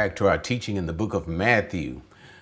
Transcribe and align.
back 0.00 0.16
to 0.16 0.26
our 0.26 0.38
teaching 0.38 0.76
in 0.76 0.86
the 0.86 0.94
book 0.94 1.12
of 1.12 1.28
Matthew. 1.28 2.00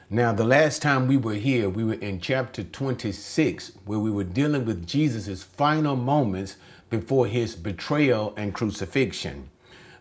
Now, 0.09 0.33
the 0.33 0.45
last 0.45 0.81
time 0.81 1.09
we 1.09 1.17
were 1.17 1.35
here, 1.35 1.69
we 1.69 1.83
were 1.83 1.95
in 1.95 2.21
chapter 2.21 2.63
26, 2.63 3.73
where 3.85 3.99
we 3.99 4.13
were 4.13 4.23
dealing 4.23 4.65
with 4.65 4.87
Jesus' 4.87 5.43
final 5.43 5.97
moments 5.97 6.55
before 6.89 7.27
his 7.27 7.57
betrayal 7.57 8.33
and 8.37 8.55
crucifixion. 8.55 9.51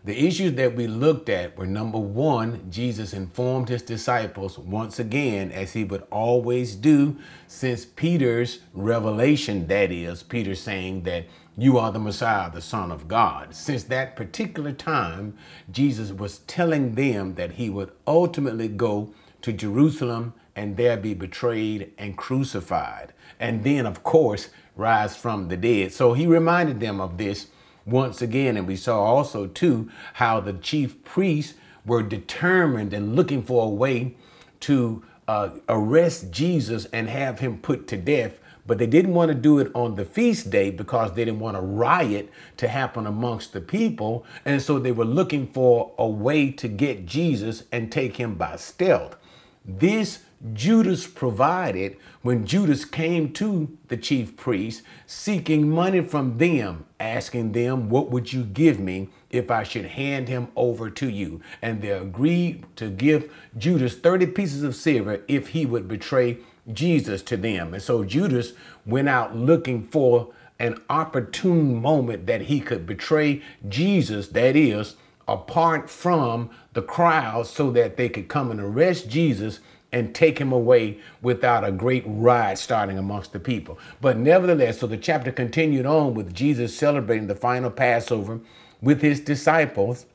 The 0.04 0.24
issues 0.24 0.52
that 0.52 0.76
we 0.76 0.86
looked 0.86 1.28
at 1.28 1.58
were 1.58 1.66
number 1.66 1.98
one, 1.98 2.70
Jesus 2.70 3.12
informed 3.12 3.70
his 3.70 3.82
disciples 3.82 4.56
once 4.56 5.00
again, 5.00 5.50
as 5.50 5.72
he 5.72 5.82
would 5.82 6.04
always 6.12 6.76
do 6.76 7.16
since 7.48 7.84
Peter's 7.84 8.60
revelation, 8.72 9.66
that 9.66 9.90
is, 9.90 10.22
Peter 10.22 10.54
saying 10.54 11.02
that 11.02 11.24
you 11.58 11.76
are 11.76 11.90
the 11.90 11.98
Messiah, 11.98 12.50
the 12.50 12.60
Son 12.60 12.92
of 12.92 13.08
God. 13.08 13.52
Since 13.52 13.82
that 13.84 14.14
particular 14.14 14.70
time, 14.70 15.36
Jesus 15.70 16.12
was 16.12 16.38
telling 16.40 16.94
them 16.94 17.34
that 17.34 17.52
he 17.52 17.68
would 17.68 17.90
ultimately 18.06 18.68
go 18.68 19.12
to 19.42 19.52
Jerusalem 19.52 20.34
and 20.54 20.76
there 20.76 20.96
be 20.96 21.14
betrayed 21.14 21.92
and 21.98 22.16
crucified. 22.16 23.12
And 23.40 23.64
then, 23.64 23.86
of 23.86 24.04
course, 24.04 24.50
rise 24.76 25.16
from 25.16 25.48
the 25.48 25.56
dead. 25.56 25.92
So 25.92 26.12
he 26.12 26.28
reminded 26.28 26.78
them 26.78 27.00
of 27.00 27.18
this 27.18 27.48
once 27.84 28.22
again. 28.22 28.56
And 28.56 28.68
we 28.68 28.76
saw 28.76 29.00
also, 29.00 29.48
too, 29.48 29.90
how 30.14 30.38
the 30.38 30.52
chief 30.52 31.02
priests 31.02 31.54
were 31.84 32.04
determined 32.04 32.92
and 32.92 33.16
looking 33.16 33.42
for 33.42 33.66
a 33.66 33.68
way 33.68 34.14
to 34.60 35.02
uh, 35.26 35.50
arrest 35.68 36.30
Jesus 36.30 36.84
and 36.86 37.08
have 37.08 37.40
him 37.40 37.58
put 37.58 37.88
to 37.88 37.96
death. 37.96 38.38
But 38.68 38.76
they 38.76 38.86
didn't 38.86 39.14
want 39.14 39.30
to 39.30 39.34
do 39.34 39.58
it 39.60 39.72
on 39.74 39.94
the 39.94 40.04
feast 40.04 40.50
day 40.50 40.70
because 40.70 41.14
they 41.14 41.24
didn't 41.24 41.40
want 41.40 41.56
a 41.56 41.60
riot 41.60 42.30
to 42.58 42.68
happen 42.68 43.06
amongst 43.06 43.54
the 43.54 43.62
people. 43.62 44.26
And 44.44 44.60
so 44.60 44.78
they 44.78 44.92
were 44.92 45.06
looking 45.06 45.46
for 45.46 45.92
a 45.98 46.06
way 46.06 46.50
to 46.52 46.68
get 46.68 47.06
Jesus 47.06 47.64
and 47.72 47.90
take 47.90 48.18
him 48.18 48.34
by 48.34 48.56
stealth. 48.56 49.16
This 49.64 50.20
Judas 50.52 51.06
provided 51.06 51.96
when 52.20 52.46
Judas 52.46 52.84
came 52.84 53.32
to 53.32 53.76
the 53.88 53.96
chief 53.96 54.36
priests 54.36 54.82
seeking 55.06 55.70
money 55.70 56.02
from 56.02 56.36
them, 56.36 56.84
asking 57.00 57.52
them, 57.52 57.88
What 57.88 58.10
would 58.10 58.34
you 58.34 58.44
give 58.44 58.78
me 58.78 59.08
if 59.30 59.50
I 59.50 59.62
should 59.62 59.86
hand 59.86 60.28
him 60.28 60.48
over 60.54 60.90
to 60.90 61.08
you? 61.08 61.40
And 61.62 61.80
they 61.80 61.90
agreed 61.90 62.66
to 62.76 62.90
give 62.90 63.32
Judas 63.56 63.96
30 63.96 64.26
pieces 64.26 64.62
of 64.62 64.76
silver 64.76 65.22
if 65.26 65.48
he 65.48 65.64
would 65.64 65.88
betray 65.88 66.38
Jesus 66.72 67.22
to 67.22 67.36
them. 67.36 67.74
And 67.74 67.82
so 67.82 68.04
Judas 68.04 68.52
went 68.84 69.08
out 69.08 69.36
looking 69.36 69.82
for 69.82 70.32
an 70.58 70.80
opportune 70.90 71.80
moment 71.80 72.26
that 72.26 72.42
he 72.42 72.60
could 72.60 72.86
betray 72.86 73.42
Jesus, 73.68 74.28
that 74.28 74.56
is, 74.56 74.96
apart 75.26 75.88
from 75.88 76.50
the 76.72 76.82
crowd, 76.82 77.46
so 77.46 77.70
that 77.70 77.96
they 77.96 78.08
could 78.08 78.28
come 78.28 78.50
and 78.50 78.60
arrest 78.60 79.08
Jesus 79.08 79.60
and 79.92 80.14
take 80.14 80.38
him 80.38 80.52
away 80.52 80.98
without 81.22 81.64
a 81.64 81.72
great 81.72 82.04
riot 82.06 82.58
starting 82.58 82.98
amongst 82.98 83.32
the 83.32 83.40
people. 83.40 83.78
But 84.00 84.18
nevertheless, 84.18 84.80
so 84.80 84.86
the 84.86 84.98
chapter 84.98 85.32
continued 85.32 85.86
on 85.86 86.14
with 86.14 86.34
Jesus 86.34 86.76
celebrating 86.76 87.26
the 87.26 87.34
final 87.34 87.70
Passover 87.70 88.40
with 88.82 89.00
his 89.00 89.20
disciples. 89.20 90.06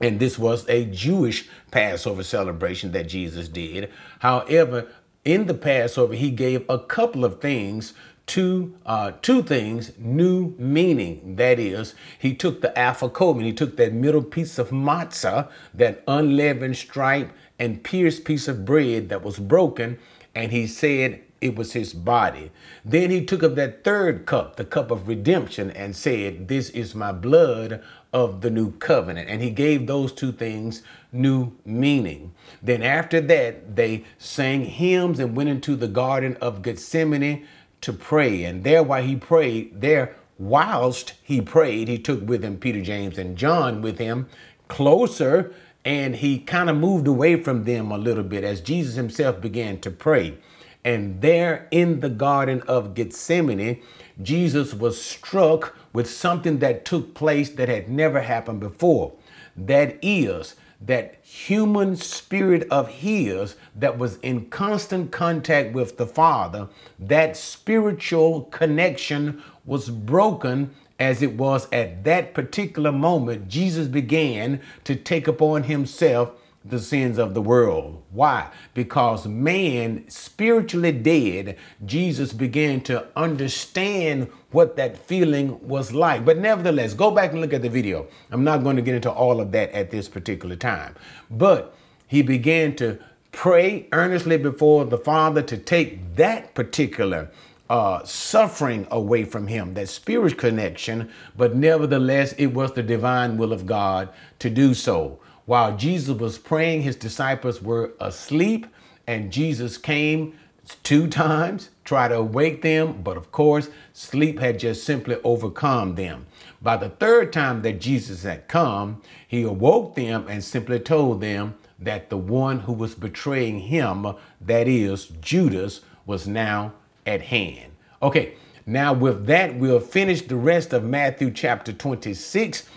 And 0.00 0.20
this 0.20 0.38
was 0.38 0.68
a 0.68 0.84
Jewish 0.84 1.48
Passover 1.72 2.22
celebration 2.22 2.92
that 2.92 3.08
Jesus 3.08 3.48
did. 3.48 3.90
However, 4.20 4.86
in 5.24 5.46
the 5.46 5.54
Passover, 5.54 6.14
he 6.14 6.30
gave 6.30 6.68
a 6.68 6.78
couple 6.78 7.24
of 7.24 7.40
things 7.40 7.94
two 8.26 8.76
uh, 8.86 9.12
two 9.22 9.42
things 9.42 9.92
new 9.98 10.54
meaning. 10.58 11.36
That 11.36 11.58
is, 11.58 11.94
he 12.18 12.34
took 12.34 12.60
the 12.60 12.72
afikomen, 12.76 13.44
he 13.44 13.52
took 13.52 13.76
that 13.78 13.92
middle 13.92 14.22
piece 14.22 14.58
of 14.58 14.70
matzah, 14.70 15.48
that 15.74 16.04
unleavened 16.06 16.76
stripe 16.76 17.32
and 17.58 17.82
pierced 17.82 18.24
piece 18.24 18.46
of 18.46 18.64
bread 18.64 19.08
that 19.08 19.22
was 19.22 19.38
broken, 19.38 19.98
and 20.34 20.52
he 20.52 20.66
said 20.66 21.22
it 21.40 21.56
was 21.56 21.72
his 21.72 21.92
body. 21.92 22.50
Then 22.84 23.10
he 23.10 23.24
took 23.24 23.42
of 23.42 23.56
that 23.56 23.84
third 23.84 24.26
cup, 24.26 24.56
the 24.56 24.64
cup 24.64 24.90
of 24.90 25.08
redemption, 25.08 25.70
and 25.70 25.94
said, 25.94 26.48
This 26.48 26.70
is 26.70 26.94
my 26.94 27.12
blood 27.12 27.82
of 28.12 28.40
the 28.40 28.50
new 28.50 28.72
covenant. 28.72 29.28
And 29.28 29.42
he 29.42 29.50
gave 29.50 29.86
those 29.86 30.12
two 30.12 30.32
things 30.32 30.82
new 31.12 31.52
meaning. 31.64 32.32
Then 32.62 32.82
after 32.82 33.20
that, 33.20 33.76
they 33.76 34.04
sang 34.18 34.64
hymns 34.64 35.18
and 35.18 35.36
went 35.36 35.48
into 35.48 35.76
the 35.76 35.88
Garden 35.88 36.36
of 36.40 36.62
Gethsemane 36.62 37.46
to 37.80 37.92
pray. 37.92 38.44
And 38.44 38.64
there, 38.64 38.82
while 38.82 39.02
he 39.02 39.16
prayed, 39.16 39.80
there, 39.80 40.16
whilst 40.38 41.14
he 41.22 41.40
prayed, 41.40 41.88
he 41.88 41.98
took 41.98 42.26
with 42.26 42.42
him 42.42 42.58
Peter, 42.58 42.82
James, 42.82 43.18
and 43.18 43.36
John 43.36 43.82
with 43.82 43.98
him 43.98 44.28
closer 44.68 45.52
and 45.88 46.16
he 46.16 46.38
kind 46.38 46.68
of 46.68 46.76
moved 46.76 47.06
away 47.06 47.42
from 47.42 47.64
them 47.64 47.90
a 47.90 47.96
little 47.96 48.22
bit 48.22 48.44
as 48.44 48.60
Jesus 48.60 48.96
himself 48.96 49.40
began 49.40 49.80
to 49.80 49.90
pray. 49.90 50.36
And 50.84 51.22
there 51.22 51.66
in 51.70 52.00
the 52.00 52.10
Garden 52.10 52.60
of 52.68 52.94
Gethsemane, 52.94 53.80
Jesus 54.20 54.74
was 54.74 55.00
struck 55.00 55.74
with 55.92 56.10
something 56.10 56.58
that 56.58 56.84
took 56.84 57.14
place 57.14 57.50
that 57.50 57.68
had 57.68 57.88
never 57.88 58.20
happened 58.20 58.60
before. 58.60 59.12
That 59.56 59.98
is, 60.02 60.54
that 60.80 61.16
human 61.22 61.96
spirit 61.96 62.66
of 62.70 62.88
his 62.88 63.56
that 63.74 63.98
was 63.98 64.16
in 64.18 64.48
constant 64.48 65.10
contact 65.10 65.72
with 65.72 65.96
the 65.96 66.06
Father, 66.06 66.68
that 66.98 67.36
spiritual 67.36 68.42
connection 68.42 69.42
was 69.64 69.90
broken 69.90 70.74
as 71.00 71.22
it 71.22 71.36
was 71.36 71.68
at 71.72 72.04
that 72.04 72.34
particular 72.34 72.90
moment, 72.90 73.48
Jesus 73.48 73.86
began 73.86 74.60
to 74.84 74.96
take 74.96 75.28
upon 75.28 75.64
himself 75.64 76.32
the 76.64 76.78
sins 76.78 77.18
of 77.18 77.34
the 77.34 77.42
world. 77.42 78.02
Why? 78.10 78.50
Because 78.74 79.26
man, 79.26 80.04
spiritually 80.08 80.92
dead, 80.92 81.56
Jesus 81.86 82.32
began 82.32 82.80
to 82.82 83.06
understand 83.16 84.28
what 84.50 84.76
that 84.76 84.96
feeling 84.98 85.66
was 85.66 85.92
like. 85.92 86.24
But 86.24 86.38
nevertheless, 86.38 86.94
go 86.94 87.10
back 87.10 87.32
and 87.32 87.40
look 87.40 87.52
at 87.52 87.62
the 87.62 87.70
video. 87.70 88.06
I'm 88.30 88.44
not 88.44 88.62
going 88.62 88.76
to 88.76 88.82
get 88.82 88.94
into 88.94 89.10
all 89.10 89.40
of 89.40 89.52
that 89.52 89.70
at 89.72 89.90
this 89.90 90.08
particular 90.08 90.56
time. 90.56 90.94
But 91.30 91.74
he 92.06 92.22
began 92.22 92.74
to 92.76 92.98
pray 93.32 93.86
earnestly 93.92 94.36
before 94.36 94.84
the 94.84 94.98
Father 94.98 95.42
to 95.42 95.56
take 95.56 96.16
that 96.16 96.54
particular 96.54 97.30
uh, 97.70 98.02
suffering 98.04 98.86
away 98.90 99.24
from 99.24 99.46
him, 99.46 99.74
that 99.74 99.88
spirit 99.88 100.38
connection, 100.38 101.10
but 101.36 101.54
nevertheless, 101.54 102.32
it 102.38 102.46
was 102.46 102.72
the 102.72 102.82
divine 102.82 103.36
will 103.36 103.52
of 103.52 103.66
God 103.66 104.08
to 104.38 104.48
do 104.48 104.72
so. 104.72 105.20
While 105.48 105.78
Jesus 105.78 106.14
was 106.14 106.36
praying, 106.36 106.82
his 106.82 106.94
disciples 106.94 107.62
were 107.62 107.94
asleep, 108.02 108.66
and 109.06 109.32
Jesus 109.32 109.78
came 109.78 110.38
two 110.82 111.06
times, 111.06 111.70
tried 111.86 112.08
to 112.08 112.16
awake 112.16 112.60
them, 112.60 113.00
but 113.02 113.16
of 113.16 113.32
course, 113.32 113.70
sleep 113.94 114.40
had 114.40 114.58
just 114.58 114.84
simply 114.84 115.16
overcome 115.24 115.94
them. 115.94 116.26
By 116.60 116.76
the 116.76 116.90
third 116.90 117.32
time 117.32 117.62
that 117.62 117.80
Jesus 117.80 118.24
had 118.24 118.46
come, 118.46 119.00
he 119.26 119.42
awoke 119.42 119.94
them 119.94 120.26
and 120.28 120.44
simply 120.44 120.80
told 120.80 121.22
them 121.22 121.54
that 121.78 122.10
the 122.10 122.18
one 122.18 122.60
who 122.60 122.74
was 122.74 122.94
betraying 122.94 123.60
him, 123.60 124.06
that 124.42 124.68
is 124.68 125.06
Judas, 125.22 125.80
was 126.04 126.28
now 126.28 126.74
at 127.06 127.22
hand. 127.22 127.72
Okay, 128.02 128.34
now 128.66 128.92
with 128.92 129.24
that, 129.24 129.56
we'll 129.56 129.80
finish 129.80 130.20
the 130.20 130.36
rest 130.36 130.74
of 130.74 130.84
Matthew 130.84 131.30
chapter 131.30 131.72
26. 131.72 132.68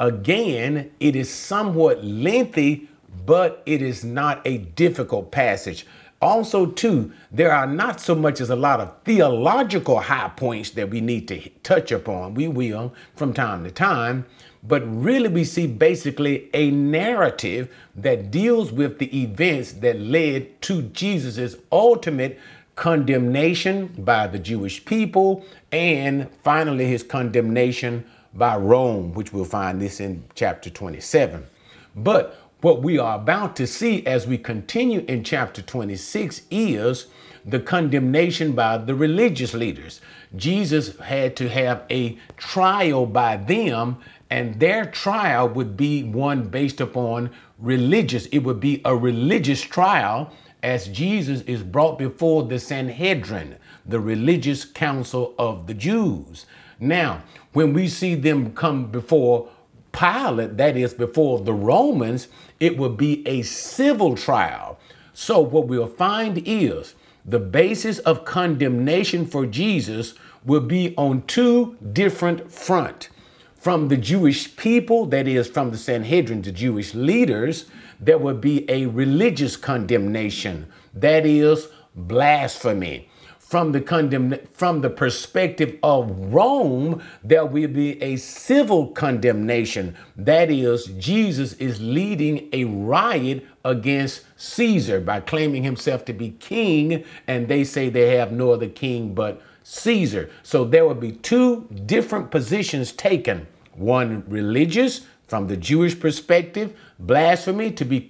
Again, 0.00 0.90
it 0.98 1.14
is 1.14 1.30
somewhat 1.30 2.04
lengthy, 2.04 2.88
but 3.24 3.62
it 3.64 3.80
is 3.80 4.04
not 4.04 4.42
a 4.44 4.58
difficult 4.58 5.30
passage. 5.30 5.86
Also, 6.20 6.66
too, 6.66 7.12
there 7.30 7.52
are 7.52 7.66
not 7.66 8.00
so 8.00 8.14
much 8.14 8.40
as 8.40 8.50
a 8.50 8.56
lot 8.56 8.80
of 8.80 8.92
theological 9.04 10.00
high 10.00 10.30
points 10.30 10.70
that 10.70 10.88
we 10.90 11.00
need 11.00 11.28
to 11.28 11.48
touch 11.62 11.92
upon. 11.92 12.34
We 12.34 12.48
will 12.48 12.94
from 13.14 13.34
time 13.34 13.62
to 13.64 13.70
time, 13.70 14.26
but 14.62 14.82
really 14.86 15.28
we 15.28 15.44
see 15.44 15.66
basically 15.66 16.48
a 16.54 16.70
narrative 16.70 17.72
that 17.94 18.30
deals 18.30 18.72
with 18.72 18.98
the 18.98 19.22
events 19.22 19.72
that 19.74 20.00
led 20.00 20.60
to 20.62 20.82
Jesus's 20.82 21.56
ultimate 21.70 22.40
condemnation 22.74 23.94
by 23.98 24.26
the 24.26 24.38
Jewish 24.38 24.84
people, 24.84 25.44
and 25.70 26.28
finally 26.42 26.86
his 26.86 27.02
condemnation 27.02 28.04
by 28.34 28.56
Rome, 28.56 29.12
which 29.14 29.32
we'll 29.32 29.44
find 29.44 29.80
this 29.80 30.00
in 30.00 30.24
chapter 30.34 30.70
27. 30.70 31.46
But 31.94 32.38
what 32.60 32.82
we 32.82 32.98
are 32.98 33.16
about 33.16 33.56
to 33.56 33.66
see 33.66 34.04
as 34.06 34.26
we 34.26 34.38
continue 34.38 35.04
in 35.06 35.22
chapter 35.22 35.62
26 35.62 36.42
is 36.50 37.06
the 37.44 37.60
condemnation 37.60 38.52
by 38.52 38.78
the 38.78 38.94
religious 38.94 39.54
leaders. 39.54 40.00
Jesus 40.34 40.96
had 40.98 41.36
to 41.36 41.48
have 41.48 41.84
a 41.90 42.18
trial 42.36 43.06
by 43.06 43.36
them, 43.36 43.98
and 44.30 44.58
their 44.58 44.86
trial 44.86 45.48
would 45.48 45.76
be 45.76 46.02
one 46.02 46.44
based 46.44 46.80
upon 46.80 47.30
religious, 47.58 48.26
it 48.26 48.38
would 48.38 48.60
be 48.60 48.80
a 48.84 48.96
religious 48.96 49.60
trial 49.60 50.32
as 50.62 50.88
Jesus 50.88 51.42
is 51.42 51.62
brought 51.62 51.98
before 51.98 52.44
the 52.44 52.58
Sanhedrin, 52.58 53.56
the 53.84 54.00
religious 54.00 54.64
council 54.64 55.34
of 55.38 55.66
the 55.66 55.74
Jews. 55.74 56.46
Now, 56.80 57.22
when 57.54 57.72
we 57.72 57.88
see 57.88 58.14
them 58.14 58.52
come 58.52 58.86
before 58.90 59.48
Pilate, 59.92 60.56
that 60.56 60.76
is, 60.76 60.92
before 60.92 61.38
the 61.38 61.52
Romans, 61.52 62.26
it 62.58 62.76
would 62.76 62.96
be 62.96 63.26
a 63.26 63.42
civil 63.42 64.16
trial. 64.16 64.78
So, 65.12 65.38
what 65.40 65.68
we'll 65.68 65.86
find 65.86 66.42
is 66.44 66.96
the 67.24 67.38
basis 67.38 68.00
of 68.00 68.24
condemnation 68.24 69.24
for 69.24 69.46
Jesus 69.46 70.14
will 70.44 70.60
be 70.60 70.94
on 70.96 71.22
two 71.22 71.76
different 71.92 72.50
front. 72.50 73.08
From 73.56 73.86
the 73.86 73.96
Jewish 73.96 74.56
people, 74.56 75.06
that 75.06 75.28
is, 75.28 75.46
from 75.46 75.70
the 75.70 75.78
Sanhedrin, 75.78 76.42
the 76.42 76.52
Jewish 76.52 76.92
leaders, 76.92 77.66
there 78.00 78.18
would 78.18 78.40
be 78.40 78.68
a 78.68 78.86
religious 78.86 79.56
condemnation, 79.56 80.66
that 80.92 81.24
is, 81.24 81.68
blasphemy 81.94 83.08
from 83.54 83.70
the 83.70 83.80
condemn 83.80 84.36
from 84.52 84.80
the 84.80 84.90
perspective 84.90 85.78
of 85.84 86.10
Rome, 86.34 87.00
there 87.22 87.46
will 87.46 87.68
be 87.68 88.02
a 88.02 88.16
civil 88.16 88.88
condemnation. 88.88 89.94
That 90.16 90.50
is, 90.50 90.86
Jesus 90.98 91.52
is 91.52 91.80
leading 91.80 92.48
a 92.52 92.64
riot 92.64 93.46
against 93.64 94.22
Caesar 94.38 95.00
by 95.00 95.20
claiming 95.20 95.62
himself 95.62 96.04
to 96.06 96.12
be 96.12 96.30
king, 96.30 97.04
and 97.28 97.46
they 97.46 97.62
say 97.62 97.88
they 97.88 98.16
have 98.16 98.32
no 98.32 98.50
other 98.50 98.66
king 98.66 99.14
but 99.14 99.40
Caesar. 99.62 100.30
So 100.42 100.64
there 100.64 100.84
will 100.84 100.96
be 100.96 101.12
two 101.12 101.68
different 101.86 102.32
positions 102.32 102.90
taken 102.90 103.46
one 103.74 104.24
religious 104.26 105.02
from 105.28 105.46
the 105.46 105.56
Jewish 105.56 105.98
perspective, 105.98 106.76
blasphemy 106.98 107.70
to 107.70 107.84
be 107.84 108.04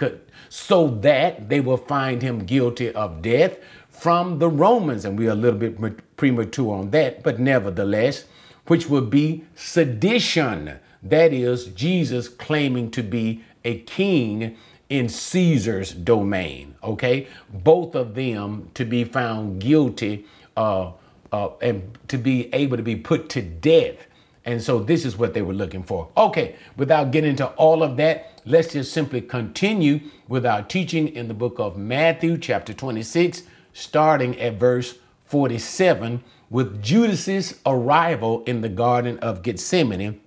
so 0.49 0.89
that 0.89 1.49
they 1.49 1.61
will 1.61 1.77
find 1.77 2.23
him 2.23 2.47
guilty 2.47 2.93
of 2.93 3.21
death 3.23 3.59
from 3.95 4.39
the 4.39 4.49
Romans, 4.49 5.05
and 5.05 5.19
we're 5.19 5.31
a 5.31 5.35
little 5.35 5.59
bit 5.59 6.17
premature 6.17 6.77
on 6.77 6.91
that, 6.91 7.23
but 7.23 7.39
nevertheless, 7.39 8.25
which 8.67 8.89
would 8.89 9.09
be 9.09 9.45
sedition. 9.55 10.79
That 11.03 11.33
is, 11.33 11.67
Jesus 11.67 12.29
claiming 12.29 12.91
to 12.91 13.03
be 13.03 13.45
a 13.65 13.79
king 13.81 14.57
in 14.91 15.09
Caesar's 15.09 15.93
domain. 15.93 16.75
Okay, 16.83 17.29
both 17.51 17.95
of 17.95 18.15
them 18.15 18.69
to 18.75 18.85
be 18.85 19.05
found 19.05 19.61
guilty 19.61 20.27
uh, 20.57 20.93
uh, 21.33 21.51
and 21.63 21.97
to 22.09 22.19
be 22.19 22.53
able 22.53 22.77
to 22.77 22.83
be 22.83 22.97
put 22.97 23.29
to 23.31 23.43
death. 23.43 24.07
And 24.45 24.63
so 24.63 24.81
this 24.81 25.07
is 25.07 25.17
what 25.17 25.33
they 25.33 25.41
were 25.41 25.55
looking 25.55 25.83
for. 25.83 26.09
Okay, 26.17 26.57
without 26.77 27.11
getting 27.11 27.31
into 27.31 27.47
all 27.53 27.83
of 27.83 27.97
that, 27.97 28.43
let's 28.45 28.75
just 28.75 28.93
simply 28.93 29.23
continue 29.23 30.01
with 30.29 30.45
our 30.45 30.63
teaching 30.63 31.09
in 31.09 31.29
the 31.29 31.35
book 31.35 31.59
of 31.59 31.79
Matthew, 31.79 32.37
chapter 32.37 32.75
26 32.75 33.45
starting 33.75 34.41
at 34.41 34.55
verse 34.55 34.95
47 35.27 36.25
with 36.49 36.83
Judas's 36.83 37.61
arrival 37.67 38.43
in 38.45 38.63
the 38.63 38.69
Garden 38.69 39.19
of 39.19 39.43
Gethsemane 39.43 40.21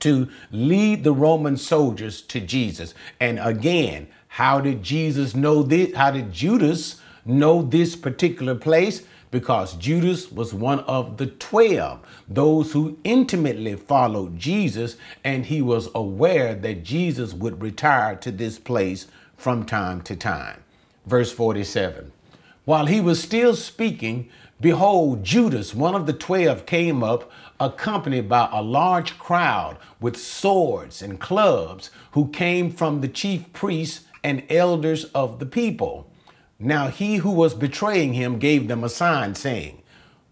to 0.00 0.28
lead 0.50 1.04
the 1.04 1.12
Roman 1.12 1.56
soldiers 1.56 2.22
to 2.22 2.40
Jesus. 2.40 2.94
And 3.20 3.38
again, 3.38 4.08
how 4.28 4.60
did 4.60 4.82
Jesus 4.82 5.34
know 5.34 5.62
this? 5.62 5.94
How 5.96 6.10
did 6.10 6.32
Judas 6.32 7.00
know 7.24 7.62
this 7.62 7.96
particular 7.96 8.54
place? 8.54 9.02
Because 9.30 9.74
Judas 9.74 10.30
was 10.30 10.54
one 10.54 10.80
of 10.80 11.16
the 11.18 11.26
12, 11.26 12.00
those 12.28 12.72
who 12.72 12.98
intimately 13.04 13.76
followed 13.76 14.38
Jesus, 14.38 14.96
and 15.24 15.46
he 15.46 15.60
was 15.60 15.90
aware 15.94 16.54
that 16.54 16.82
Jesus 16.82 17.34
would 17.34 17.60
retire 17.60 18.16
to 18.16 18.30
this 18.30 18.58
place 18.58 19.06
from 19.36 19.66
time 19.66 20.00
to 20.02 20.16
time. 20.16 20.62
Verse 21.04 21.32
47 21.32 22.12
while 22.68 22.84
he 22.84 23.00
was 23.00 23.18
still 23.18 23.56
speaking, 23.56 24.28
behold, 24.60 25.24
Judas, 25.24 25.74
one 25.74 25.94
of 25.94 26.04
the 26.04 26.12
twelve, 26.12 26.66
came 26.66 27.02
up, 27.02 27.32
accompanied 27.58 28.28
by 28.28 28.46
a 28.52 28.60
large 28.60 29.18
crowd 29.18 29.78
with 30.02 30.18
swords 30.18 31.00
and 31.00 31.18
clubs, 31.18 31.90
who 32.12 32.28
came 32.28 32.70
from 32.70 33.00
the 33.00 33.08
chief 33.08 33.50
priests 33.54 34.04
and 34.22 34.42
elders 34.50 35.04
of 35.14 35.38
the 35.38 35.46
people. 35.46 36.12
Now 36.58 36.88
he 36.88 37.16
who 37.16 37.30
was 37.30 37.54
betraying 37.54 38.12
him 38.12 38.38
gave 38.38 38.68
them 38.68 38.84
a 38.84 38.90
sign, 38.90 39.34
saying, 39.34 39.80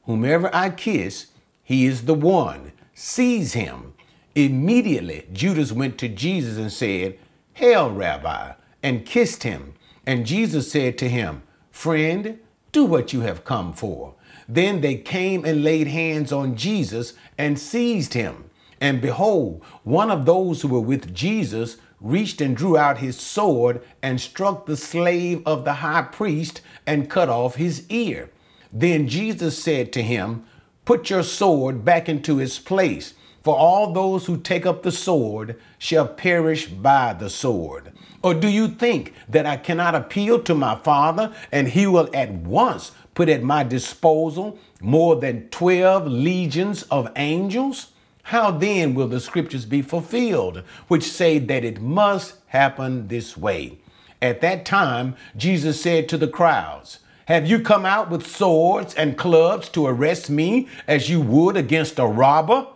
Whomever 0.03 0.55
I 0.55 0.69
kiss, 0.69 1.29
he 1.65 1.87
is 1.87 2.05
the 2.05 2.13
one. 2.13 2.73
Seize 2.93 3.55
him. 3.55 3.95
Immediately 4.35 5.27
Judas 5.33 5.73
went 5.73 5.97
to 6.01 6.09
Jesus 6.11 6.59
and 6.59 6.71
said, 6.71 7.19
Hail, 7.55 7.91
Rabbi, 7.91 8.53
and 8.83 9.07
kissed 9.07 9.43
him. 9.43 9.73
And 10.05 10.27
Jesus 10.27 10.71
said 10.71 10.99
to 10.99 11.09
him, 11.09 11.43
Friend, 11.77 12.39
do 12.73 12.87
what 12.87 13.13
you 13.13 13.21
have 13.21 13.45
come 13.45 13.75
for. 13.75 14.15
Then 14.49 14.81
they 14.81 14.97
came 14.97 15.45
and 15.45 15.63
laid 15.63 15.89
hands 15.89 16.33
on 16.33 16.57
Jesus 16.57 17.13
and 17.37 17.59
seized 17.59 18.15
him. 18.15 18.49
And 18.81 19.03
behold, 19.03 19.63
one 19.85 20.11
of 20.11 20.25
those 20.25 20.63
who 20.63 20.69
were 20.69 20.81
with 20.81 21.15
Jesus 21.15 21.77
reached 22.01 22.41
and 22.41 22.57
drew 22.57 22.79
out 22.79 22.99
his 22.99 23.21
sword 23.21 23.83
and 24.03 24.19
struck 24.19 24.65
the 24.65 24.77
slave 24.77 25.43
of 25.45 25.67
the 25.67 25.75
high 25.75 26.01
priest 26.01 26.63
and 26.87 27.11
cut 27.11 27.29
off 27.29 27.57
his 27.57 27.85
ear. 27.91 28.31
Then 28.73 29.07
Jesus 29.07 29.63
said 29.63 29.93
to 29.93 30.03
him, 30.03 30.47
Put 30.87 31.11
your 31.11 31.23
sword 31.23 31.85
back 31.85 32.09
into 32.09 32.41
its 32.41 32.59
place, 32.59 33.13
for 33.47 33.57
all 33.57 33.93
those 33.93 34.27
who 34.27 34.37
take 34.37 34.67
up 34.67 34.83
the 34.83 34.91
sword 34.91 35.57
shall 35.79 36.09
perish 36.09 36.67
by 36.67 37.13
the 37.13 37.31
sword. 37.31 37.93
Or 38.21 38.35
do 38.35 38.49
you 38.49 38.67
think 38.67 39.15
that 39.29 39.47
I 39.47 39.57
cannot 39.57 39.95
appeal 39.95 40.41
to 40.43 40.53
my 40.53 40.75
Father 40.75 41.33
and 41.53 41.69
he 41.69 41.87
will 41.87 42.11
at 42.13 42.33
once 42.33 42.91
put 43.15 43.29
at 43.29 43.45
my 43.45 43.63
disposal 43.63 44.59
more 44.81 45.15
than 45.15 45.49
12 45.51 46.09
legions 46.09 46.83
of 46.91 47.13
angels? 47.15 47.93
How 48.25 48.51
then 48.51 48.97
will 48.97 49.07
the 49.07 49.21
scriptures 49.21 49.65
be 49.65 49.81
fulfilled, 49.81 50.65
which 50.89 51.05
say 51.05 51.39
that 51.39 51.65
it 51.65 51.81
must 51.81 52.35
happen 52.49 53.07
this 53.07 53.37
way? 53.37 53.79
At 54.21 54.41
that 54.41 54.65
time, 54.65 55.15
Jesus 55.37 55.81
said 55.81 56.09
to 56.09 56.19
the 56.19 56.27
crowds, 56.27 56.99
Have 57.27 57.47
you 57.47 57.61
come 57.61 57.87
out 57.87 58.11
with 58.11 58.27
swords 58.27 58.93
and 58.93 59.17
clubs 59.17 59.69
to 59.69 59.87
arrest 59.87 60.31
me 60.31 60.67
as 60.89 61.09
you 61.09 61.21
would 61.21 61.57
against 61.57 62.01
a 62.01 62.07
robber? 62.09 62.67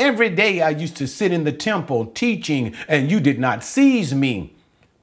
Every 0.00 0.30
day 0.30 0.62
I 0.62 0.70
used 0.70 0.96
to 0.96 1.06
sit 1.06 1.30
in 1.30 1.44
the 1.44 1.52
temple 1.52 2.06
teaching, 2.06 2.74
and 2.88 3.10
you 3.10 3.20
did 3.20 3.38
not 3.38 3.62
seize 3.62 4.14
me. 4.14 4.54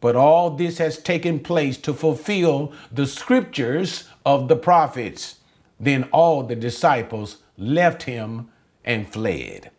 But 0.02 0.16
all 0.16 0.50
this 0.50 0.80
has 0.80 0.98
taken 0.98 1.40
place 1.40 1.78
to 1.78 1.94
fulfill 1.94 2.74
the 2.92 3.06
scriptures 3.06 4.10
of 4.26 4.48
the 4.48 4.56
prophets. 4.56 5.36
Then 5.80 6.06
all 6.06 6.42
the 6.42 6.56
disciples 6.56 7.38
left 7.60 8.04
him 8.04 8.50
and 8.84 9.08
fled. 9.08 9.70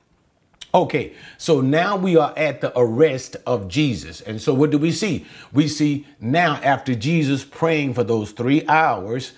Okay, 0.73 1.15
so 1.37 1.61
now 1.61 1.97
we 1.97 2.17
are 2.17 2.33
at 2.37 2.61
the 2.61 2.73
arrest 2.79 3.35
of 3.45 3.67
Jesus. 3.67 4.21
And 4.21 4.41
so 4.41 4.55
what 4.55 4.71
do 4.71 4.79
we 4.79 4.93
see? 4.93 5.27
We 5.53 5.67
see 5.67 6.07
now 6.21 6.61
after 6.63 6.95
Jesus 6.95 7.43
praying 7.43 7.95
for 7.95 8.05
those 8.05 8.31
three 8.31 8.65
hours, 8.69 9.33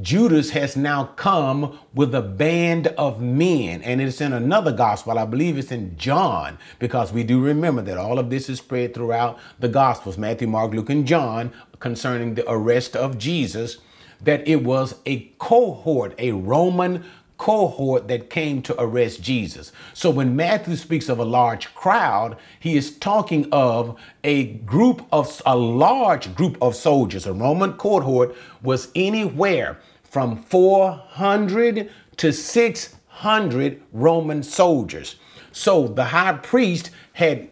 Judas 0.00 0.50
has 0.50 0.76
now 0.76 1.04
come 1.16 1.76
with 1.94 2.14
a 2.14 2.22
band 2.22 2.86
of 2.88 3.20
men, 3.20 3.82
and 3.82 4.00
it's 4.00 4.20
in 4.20 4.32
another 4.32 4.70
gospel. 4.70 5.18
I 5.18 5.24
believe 5.24 5.58
it's 5.58 5.72
in 5.72 5.96
John, 5.96 6.58
because 6.78 7.12
we 7.12 7.24
do 7.24 7.40
remember 7.40 7.82
that 7.82 7.98
all 7.98 8.20
of 8.20 8.30
this 8.30 8.48
is 8.48 8.58
spread 8.58 8.94
throughout 8.94 9.38
the 9.58 9.68
gospels 9.68 10.16
Matthew, 10.16 10.46
Mark, 10.46 10.72
Luke, 10.72 10.90
and 10.90 11.06
John 11.06 11.52
concerning 11.80 12.34
the 12.34 12.48
arrest 12.48 12.94
of 12.94 13.18
Jesus. 13.18 13.78
That 14.22 14.46
it 14.46 14.62
was 14.62 14.96
a 15.06 15.32
cohort, 15.38 16.14
a 16.18 16.32
Roman 16.32 17.04
cohort 17.40 18.06
that 18.06 18.28
came 18.28 18.60
to 18.60 18.78
arrest 18.78 19.22
Jesus. 19.22 19.72
So 19.94 20.10
when 20.10 20.36
Matthew 20.36 20.76
speaks 20.76 21.08
of 21.08 21.18
a 21.18 21.24
large 21.24 21.74
crowd, 21.74 22.36
he 22.58 22.76
is 22.76 22.98
talking 22.98 23.48
of 23.50 23.98
a 24.22 24.44
group 24.44 25.06
of 25.10 25.40
a 25.46 25.56
large 25.56 26.34
group 26.34 26.58
of 26.60 26.76
soldiers. 26.76 27.26
A 27.26 27.32
Roman 27.32 27.72
cohort 27.72 28.36
was 28.62 28.88
anywhere 28.94 29.80
from 30.02 30.36
400 30.36 31.90
to 32.18 32.30
600 32.30 33.82
Roman 33.90 34.42
soldiers. 34.42 35.16
So 35.50 35.88
the 35.88 36.04
high 36.04 36.34
priest 36.34 36.90
had 37.14 37.48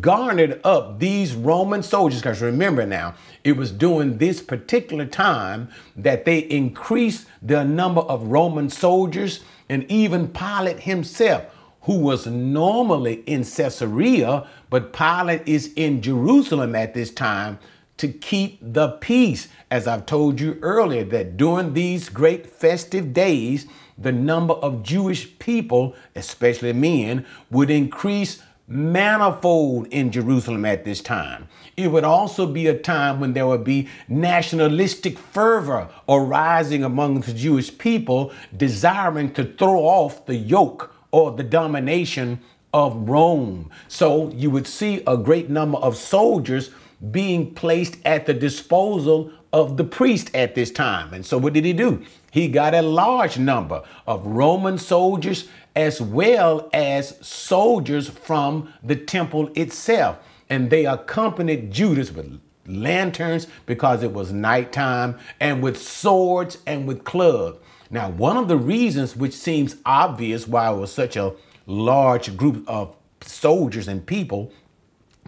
garnered 0.00 0.60
up 0.64 0.98
these 0.98 1.34
Roman 1.34 1.82
soldiers, 1.82 2.20
because 2.20 2.42
remember 2.42 2.86
now, 2.86 3.14
it 3.44 3.56
was 3.56 3.72
during 3.72 4.18
this 4.18 4.42
particular 4.42 5.06
time 5.06 5.68
that 5.96 6.24
they 6.24 6.38
increased 6.38 7.26
the 7.40 7.64
number 7.64 8.02
of 8.02 8.24
Roman 8.24 8.68
soldiers, 8.68 9.40
and 9.68 9.90
even 9.90 10.28
Pilate 10.28 10.80
himself, 10.80 11.44
who 11.82 11.98
was 11.98 12.26
normally 12.26 13.22
in 13.26 13.42
Caesarea, 13.42 14.46
but 14.68 14.92
Pilate 14.92 15.42
is 15.46 15.72
in 15.76 16.02
Jerusalem 16.02 16.74
at 16.74 16.92
this 16.92 17.10
time 17.10 17.58
to 17.96 18.08
keep 18.08 18.58
the 18.60 18.92
peace. 19.00 19.48
As 19.70 19.86
I've 19.86 20.06
told 20.06 20.40
you 20.40 20.58
earlier, 20.62 21.04
that 21.04 21.36
during 21.36 21.72
these 21.72 22.08
great 22.08 22.46
festive 22.46 23.12
days, 23.12 23.66
the 23.96 24.12
number 24.12 24.54
of 24.54 24.82
Jewish 24.82 25.38
people, 25.38 25.94
especially 26.16 26.72
men, 26.72 27.24
would 27.50 27.70
increase 27.70 28.42
manifold 28.70 29.88
in 29.88 30.12
Jerusalem 30.12 30.64
at 30.64 30.84
this 30.84 31.00
time. 31.00 31.48
It 31.76 31.88
would 31.88 32.04
also 32.04 32.46
be 32.46 32.68
a 32.68 32.78
time 32.78 33.18
when 33.18 33.32
there 33.32 33.46
would 33.46 33.64
be 33.64 33.88
nationalistic 34.08 35.18
fervor 35.18 35.88
arising 36.08 36.84
among 36.84 37.22
the 37.22 37.32
Jewish 37.32 37.76
people, 37.76 38.32
desiring 38.56 39.32
to 39.34 39.44
throw 39.44 39.80
off 39.80 40.24
the 40.26 40.36
yoke 40.36 40.94
or 41.10 41.32
the 41.32 41.42
domination 41.42 42.40
of 42.72 43.08
Rome. 43.08 43.70
So 43.88 44.30
you 44.30 44.50
would 44.50 44.68
see 44.68 45.02
a 45.04 45.16
great 45.16 45.50
number 45.50 45.78
of 45.78 45.96
soldiers 45.96 46.70
being 47.10 47.52
placed 47.54 47.96
at 48.04 48.26
the 48.26 48.34
disposal 48.34 49.32
of 49.52 49.76
the 49.76 49.84
priest 49.84 50.30
at 50.32 50.54
this 50.54 50.70
time. 50.70 51.12
And 51.12 51.26
so 51.26 51.38
what 51.38 51.54
did 51.54 51.64
he 51.64 51.72
do? 51.72 52.04
He 52.30 52.46
got 52.46 52.74
a 52.74 52.82
large 52.82 53.36
number 53.36 53.82
of 54.06 54.24
Roman 54.24 54.78
soldiers 54.78 55.48
as 55.76 56.00
well 56.00 56.68
as 56.72 57.16
soldiers 57.26 58.08
from 58.08 58.72
the 58.82 58.96
temple 58.96 59.50
itself. 59.54 60.18
And 60.48 60.70
they 60.70 60.86
accompanied 60.86 61.70
Judas 61.70 62.10
with 62.10 62.40
lanterns 62.66 63.46
because 63.66 64.02
it 64.02 64.12
was 64.12 64.32
nighttime 64.32 65.18
and 65.38 65.62
with 65.62 65.80
swords 65.80 66.58
and 66.66 66.86
with 66.86 67.04
clubs. 67.04 67.58
Now, 67.90 68.10
one 68.10 68.36
of 68.36 68.48
the 68.48 68.56
reasons 68.56 69.16
which 69.16 69.34
seems 69.34 69.76
obvious 69.84 70.46
why 70.46 70.70
it 70.70 70.76
was 70.76 70.92
such 70.92 71.16
a 71.16 71.34
large 71.66 72.36
group 72.36 72.64
of 72.68 72.96
soldiers 73.20 73.88
and 73.88 74.04
people 74.04 74.52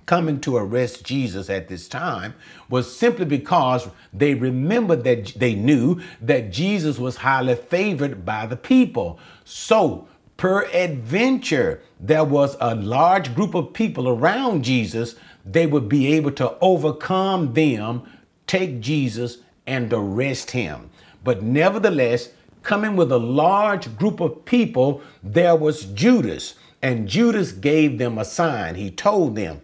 coming 0.06 0.40
to 0.40 0.56
arrest 0.56 1.04
Jesus 1.04 1.48
at 1.48 1.68
this 1.68 1.88
time 1.88 2.34
was 2.68 2.94
simply 2.94 3.24
because 3.24 3.88
they 4.12 4.34
remembered 4.34 5.04
that 5.04 5.32
they 5.36 5.54
knew 5.54 6.00
that 6.20 6.50
Jesus 6.50 6.98
was 6.98 7.16
highly 7.16 7.54
favored 7.54 8.24
by 8.24 8.46
the 8.46 8.56
people. 8.56 9.18
So, 9.44 10.08
per 10.42 10.64
adventure, 10.74 11.80
there 12.00 12.24
was 12.24 12.56
a 12.60 12.74
large 12.74 13.32
group 13.32 13.54
of 13.54 13.72
people 13.72 14.08
around 14.08 14.64
Jesus. 14.64 15.14
They 15.46 15.68
would 15.68 15.88
be 15.88 16.12
able 16.14 16.32
to 16.32 16.58
overcome 16.58 17.54
them, 17.54 18.02
take 18.48 18.80
Jesus, 18.80 19.38
and 19.68 19.92
arrest 19.92 20.50
him. 20.50 20.90
But 21.22 21.44
nevertheless, 21.44 22.30
coming 22.64 22.96
with 22.96 23.12
a 23.12 23.20
large 23.20 23.96
group 23.96 24.18
of 24.18 24.44
people, 24.44 25.00
there 25.22 25.54
was 25.54 25.84
Judas. 25.84 26.56
And 26.82 27.06
Judas 27.06 27.52
gave 27.52 27.98
them 27.98 28.18
a 28.18 28.24
sign. 28.24 28.74
He 28.74 28.90
told 28.90 29.36
them, 29.36 29.60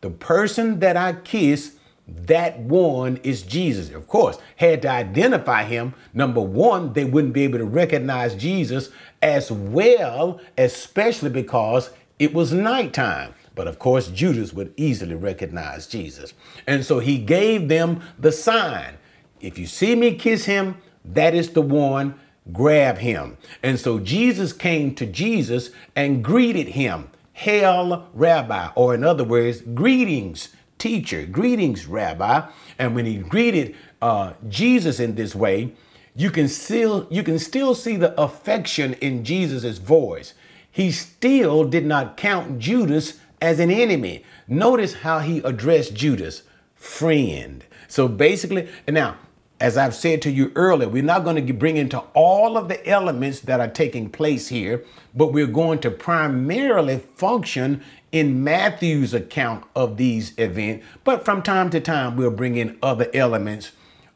The 0.00 0.08
person 0.08 0.80
that 0.80 0.96
I 0.96 1.12
kiss, 1.12 1.76
that 2.06 2.58
one 2.58 3.18
is 3.22 3.42
Jesus. 3.42 3.90
Of 3.90 4.08
course, 4.08 4.38
had 4.56 4.82
to 4.82 4.88
identify 4.88 5.64
him. 5.64 5.94
Number 6.12 6.40
one, 6.40 6.92
they 6.92 7.04
wouldn't 7.04 7.32
be 7.32 7.44
able 7.44 7.58
to 7.58 7.64
recognize 7.64 8.34
Jesus 8.34 8.90
as 9.22 9.50
well, 9.50 10.40
especially 10.58 11.30
because 11.30 11.90
it 12.18 12.34
was 12.34 12.52
nighttime. 12.52 13.34
But 13.54 13.68
of 13.68 13.78
course, 13.78 14.08
Judas 14.08 14.52
would 14.52 14.74
easily 14.76 15.14
recognize 15.14 15.86
Jesus. 15.86 16.34
And 16.66 16.84
so 16.84 16.98
he 16.98 17.18
gave 17.18 17.68
them 17.68 18.02
the 18.18 18.32
sign. 18.32 18.94
If 19.40 19.58
you 19.58 19.66
see 19.66 19.94
me 19.94 20.14
kiss 20.14 20.44
him, 20.44 20.76
that 21.04 21.34
is 21.34 21.50
the 21.50 21.62
one 21.62 22.18
grab 22.52 22.98
him. 22.98 23.36
And 23.62 23.78
so 23.78 23.98
Jesus 23.98 24.52
came 24.52 24.94
to 24.96 25.06
Jesus 25.06 25.70
and 25.96 26.24
greeted 26.24 26.68
him, 26.68 27.10
Hail, 27.32 28.08
Rabbi, 28.14 28.70
or 28.74 28.94
in 28.94 29.04
other 29.04 29.24
words, 29.24 29.60
greetings, 29.60 30.50
teacher, 30.84 31.24
greetings, 31.24 31.86
Rabbi. 31.86 32.46
And 32.78 32.94
when 32.94 33.06
he 33.06 33.16
greeted 33.16 33.74
uh, 34.02 34.34
Jesus 34.50 35.00
in 35.00 35.14
this 35.14 35.34
way, 35.34 35.72
you 36.14 36.30
can 36.30 36.46
still 36.46 37.06
you 37.10 37.22
can 37.22 37.38
still 37.38 37.74
see 37.74 37.96
the 37.96 38.12
affection 38.20 38.92
in 39.00 39.24
Jesus's 39.24 39.78
voice. 39.78 40.34
He 40.70 40.92
still 40.92 41.64
did 41.64 41.86
not 41.86 42.18
count 42.18 42.58
Judas 42.58 43.18
as 43.40 43.60
an 43.60 43.70
enemy. 43.70 44.24
Notice 44.46 44.92
how 44.92 45.20
he 45.20 45.38
addressed 45.38 45.94
Judas, 45.94 46.42
friend. 46.74 47.64
So 47.88 48.06
basically, 48.06 48.68
now 48.86 49.16
as 49.60 49.78
I've 49.78 49.94
said 49.94 50.20
to 50.22 50.30
you 50.30 50.52
earlier, 50.56 50.88
we're 50.88 51.02
not 51.02 51.24
going 51.24 51.46
to 51.46 51.52
bring 51.54 51.76
into 51.76 52.00
all 52.12 52.58
of 52.58 52.68
the 52.68 52.86
elements 52.86 53.40
that 53.40 53.60
are 53.60 53.68
taking 53.68 54.10
place 54.10 54.48
here, 54.48 54.84
but 55.14 55.32
we're 55.32 55.46
going 55.46 55.78
to 55.80 55.90
primarily 55.90 56.98
function 57.14 57.82
in 58.14 58.44
Matthew's 58.44 59.12
account 59.12 59.64
of 59.74 59.96
these 59.96 60.38
events. 60.38 60.86
But 61.02 61.24
from 61.24 61.42
time 61.42 61.68
to 61.70 61.80
time, 61.80 62.16
we'll 62.16 62.30
bring 62.30 62.54
in 62.54 62.78
other 62.80 63.10
elements 63.12 63.72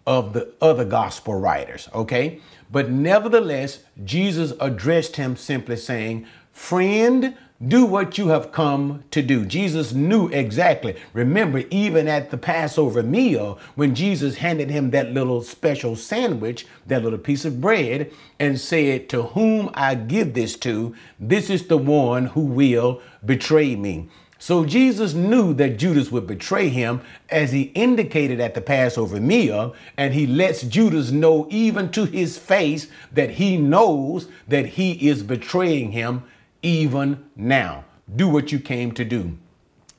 of 0.07 0.35
the 0.35 0.55
other 0.63 0.85
gospel 0.85 1.35
writers, 1.35 1.89
okay? 1.93 2.41
But 2.71 2.91
nevertheless, 2.91 3.81
Jesus 4.05 4.53
addressed 4.61 5.17
him 5.17 5.35
simply 5.35 5.75
saying, 5.77 6.27
Friend, 6.53 7.37
do 7.67 7.85
what 7.85 8.17
you 8.17 8.29
have 8.29 8.53
come 8.53 9.03
to 9.11 9.21
do. 9.21 9.45
Jesus 9.45 9.93
knew 9.93 10.29
exactly. 10.29 10.95
Remember, 11.13 11.65
even 11.71 12.07
at 12.07 12.31
the 12.31 12.39
Passover 12.39 13.03
meal, 13.03 13.59
when 13.75 13.97
Jesus 13.97 14.37
handed 14.37 14.71
him 14.71 14.91
that 14.91 15.13
little 15.13 15.43
special 15.43 15.97
sandwich, 15.97 16.67
that 16.87 17.03
little 17.03 17.19
piece 17.19 17.45
of 17.45 17.61
bread, 17.61 18.13
and 18.39 18.61
said, 18.61 19.09
To 19.09 19.23
whom 19.23 19.71
I 19.75 19.97
give 19.97 20.35
this 20.35 20.57
to, 20.59 20.95
this 21.19 21.51
is 21.51 21.67
the 21.67 21.79
one 21.79 22.27
who 22.27 22.43
will 22.43 23.03
betray 23.25 23.75
me. 23.75 24.09
So 24.39 24.65
Jesus 24.65 25.15
knew 25.15 25.53
that 25.55 25.79
Judas 25.79 26.13
would 26.13 26.29
betray 26.29 26.69
him 26.69 27.01
as 27.29 27.51
he 27.51 27.73
indicated 27.75 28.39
at 28.39 28.55
the 28.55 28.61
Passover 28.61 29.21
meal, 29.21 29.75
and 29.97 30.15
he 30.15 30.29
lets 30.29 30.63
Judas 30.63 31.11
know 31.11 31.49
even 31.51 31.91
to 31.91 32.05
his 32.05 32.39
face 32.39 32.87
that 33.11 33.31
he 33.31 33.57
knows 33.57 34.29
that 34.47 34.67
he 34.67 35.09
is 35.09 35.25
betraying 35.25 35.91
him 35.91 36.23
even 36.63 37.25
now. 37.37 37.85
Do 38.15 38.29
what 38.29 38.53
you 38.53 38.59
came 38.59 38.93
to 38.93 39.05
do. 39.05 39.37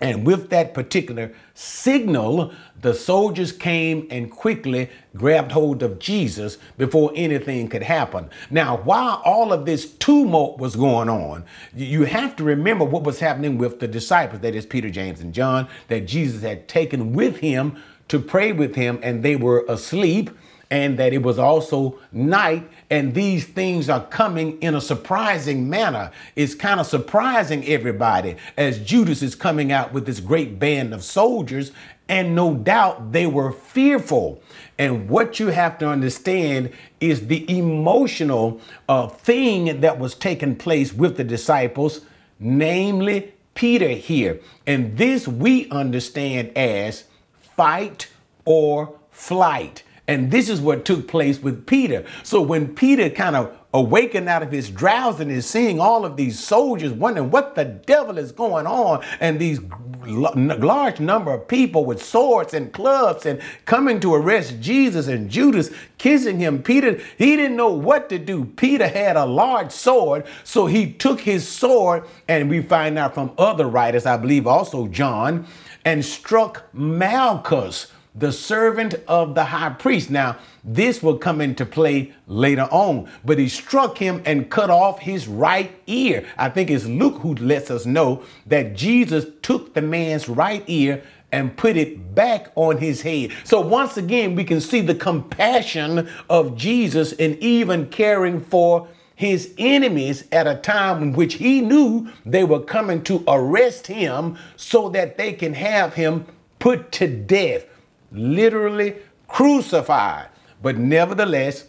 And 0.02 0.26
with 0.26 0.50
that 0.50 0.74
particular 0.74 1.34
signal, 1.54 2.54
the 2.80 2.94
soldiers 2.94 3.52
came 3.52 4.08
and 4.10 4.32
quickly 4.32 4.90
grabbed 5.16 5.52
hold 5.52 5.84
of 5.84 6.00
Jesus 6.00 6.58
before 6.78 7.12
anything 7.16 7.68
could 7.68 7.84
happen. 7.84 8.30
Now, 8.50 8.78
while 8.78 9.22
all 9.26 9.52
of 9.52 9.66
this 9.66 9.94
tumult 9.96 10.58
was 10.58 10.78
going 10.78 11.10
on, 11.10 11.44
you 11.76 12.06
have 12.06 12.38
to 12.38 12.46
remember 12.46 12.86
what 12.86 13.04
was 13.04 13.20
happening 13.20 13.58
with 13.58 13.82
the 13.82 13.90
disciples 13.90 14.40
that 14.42 14.56
is, 14.56 14.66
Peter, 14.66 14.90
James, 14.90 15.20
and 15.20 15.34
John, 15.34 15.68
that 15.90 16.08
Jesus 16.08 16.44
had 16.44 16.70
taken 16.70 17.12
with 17.12 17.38
him 17.38 17.76
to 18.08 18.20
pray 18.20 18.54
with 18.54 18.76
him, 18.76 19.00
and 19.04 19.22
they 19.22 19.36
were 19.36 19.66
asleep 19.68 20.30
and 20.72 21.00
that 21.00 21.14
it 21.14 21.24
was 21.24 21.40
also 21.40 22.00
night 22.12 22.70
and 22.90 23.14
these 23.14 23.46
things 23.46 23.90
are 23.90 24.06
coming 24.06 24.60
in 24.62 24.76
a 24.76 24.82
surprising 24.82 25.70
manner. 25.70 26.12
It's 26.36 26.56
kind 26.56 26.80
of 26.80 26.86
surprising 26.86 27.66
everybody 27.68 28.36
as 28.58 28.80
Judas 28.80 29.22
is 29.22 29.36
coming 29.36 29.72
out 29.72 29.94
with 29.94 30.06
this 30.06 30.20
great 30.20 30.60
band 30.60 30.94
of 30.94 31.04
soldiers 31.04 31.72
and 32.08 32.36
no 32.36 32.56
doubt 32.56 33.12
they 33.12 33.28
were 33.28 33.52
fearful. 33.52 34.42
And 34.78 35.10
what 35.10 35.40
you 35.40 35.48
have 35.48 35.78
to 35.80 35.88
understand 35.88 36.72
is 37.00 37.28
the 37.28 37.46
emotional 37.58 38.60
uh, 38.88 39.08
thing 39.08 39.82
that 39.82 40.00
was 40.00 40.16
taking 40.16 40.56
place 40.56 40.92
with 40.92 41.18
the 41.18 41.24
disciples, 41.24 42.02
namely 42.40 43.34
Peter 43.54 43.90
here. 43.90 44.40
And 44.66 44.98
this 44.98 45.28
we 45.28 45.70
understand 45.70 46.58
as 46.58 47.04
fight 47.40 48.10
or 48.46 48.98
flight. 49.12 49.84
And 50.10 50.32
this 50.32 50.50
is 50.50 50.60
what 50.60 50.86
took 50.86 51.08
place 51.08 51.40
with 51.40 51.68
Peter. 51.68 52.04
So 52.24 52.42
when 52.42 52.74
Peter 52.74 53.12
kind 53.12 53.36
of 53.36 53.56
awakened 53.76 54.28
out 54.28 54.42
of 54.42 54.52
his 54.52 54.72
drowsiness, 54.72 55.46
seeing 55.46 55.80
all 55.80 56.04
of 56.04 56.18
these 56.18 56.40
soldiers, 56.40 56.92
wondering 56.92 57.30
what 57.30 57.54
the 57.54 57.66
devil 57.66 58.18
is 58.18 58.32
going 58.32 58.66
on, 58.66 59.06
and 59.20 59.38
these 59.38 59.60
large 60.08 61.00
number 61.00 61.32
of 61.32 61.48
people 61.48 61.86
with 61.86 62.04
swords 62.04 62.56
and 62.56 62.74
clubs 62.74 63.28
and 63.28 63.40
coming 63.66 64.00
to 64.00 64.16
arrest 64.16 64.60
Jesus 64.60 65.08
and 65.08 65.30
Judas 65.30 65.70
kissing 66.00 66.40
him. 66.40 66.64
Peter, 66.64 67.00
he 67.20 67.36
didn't 67.36 67.56
know 67.56 67.70
what 67.70 68.10
to 68.10 68.18
do. 68.18 68.46
Peter 68.46 68.88
had 68.88 69.16
a 69.16 69.28
large 69.28 69.72
sword, 69.72 70.26
so 70.44 70.66
he 70.66 70.92
took 70.92 71.22
his 71.22 71.48
sword, 71.48 72.04
and 72.28 72.50
we 72.50 72.64
find 72.64 72.98
out 72.98 73.14
from 73.14 73.32
other 73.38 73.68
writers, 73.68 74.08
I 74.08 74.18
believe 74.18 74.48
also 74.48 74.88
John, 74.88 75.46
and 75.86 76.04
struck 76.04 76.64
Malchus 76.74 77.92
the 78.16 78.32
servant 78.32 78.96
of 79.08 79.36
the 79.36 79.46
high 79.46 79.70
priest. 79.70 80.10
Now, 80.10 80.38
this 80.64 81.02
will 81.02 81.18
come 81.18 81.42
into 81.42 81.66
play 81.66 82.14
later 82.28 82.68
on, 82.72 83.10
but 83.24 83.38
he 83.38 83.48
struck 83.48 83.98
him 83.98 84.22
and 84.26 84.50
cut 84.50 84.70
off 84.70 85.00
his 85.00 85.28
right 85.28 85.72
ear. 85.88 86.26
I 86.38 86.50
think 86.50 86.70
it's 86.70 86.86
Luke 86.86 87.20
who 87.20 87.36
lets 87.36 87.72
us 87.72 87.86
know 87.86 88.24
that 88.48 88.76
Jesus 88.76 89.26
took 89.42 89.74
the 89.74 89.82
man's 89.82 90.28
right 90.28 90.64
ear 90.68 91.04
and 91.32 91.56
put 91.56 91.78
it 91.78 92.16
back 92.16 92.52
on 92.56 92.78
his 92.78 93.02
head. 93.02 93.32
So 93.44 93.62
once 93.62 93.98
again, 93.98 94.36
we 94.36 94.44
can 94.44 94.60
see 94.60 94.82
the 94.82 94.96
compassion 94.96 96.10
of 96.30 96.56
Jesus 96.56 97.12
in 97.14 97.38
even 97.40 97.88
caring 97.88 98.40
for 98.42 98.88
his 99.16 99.54
enemies 99.58 100.24
at 100.32 100.48
a 100.48 100.56
time 100.56 101.04
in 101.04 101.14
which 101.14 101.36
he 101.36 101.62
knew 101.62 102.10
they 102.26 102.44
were 102.44 102.62
coming 102.62 103.04
to 103.04 103.24
arrest 103.28 103.86
him 103.86 104.38
so 104.56 104.90
that 104.90 105.18
they 105.18 105.34
can 105.34 105.54
have 105.54 105.94
him 105.94 106.26
put 106.58 106.92
to 106.94 107.08
death 107.08 107.66
literally 108.12 108.96
crucified. 109.28 110.30
But 110.62 110.78
nevertheless, 110.78 111.66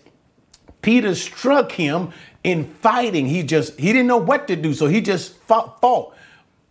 Peter 0.82 1.14
struck 1.14 1.72
him 1.72 2.12
in 2.42 2.64
fighting. 2.64 3.26
He 3.26 3.42
just, 3.42 3.78
he 3.78 3.92
didn't 3.92 4.06
know 4.06 4.16
what 4.16 4.48
to 4.48 4.56
do, 4.56 4.74
so 4.74 4.86
he 4.86 5.00
just 5.00 5.36
fought. 5.38 5.80
fought. 5.80 6.14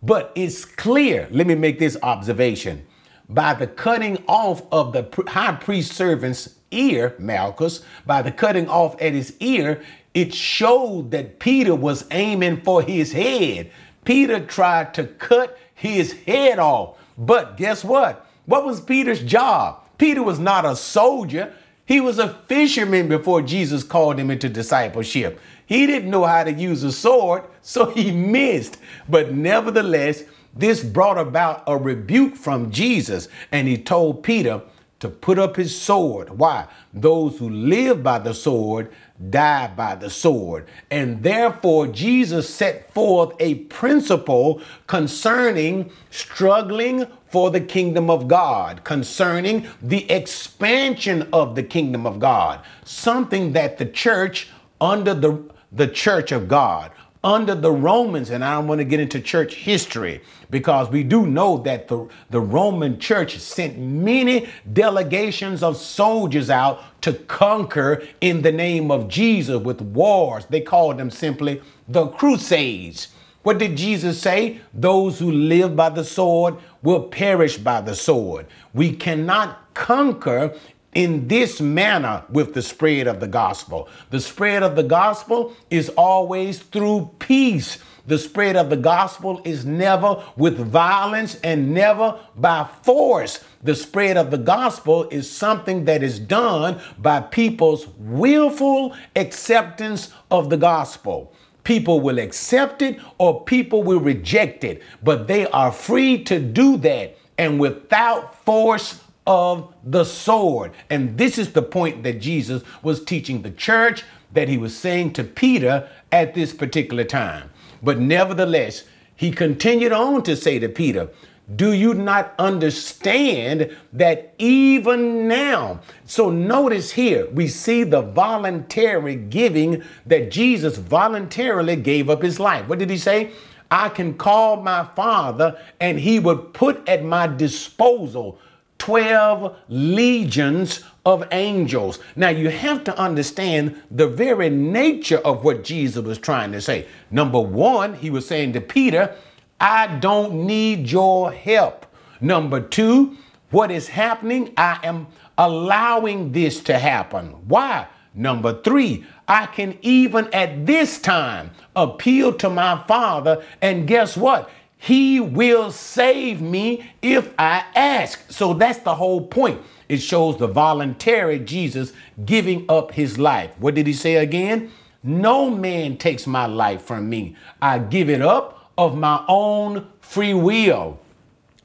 But 0.01 0.31
it's 0.35 0.65
clear, 0.65 1.27
let 1.31 1.45
me 1.45 1.55
make 1.55 1.77
this 1.79 1.97
observation. 2.01 2.85
By 3.27 3.53
the 3.53 3.67
cutting 3.67 4.23
off 4.27 4.63
of 4.71 4.93
the 4.93 5.07
high 5.27 5.53
priest 5.55 5.93
servant's 5.93 6.55
ear, 6.71 7.15
Malchus, 7.19 7.83
by 8.05 8.21
the 8.21 8.31
cutting 8.31 8.67
off 8.67 8.99
at 9.01 9.13
his 9.13 9.35
ear, 9.39 9.83
it 10.13 10.33
showed 10.33 11.11
that 11.11 11.39
Peter 11.39 11.75
was 11.75 12.05
aiming 12.11 12.61
for 12.61 12.81
his 12.81 13.11
head. 13.11 13.71
Peter 14.03 14.39
tried 14.39 14.93
to 14.95 15.03
cut 15.03 15.57
his 15.75 16.13
head 16.13 16.57
off. 16.57 16.97
But 17.17 17.57
guess 17.57 17.83
what? 17.83 18.25
What 18.49 18.65
was 18.65 18.81
Peter's 18.81 19.21
job? 19.21 19.83
Peter 19.99 20.23
was 20.23 20.39
not 20.39 20.65
a 20.65 20.75
soldier. 20.75 21.53
He 21.85 22.01
was 22.01 22.17
a 22.17 22.33
fisherman 22.47 23.07
before 23.07 23.43
Jesus 23.43 23.83
called 23.83 24.19
him 24.19 24.31
into 24.31 24.49
discipleship. 24.49 25.39
He 25.67 25.85
didn't 25.85 26.09
know 26.09 26.25
how 26.25 26.43
to 26.43 26.51
use 26.51 26.83
a 26.83 26.91
sword, 26.91 27.43
so 27.61 27.91
he 27.91 28.09
missed. 28.31 28.79
But 29.07 29.35
nevertheless, 29.35 30.23
this 30.55 30.83
brought 30.83 31.19
about 31.19 31.61
a 31.67 31.77
rebuke 31.77 32.35
from 32.35 32.71
Jesus, 32.71 33.27
and 33.51 33.67
he 33.67 33.77
told 33.77 34.23
Peter 34.23 34.63
to 34.99 35.09
put 35.09 35.39
up 35.39 35.55
his 35.55 35.79
sword. 35.79 36.29
Why? 36.37 36.67
Those 36.93 37.37
who 37.37 37.49
live 37.49 38.03
by 38.03 38.19
the 38.19 38.33
sword 38.33 38.91
die 39.29 39.67
by 39.67 39.95
the 39.95 40.09
sword. 40.09 40.67
And 40.91 41.23
therefore, 41.23 41.87
Jesus 41.87 42.53
set 42.53 42.93
forth 42.93 43.33
a 43.39 43.55
principle 43.55 44.61
concerning 44.87 45.91
struggling 46.09 47.05
for 47.29 47.51
the 47.51 47.61
kingdom 47.61 48.09
of 48.09 48.27
God, 48.27 48.83
concerning 48.83 49.67
the 49.81 50.09
expansion 50.11 51.29
of 51.31 51.55
the 51.55 51.63
kingdom 51.63 52.05
of 52.05 52.19
God, 52.19 52.61
something 52.83 53.53
that 53.53 53.77
the 53.77 53.85
church 53.85 54.49
under 54.81 55.13
the, 55.13 55.43
the 55.71 55.87
church 55.87 56.31
of 56.31 56.47
God, 56.47 56.91
under 57.23 57.53
the 57.53 57.71
Romans, 57.71 58.29
and 58.29 58.45
I 58.45 58.53
don't 58.55 58.67
want 58.67 58.79
to 58.79 58.85
get 58.85 58.99
into 58.99 59.19
church 59.19 59.55
history 59.55 60.21
because 60.49 60.89
we 60.89 61.03
do 61.03 61.25
know 61.25 61.57
that 61.59 61.89
the, 61.89 62.07
the 62.29 62.39
Roman 62.39 62.97
church 62.99 63.37
sent 63.39 63.77
many 63.77 64.47
delegations 64.71 65.61
of 65.61 65.75
soldiers 65.75 66.49
out 66.49 67.01
to 67.01 67.13
conquer 67.13 68.07
in 68.21 68.41
the 68.41 68.51
name 68.51 68.89
of 68.89 69.09
Jesus 69.09 69.61
with 69.61 69.81
wars. 69.81 70.45
They 70.45 70.61
called 70.61 70.97
them 70.97 71.09
simply 71.09 71.61
the 71.87 72.07
Crusades. 72.07 73.09
What 73.43 73.57
did 73.57 73.75
Jesus 73.75 74.21
say? 74.21 74.61
Those 74.73 75.19
who 75.19 75.31
live 75.31 75.75
by 75.75 75.89
the 75.89 76.03
sword 76.03 76.55
will 76.81 77.03
perish 77.03 77.57
by 77.57 77.81
the 77.81 77.95
sword. 77.95 78.47
We 78.73 78.93
cannot 78.95 79.73
conquer 79.73 80.53
in 80.93 81.27
this 81.27 81.61
manner 81.61 82.23
with 82.29 82.53
the 82.53 82.61
spread 82.61 83.07
of 83.07 83.19
the 83.19 83.27
gospel. 83.27 83.87
The 84.09 84.19
spread 84.19 84.63
of 84.63 84.75
the 84.75 84.83
gospel 84.83 85.53
is 85.69 85.89
always 85.89 86.59
through 86.59 87.11
peace. 87.19 87.77
The 88.07 88.17
spread 88.17 88.55
of 88.55 88.71
the 88.71 88.77
gospel 88.77 89.39
is 89.45 89.65
never 89.65 90.23
with 90.35 90.57
violence 90.57 91.35
and 91.43 91.73
never 91.75 92.19
by 92.35 92.67
force. 92.81 93.43
The 93.61 93.75
spread 93.75 94.17
of 94.17 94.31
the 94.31 94.37
gospel 94.37 95.07
is 95.09 95.29
something 95.29 95.85
that 95.85 96.01
is 96.01 96.19
done 96.19 96.81
by 96.97 97.21
people's 97.21 97.87
willful 97.99 98.95
acceptance 99.15 100.11
of 100.31 100.49
the 100.49 100.57
gospel. 100.57 101.33
People 101.63 101.99
will 101.99 102.17
accept 102.17 102.81
it 102.81 102.99
or 103.19 103.43
people 103.43 103.83
will 103.83 103.99
reject 103.99 104.63
it, 104.63 104.81
but 105.03 105.27
they 105.27 105.45
are 105.47 105.71
free 105.71 106.23
to 106.23 106.39
do 106.39 106.77
that 106.77 107.15
and 107.37 107.59
without 107.59 108.43
force 108.43 109.01
of 109.29 109.71
the 109.83 110.03
sword. 110.03 110.71
And 110.89 111.15
this 111.15 111.37
is 111.37 111.53
the 111.53 111.61
point 111.61 112.01
that 112.01 112.19
Jesus 112.19 112.63
was 112.81 113.05
teaching 113.05 113.43
the 113.43 113.51
church, 113.51 114.03
that 114.33 114.49
he 114.49 114.57
was 114.57 114.75
saying 114.75 115.13
to 115.13 115.23
Peter 115.23 115.87
at 116.11 116.33
this 116.33 116.51
particular 116.51 117.03
time. 117.03 117.51
But 117.83 117.99
nevertheless, 117.99 118.85
he 119.15 119.29
continued 119.29 119.91
on 119.91 120.23
to 120.23 120.35
say 120.35 120.57
to 120.57 120.67
Peter, 120.67 121.09
do 121.55 121.73
you 121.73 121.93
not 121.93 122.33
understand 122.39 123.75
that 123.93 124.33
even 124.39 125.27
now? 125.27 125.81
So 126.05 126.31
notice 126.31 126.91
here, 126.91 127.29
we 127.29 127.47
see 127.47 127.83
the 127.83 128.01
voluntary 128.01 129.15
giving 129.15 129.83
that 130.07 130.31
Jesus 130.31 130.77
voluntarily 130.77 131.75
gave 131.75 132.09
up 132.09 132.23
his 132.23 132.39
life. 132.39 132.67
What 132.67 132.79
did 132.79 132.89
he 132.89 132.97
say? 132.97 133.31
I 133.69 133.89
can 133.89 134.15
call 134.15 134.57
my 134.57 134.85
father 134.95 135.59
and 135.79 135.99
he 135.99 136.19
would 136.19 136.53
put 136.53 136.87
at 136.89 137.03
my 137.03 137.27
disposal 137.27 138.39
12 138.79 139.55
legions 139.69 140.83
of 141.05 141.27
angels. 141.31 141.99
Now, 142.15 142.29
you 142.29 142.49
have 142.49 142.83
to 142.85 142.97
understand 142.97 143.81
the 143.91 144.07
very 144.07 144.49
nature 144.49 145.19
of 145.19 145.43
what 145.43 145.63
Jesus 145.63 146.03
was 146.03 146.17
trying 146.17 146.51
to 146.53 146.61
say. 146.61 146.87
Number 147.11 147.39
one, 147.39 147.93
he 147.93 148.09
was 148.09 148.27
saying 148.27 148.53
to 148.53 148.61
Peter, 148.61 149.15
I 149.59 149.87
don't 149.99 150.45
need 150.45 150.89
your 150.89 151.31
help. 151.31 151.85
Number 152.21 152.59
two, 152.59 153.17
what 153.51 153.71
is 153.71 153.87
happening? 153.87 154.53
I 154.57 154.79
am 154.83 155.07
allowing 155.37 156.31
this 156.31 156.61
to 156.61 156.77
happen. 156.77 157.27
Why? 157.47 157.87
Number 158.13 158.61
three, 158.61 159.05
I 159.27 159.45
can 159.45 159.77
even 159.81 160.33
at 160.33 160.65
this 160.65 160.99
time 160.99 161.51
appeal 161.75 162.33
to 162.33 162.49
my 162.49 162.83
Father, 162.87 163.43
and 163.61 163.87
guess 163.87 164.17
what? 164.17 164.49
He 164.81 165.19
will 165.19 165.71
save 165.73 166.39
me 166.41 166.89
if 167.01 167.33
I 167.37 167.65
ask. 167.75 168.31
So 168.31 168.53
that's 168.53 168.79
the 168.79 168.95
whole 168.95 169.27
point. 169.27 169.61
It 169.89 169.97
shows 169.97 170.37
the 170.37 170.47
voluntary 170.47 171.39
Jesus 171.39 171.91
giving 172.25 172.65
up 172.69 172.93
his 172.93 173.19
life. 173.19 173.51
What 173.59 173.75
did 173.75 173.87
he 173.87 173.93
say 173.93 174.15
again? 174.15 174.71
No 175.03 175.49
man 175.49 175.97
takes 175.97 176.25
my 176.25 176.45
life 176.45 176.81
from 176.81 177.09
me. 177.09 177.35
I 177.61 177.79
give 177.79 178.09
it 178.09 178.21
up 178.21 178.71
of 178.77 178.97
my 178.97 179.23
own 179.27 179.85
free 179.99 180.33
will. 180.33 180.97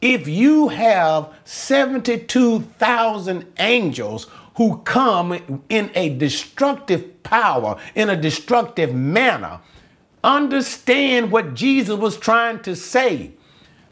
If 0.00 0.28
you 0.28 0.68
have 0.68 1.32
72,000 1.44 3.52
angels 3.58 4.26
who 4.56 4.78
come 4.84 5.62
in 5.68 5.90
a 5.94 6.16
destructive 6.16 7.22
power, 7.22 7.78
in 7.94 8.10
a 8.10 8.20
destructive 8.20 8.94
manner, 8.94 9.60
Understand 10.26 11.30
what 11.30 11.54
Jesus 11.54 11.96
was 11.96 12.16
trying 12.16 12.58
to 12.62 12.74
say. 12.74 13.30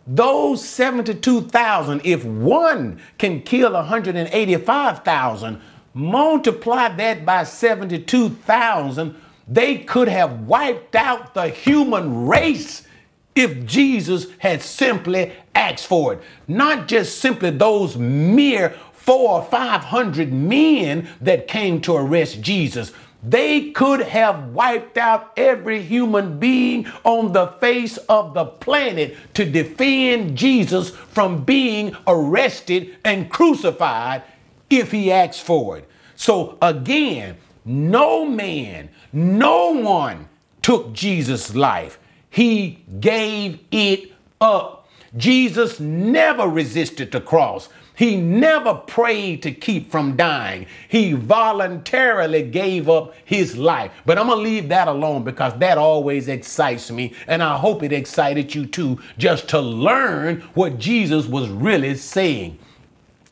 Those 0.04 0.68
72,000, 0.68 2.00
if 2.02 2.24
one 2.24 3.00
can 3.18 3.40
kill 3.42 3.74
185,000, 3.74 5.60
multiply 5.94 6.88
that 6.88 7.24
by 7.24 7.44
72,000, 7.44 9.14
they 9.46 9.78
could 9.78 10.08
have 10.08 10.42
wiped 10.42 10.94
out 10.94 11.34
the 11.34 11.48
human 11.48 12.26
race 12.26 12.86
if 13.34 13.66
Jesus 13.66 14.26
had 14.38 14.62
simply 14.62 15.32
asked 15.54 15.86
for 15.86 16.14
it. 16.14 16.22
Not 16.48 16.88
just 16.88 17.18
simply 17.18 17.50
those 17.50 17.96
mere 17.96 18.74
four 18.92 19.40
or 19.40 19.44
five 19.44 19.82
hundred 19.82 20.32
men 20.32 21.08
that 21.20 21.48
came 21.48 21.80
to 21.82 21.94
arrest 21.94 22.40
Jesus, 22.40 22.92
they 23.22 23.70
could 23.70 24.00
have 24.00 24.48
wiped 24.48 24.98
out 24.98 25.32
every 25.36 25.82
human 25.82 26.38
being 26.38 26.86
on 27.04 27.32
the 27.32 27.46
face 27.46 27.96
of 27.96 28.34
the 28.34 28.44
planet 28.44 29.16
to 29.34 29.44
defend 29.50 30.36
Jesus 30.36 30.90
from 30.90 31.42
being 31.42 31.96
arrested 32.06 32.96
and 33.04 33.30
crucified 33.30 34.22
if 34.68 34.92
he 34.92 35.10
asked 35.10 35.42
for 35.42 35.78
it. 35.78 35.88
So 36.16 36.58
again, 36.60 37.36
no 37.64 38.26
man, 38.26 38.90
no 39.14 39.70
one 39.70 40.28
took 40.60 40.92
Jesus' 40.92 41.54
life. 41.54 41.98
He 42.30 42.84
gave 42.98 43.60
it 43.70 44.12
up. 44.40 44.88
Jesus 45.16 45.78
never 45.78 46.48
resisted 46.48 47.12
the 47.12 47.20
cross. 47.20 47.68
He 47.96 48.16
never 48.16 48.74
prayed 48.74 49.42
to 49.44 49.52
keep 49.52 49.90
from 49.90 50.16
dying. 50.16 50.66
He 50.88 51.12
voluntarily 51.12 52.42
gave 52.42 52.88
up 52.88 53.14
his 53.24 53.56
life. 53.56 53.92
But 54.04 54.18
I'm 54.18 54.26
going 54.26 54.38
to 54.38 54.42
leave 54.42 54.68
that 54.70 54.88
alone 54.88 55.22
because 55.22 55.56
that 55.60 55.78
always 55.78 56.26
excites 56.26 56.90
me. 56.90 57.14
And 57.28 57.40
I 57.40 57.56
hope 57.56 57.84
it 57.84 57.92
excited 57.92 58.52
you 58.52 58.66
too, 58.66 59.00
just 59.16 59.48
to 59.50 59.60
learn 59.60 60.40
what 60.54 60.78
Jesus 60.78 61.26
was 61.26 61.48
really 61.48 61.94
saying. 61.94 62.58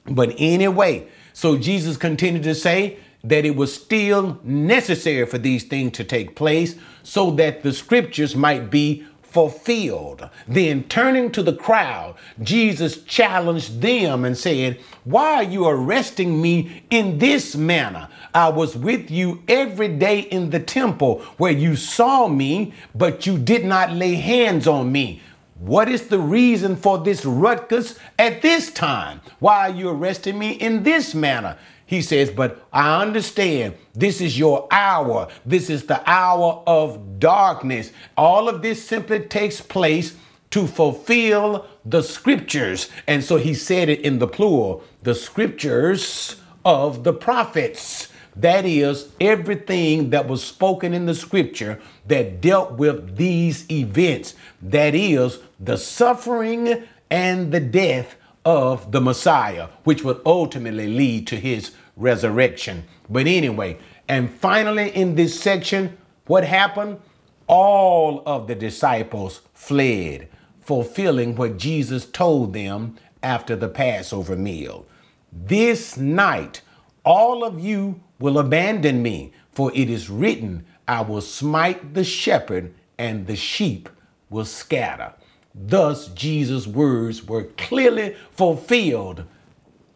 But 0.05 0.35
anyway, 0.39 1.09
so 1.33 1.57
Jesus 1.57 1.97
continued 1.97 2.45
to 2.45 2.55
say 2.55 2.99
that 3.25 3.45
it 3.45 3.57
was 3.57 3.75
still 3.75 4.41
necessary 4.43 5.27
for 5.27 5.39
these 5.39 5.65
things 5.65 5.93
to 5.93 6.05
take 6.05 6.35
place 6.35 6.77
so 7.03 7.31
that 7.33 7.63
the 7.63 7.73
scriptures 7.73 8.35
might 8.35 8.71
be 8.71 9.07
fulfilled. 9.33 10.29
Then 10.47 10.85
turning 10.85 11.33
to 11.33 11.43
the 11.43 11.55
crowd, 11.55 12.17
Jesus 12.43 13.03
challenged 13.05 13.81
them 13.81 14.25
and 14.25 14.37
said, 14.37 14.79
Why 15.05 15.37
are 15.37 15.43
you 15.43 15.67
arresting 15.67 16.41
me 16.43 16.85
in 16.91 17.19
this 17.19 17.57
manner? 17.57 18.09
I 18.35 18.51
was 18.51 18.77
with 18.77 19.11
you 19.11 19.43
every 19.49 19.89
day 19.89 20.21
in 20.21 20.51
the 20.51 20.61
temple 20.61 21.21
where 21.39 21.53
you 21.53 21.77
saw 21.77 22.29
me, 22.29 22.75
but 22.95 23.27
you 23.27 23.39
did 23.39 23.65
not 23.65 23.93
lay 23.93 24.15
hands 24.15 24.67
on 24.67 24.93
me. 24.93 25.23
What 25.59 25.89
is 25.89 26.09
the 26.09 26.19
reason 26.19 26.77
for 26.77 26.99
this 26.99 27.25
ruckus 27.25 27.99
at 28.19 28.43
this 28.43 28.71
time? 28.73 29.21
Why 29.39 29.69
are 29.69 29.75
you 29.75 29.89
arresting 29.89 30.39
me 30.39 30.53
in 30.53 30.83
this 30.83 31.15
manner? 31.15 31.57
He 31.93 32.01
says, 32.01 32.31
But 32.31 32.67
I 32.73 33.03
understand 33.03 33.75
this 33.93 34.23
is 34.23 34.39
your 34.39 34.67
hour. 34.71 35.29
This 35.45 35.69
is 35.69 35.85
the 35.85 36.03
hour 36.11 36.63
of 36.67 37.19
darkness. 37.19 37.93
All 38.17 38.49
of 38.49 38.63
this 38.63 38.83
simply 38.83 39.21
takes 39.21 39.61
place 39.61 40.17
to 40.53 40.67
fulfill 40.67 41.67
the 41.85 42.03
scriptures. 42.03 42.89
And 43.07 43.23
so 43.23 43.37
he 43.37 43.53
said 43.53 43.91
it 43.91 44.01
in 44.01 44.21
the 44.21 44.27
plural 44.27 44.83
the 45.03 45.15
scriptures 45.15 46.37
of 46.65 47.05
the 47.05 47.13
prophets. 47.13 48.09
That 48.37 48.65
is 48.65 49.11
everything 49.21 50.09
that 50.11 50.27
was 50.27 50.43
spoken 50.43 50.95
in 50.95 51.05
the 51.05 51.15
scripture 51.15 51.79
that 52.07 52.41
dealt 52.41 52.73
with 52.73 53.19
these 53.19 53.71
events. 53.71 54.35
That 54.63 54.95
is 54.95 55.41
the 55.61 55.77
suffering 55.77 56.85
and 57.11 57.53
the 57.53 57.61
death 57.61 58.17
of 58.47 58.93
the 58.93 59.01
Messiah, 59.01 59.69
which 59.85 60.03
would 60.03 60.23
ultimately 60.25 60.89
lead 60.89 61.27
to 61.29 61.37
his 61.37 61.73
resurrection. 61.97 62.85
But 63.09 63.27
anyway, 63.27 63.79
and 64.09 64.31
finally 64.31 64.91
in 64.91 65.15
this 65.15 65.41
section, 65.41 65.97
what 66.27 66.45
happened? 66.45 67.01
All 67.47 68.23
of 68.25 68.47
the 68.47 68.55
disciples 68.55 69.43
fled, 69.55 70.29
fulfilling 70.61 71.37
what 71.37 71.59
Jesus 71.59 72.07
told 72.07 72.53
them 72.53 72.97
after 73.23 73.57
the 73.57 73.69
Passover 73.69 74.37
meal. 74.37 74.87
This 75.33 75.97
night, 75.97 76.63
all 77.05 77.45
of 77.45 77.61
you 77.61 78.01
will 78.19 78.39
abandon 78.39 79.03
me, 79.03 79.33
for 79.53 79.73
it 79.75 79.91
is 79.91 80.11
written, 80.11 80.65
I 80.87 81.03
will 81.03 81.21
smite 81.21 81.95
the 81.95 82.05
shepherd, 82.05 82.75
and 82.99 83.27
the 83.27 83.37
sheep 83.37 83.89
will 84.31 84.45
scatter. 84.45 85.13
Thus, 85.55 86.09
Jesus' 86.09 86.67
words 86.67 87.25
were 87.25 87.45
clearly 87.45 88.17
fulfilled 88.31 89.25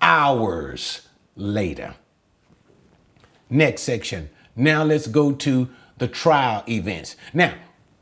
hours 0.00 1.05
later. 1.36 1.94
Next 3.48 3.82
section. 3.82 4.30
Now 4.56 4.82
let's 4.82 5.06
go 5.06 5.32
to 5.32 5.68
the 5.98 6.08
trial 6.08 6.64
events. 6.68 7.16
Now, 7.32 7.54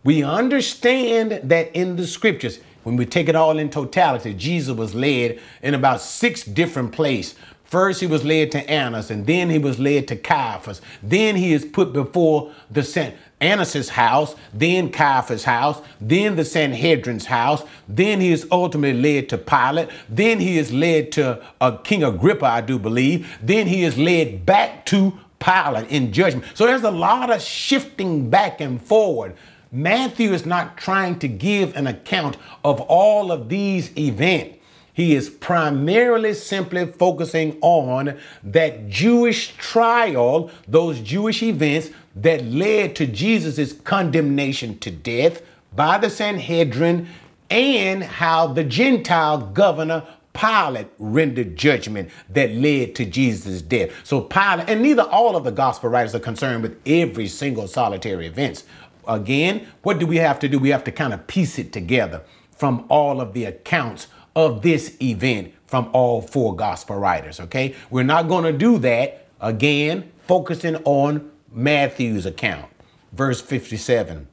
we 0.02 0.22
understand 0.22 1.40
that 1.44 1.74
in 1.74 1.96
the 1.96 2.06
scriptures, 2.06 2.60
when 2.82 2.96
we 2.96 3.06
take 3.06 3.28
it 3.28 3.34
all 3.34 3.58
in 3.58 3.70
totality, 3.70 4.34
Jesus 4.34 4.76
was 4.76 4.94
led 4.94 5.40
in 5.62 5.74
about 5.74 6.00
six 6.00 6.44
different 6.44 6.92
places 6.92 7.34
First, 7.74 8.00
he 8.00 8.06
was 8.06 8.24
led 8.24 8.52
to 8.52 8.70
Annas, 8.70 9.10
and 9.10 9.26
then 9.26 9.50
he 9.50 9.58
was 9.58 9.80
led 9.80 10.06
to 10.06 10.14
Caiaphas. 10.14 10.80
Then 11.02 11.34
he 11.34 11.52
is 11.52 11.64
put 11.64 11.92
before 11.92 12.52
the 12.70 12.84
San- 12.84 13.14
Annas' 13.40 13.88
house, 13.88 14.36
then 14.52 14.92
Caiaphas' 14.92 15.42
house, 15.42 15.82
then 16.00 16.36
the 16.36 16.44
Sanhedrin's 16.44 17.26
house. 17.26 17.64
Then 17.88 18.20
he 18.20 18.30
is 18.30 18.46
ultimately 18.52 19.02
led 19.02 19.28
to 19.30 19.38
Pilate. 19.38 19.88
Then 20.08 20.38
he 20.38 20.56
is 20.56 20.72
led 20.72 21.10
to 21.14 21.44
uh, 21.60 21.78
King 21.78 22.04
Agrippa, 22.04 22.46
I 22.46 22.60
do 22.60 22.78
believe. 22.78 23.38
Then 23.42 23.66
he 23.66 23.82
is 23.82 23.98
led 23.98 24.46
back 24.46 24.86
to 24.86 25.18
Pilate 25.40 25.88
in 25.88 26.12
judgment. 26.12 26.44
So 26.54 26.66
there's 26.66 26.84
a 26.84 26.92
lot 26.92 27.32
of 27.32 27.42
shifting 27.42 28.30
back 28.30 28.60
and 28.60 28.80
forward. 28.80 29.34
Matthew 29.72 30.32
is 30.32 30.46
not 30.46 30.76
trying 30.76 31.18
to 31.18 31.26
give 31.26 31.74
an 31.74 31.88
account 31.88 32.36
of 32.62 32.80
all 32.82 33.32
of 33.32 33.48
these 33.48 33.90
events. 33.98 34.58
He 34.94 35.16
is 35.16 35.28
primarily 35.28 36.34
simply 36.34 36.86
focusing 36.86 37.58
on 37.60 38.16
that 38.44 38.88
Jewish 38.88 39.54
trial, 39.56 40.50
those 40.68 41.00
Jewish 41.00 41.42
events 41.42 41.90
that 42.14 42.44
led 42.44 42.94
to 42.96 43.06
Jesus' 43.06 43.72
condemnation 43.72 44.78
to 44.78 44.92
death 44.92 45.42
by 45.74 45.98
the 45.98 46.08
Sanhedrin 46.08 47.08
and 47.50 48.04
how 48.04 48.46
the 48.46 48.62
Gentile 48.62 49.38
governor 49.38 50.04
Pilate 50.32 50.88
rendered 50.98 51.56
judgment 51.56 52.10
that 52.30 52.52
led 52.52 52.94
to 52.94 53.04
Jesus' 53.04 53.62
death. 53.62 53.90
So 54.04 54.20
Pilate, 54.20 54.68
and 54.68 54.80
neither 54.80 55.02
all 55.02 55.36
of 55.36 55.42
the 55.42 55.52
gospel 55.52 55.90
writers 55.90 56.14
are 56.14 56.20
concerned 56.20 56.62
with 56.62 56.80
every 56.86 57.26
single 57.26 57.66
solitary 57.66 58.26
events. 58.26 58.64
Again, 59.08 59.66
what 59.82 59.98
do 59.98 60.06
we 60.06 60.16
have 60.16 60.38
to 60.38 60.48
do? 60.48 60.58
We 60.58 60.70
have 60.70 60.84
to 60.84 60.92
kind 60.92 61.12
of 61.12 61.26
piece 61.26 61.58
it 61.58 61.72
together 61.72 62.22
from 62.56 62.84
all 62.88 63.20
of 63.20 63.32
the 63.32 63.44
accounts 63.44 64.06
of 64.36 64.62
this 64.62 64.96
event 65.00 65.52
from 65.66 65.90
all 65.92 66.20
four 66.20 66.54
gospel 66.54 66.96
writers, 66.96 67.40
okay? 67.40 67.74
We're 67.90 68.02
not 68.02 68.28
going 68.28 68.44
to 68.44 68.52
do 68.52 68.78
that 68.78 69.26
again, 69.40 70.10
focusing 70.26 70.76
on 70.84 71.30
Matthew's 71.50 72.26
account. 72.26 72.70
Verse 73.12 73.40
57. 73.40 74.28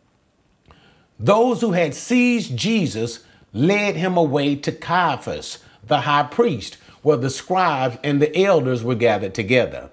Those 1.20 1.62
who 1.62 1.72
had 1.72 1.94
seized 1.94 2.58
Jesus 2.58 3.24
led 3.54 3.96
him 3.96 4.18
away 4.18 4.56
to 4.56 4.72
Caiaphas, 4.72 5.60
the 5.86 6.02
high 6.02 6.24
priest, 6.24 6.78
where 7.02 7.18
the 7.18 7.30
scribes 7.30 7.98
and 8.04 8.22
the 8.22 8.36
elders 8.44 8.84
were 8.84 8.96
gathered 8.96 9.34
together. 9.34 9.90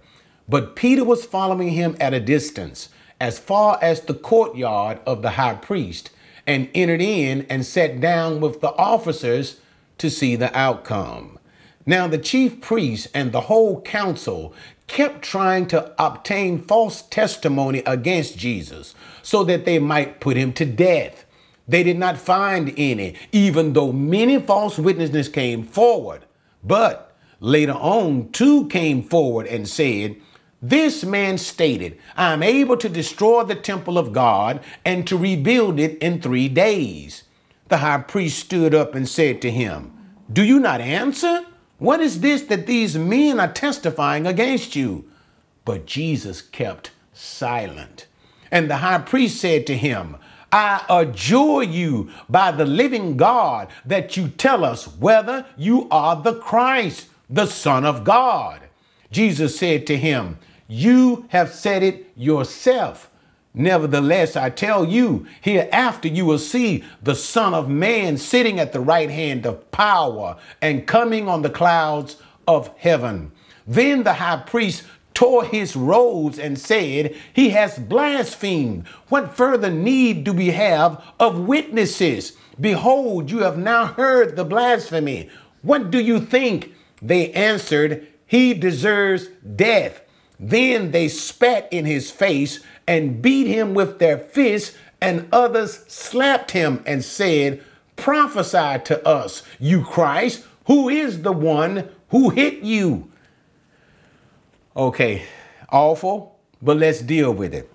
But 0.48 0.76
Peter 0.76 1.04
was 1.04 1.24
following 1.24 1.70
him 1.70 1.96
at 2.00 2.14
a 2.14 2.20
distance, 2.20 2.88
as 3.20 3.38
far 3.38 3.78
as 3.82 4.02
the 4.02 4.14
courtyard 4.14 5.00
of 5.06 5.22
the 5.22 5.30
high 5.30 5.54
priest, 5.54 6.10
and 6.46 6.70
entered 6.74 7.02
in 7.02 7.46
and 7.50 7.66
sat 7.66 8.00
down 8.00 8.40
with 8.40 8.60
the 8.60 8.72
officers 8.76 9.60
to 9.98 10.10
see 10.10 10.36
the 10.36 10.56
outcome. 10.56 11.38
Now, 11.86 12.06
the 12.06 12.18
chief 12.18 12.60
priests 12.60 13.08
and 13.14 13.32
the 13.32 13.42
whole 13.42 13.80
council 13.80 14.52
kept 14.88 15.22
trying 15.22 15.66
to 15.68 15.94
obtain 16.02 16.58
false 16.58 17.02
testimony 17.02 17.82
against 17.86 18.36
Jesus 18.36 18.94
so 19.22 19.44
that 19.44 19.64
they 19.64 19.78
might 19.78 20.20
put 20.20 20.36
him 20.36 20.52
to 20.54 20.64
death. 20.64 21.24
They 21.68 21.82
did 21.82 21.98
not 21.98 22.18
find 22.18 22.72
any, 22.76 23.14
even 23.30 23.74
though 23.74 23.92
many 23.92 24.40
false 24.40 24.78
witnesses 24.78 25.28
came 25.28 25.62
forward. 25.62 26.24
But 26.64 27.14
later 27.40 27.72
on, 27.72 28.30
two 28.32 28.66
came 28.68 29.02
forward 29.02 29.46
and 29.46 29.68
said, 29.68 30.16
This 30.62 31.04
man 31.04 31.36
stated, 31.38 31.98
I 32.16 32.32
am 32.32 32.42
able 32.42 32.78
to 32.78 32.88
destroy 32.88 33.44
the 33.44 33.54
temple 33.54 33.98
of 33.98 34.12
God 34.12 34.60
and 34.84 35.06
to 35.06 35.16
rebuild 35.18 35.78
it 35.78 35.98
in 35.98 36.20
three 36.20 36.48
days. 36.48 37.24
The 37.68 37.78
high 37.78 37.98
priest 37.98 38.38
stood 38.38 38.74
up 38.74 38.94
and 38.94 39.08
said 39.08 39.42
to 39.42 39.50
him, 39.50 39.92
Do 40.32 40.42
you 40.42 40.58
not 40.58 40.80
answer? 40.80 41.44
What 41.78 42.00
is 42.00 42.20
this 42.20 42.42
that 42.42 42.66
these 42.66 42.96
men 42.96 43.38
are 43.38 43.52
testifying 43.52 44.26
against 44.26 44.74
you? 44.74 45.08
But 45.64 45.86
Jesus 45.86 46.42
kept 46.42 46.90
silent. 47.12 48.06
And 48.50 48.70
the 48.70 48.78
high 48.78 48.98
priest 48.98 49.40
said 49.40 49.66
to 49.66 49.76
him, 49.76 50.16
I 50.50 50.84
adjure 50.88 51.62
you 51.62 52.10
by 52.28 52.52
the 52.52 52.64
living 52.64 53.16
God 53.16 53.68
that 53.84 54.16
you 54.16 54.28
tell 54.28 54.64
us 54.64 54.86
whether 54.96 55.44
you 55.56 55.86
are 55.90 56.16
the 56.16 56.36
Christ, 56.36 57.08
the 57.28 57.46
Son 57.46 57.84
of 57.84 58.02
God. 58.02 58.62
Jesus 59.10 59.58
said 59.58 59.86
to 59.86 59.98
him, 59.98 60.38
You 60.66 61.26
have 61.28 61.52
said 61.52 61.82
it 61.82 62.10
yourself. 62.16 63.10
Nevertheless, 63.54 64.36
I 64.36 64.50
tell 64.50 64.84
you, 64.84 65.26
hereafter 65.40 66.08
you 66.08 66.26
will 66.26 66.38
see 66.38 66.84
the 67.02 67.14
Son 67.14 67.54
of 67.54 67.68
Man 67.68 68.16
sitting 68.16 68.60
at 68.60 68.72
the 68.72 68.80
right 68.80 69.10
hand 69.10 69.46
of 69.46 69.70
power 69.70 70.36
and 70.60 70.86
coming 70.86 71.28
on 71.28 71.42
the 71.42 71.50
clouds 71.50 72.16
of 72.46 72.70
heaven. 72.76 73.32
Then 73.66 74.02
the 74.04 74.14
high 74.14 74.42
priest 74.46 74.84
tore 75.14 75.44
his 75.44 75.74
robes 75.74 76.38
and 76.38 76.58
said, 76.58 77.16
He 77.32 77.50
has 77.50 77.78
blasphemed. 77.78 78.86
What 79.08 79.36
further 79.36 79.70
need 79.70 80.22
do 80.22 80.32
we 80.32 80.50
have 80.50 81.02
of 81.18 81.40
witnesses? 81.40 82.34
Behold, 82.60 83.30
you 83.30 83.40
have 83.40 83.58
now 83.58 83.86
heard 83.86 84.36
the 84.36 84.44
blasphemy. 84.44 85.28
What 85.62 85.90
do 85.90 86.00
you 86.00 86.20
think? 86.20 86.72
They 87.02 87.32
answered, 87.32 88.06
He 88.26 88.54
deserves 88.54 89.28
death. 89.56 90.02
Then 90.38 90.92
they 90.92 91.08
spat 91.08 91.66
in 91.72 91.84
his 91.84 92.12
face 92.12 92.60
and 92.88 93.22
beat 93.22 93.46
him 93.46 93.74
with 93.74 94.00
their 94.00 94.18
fists, 94.18 94.76
and 95.00 95.28
others 95.30 95.84
slapped 95.86 96.50
him 96.50 96.82
and 96.86 97.04
said, 97.04 97.62
prophesy 97.94 98.82
to 98.84 99.06
us, 99.06 99.42
you 99.60 99.84
Christ, 99.84 100.44
who 100.66 100.88
is 100.88 101.22
the 101.22 101.32
one 101.32 101.88
who 102.08 102.30
hit 102.30 102.62
you? 102.62 103.10
Okay, 104.76 105.22
awful, 105.70 106.38
but 106.62 106.78
let's 106.78 107.00
deal 107.00 107.32
with 107.32 107.54
it. 107.54 107.70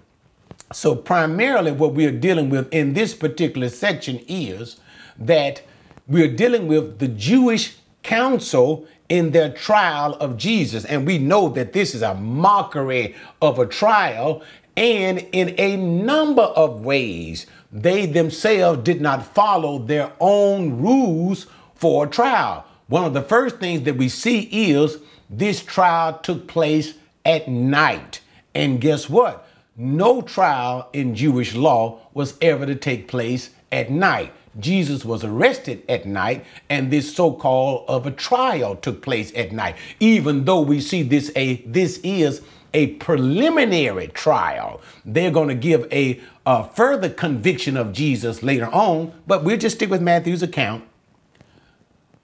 So, 0.71 0.95
primarily, 0.95 1.71
what 1.71 1.93
we 1.93 2.05
are 2.05 2.11
dealing 2.11 2.49
with 2.49 2.73
in 2.73 2.93
this 2.93 3.13
particular 3.13 3.69
section 3.69 4.19
is 4.27 4.77
that 5.19 5.61
we 6.07 6.23
are 6.23 6.35
dealing 6.35 6.67
with 6.67 6.99
the 6.99 7.07
Jewish 7.07 7.77
council 8.01 8.87
in 9.09 9.31
their 9.31 9.51
trial 9.51 10.15
of 10.15 10.37
Jesus. 10.37 10.85
And 10.85 11.05
we 11.05 11.17
know 11.17 11.49
that 11.49 11.73
this 11.73 11.93
is 11.93 12.01
a 12.01 12.15
mockery 12.15 13.15
of 13.41 13.59
a 13.59 13.65
trial. 13.65 14.41
And 14.75 15.19
in 15.31 15.55
a 15.59 15.75
number 15.77 16.41
of 16.41 16.83
ways, 16.83 17.45
they 17.71 18.05
themselves 18.05 18.83
did 18.83 19.01
not 19.01 19.33
follow 19.33 19.79
their 19.79 20.11
own 20.19 20.81
rules 20.81 21.47
for 21.75 22.05
a 22.05 22.09
trial. 22.09 22.65
One 22.87 23.05
of 23.05 23.13
the 23.13 23.21
first 23.21 23.57
things 23.57 23.83
that 23.83 23.97
we 23.97 24.09
see 24.09 24.41
is 24.71 24.97
this 25.29 25.63
trial 25.63 26.19
took 26.19 26.47
place 26.47 26.95
at 27.25 27.47
night. 27.47 28.21
And 28.55 28.81
guess 28.81 29.09
what? 29.09 29.47
No 29.75 30.21
trial 30.21 30.89
in 30.93 31.15
Jewish 31.15 31.55
law 31.55 32.01
was 32.13 32.35
ever 32.41 32.65
to 32.65 32.75
take 32.75 33.07
place 33.07 33.49
at 33.71 33.89
night. 33.89 34.31
Jesus 34.59 35.03
was 35.03 35.23
arrested 35.23 35.81
at 35.89 36.05
night, 36.05 36.45
and 36.69 36.91
this 36.91 37.15
so-called 37.15 37.85
of 37.87 38.05
a 38.05 38.11
trial 38.11 38.75
took 38.75 39.01
place 39.01 39.31
at 39.35 39.51
night. 39.51 39.75
Even 39.99 40.45
though 40.45 40.61
we 40.61 40.79
see 40.79 41.01
this 41.01 41.31
a 41.35 41.55
this 41.65 41.99
is 42.03 42.43
a 42.73 42.87
preliminary 42.95 44.07
trial, 44.07 44.81
they're 45.05 45.31
going 45.31 45.49
to 45.49 45.55
give 45.55 45.91
a, 45.91 46.19
a 46.45 46.67
further 46.69 47.09
conviction 47.09 47.77
of 47.77 47.93
Jesus 47.93 48.43
later 48.43 48.67
on. 48.67 49.13
But 49.27 49.43
we'll 49.43 49.57
just 49.57 49.75
stick 49.77 49.89
with 49.89 50.01
Matthew's 50.01 50.43
account. 50.43 50.83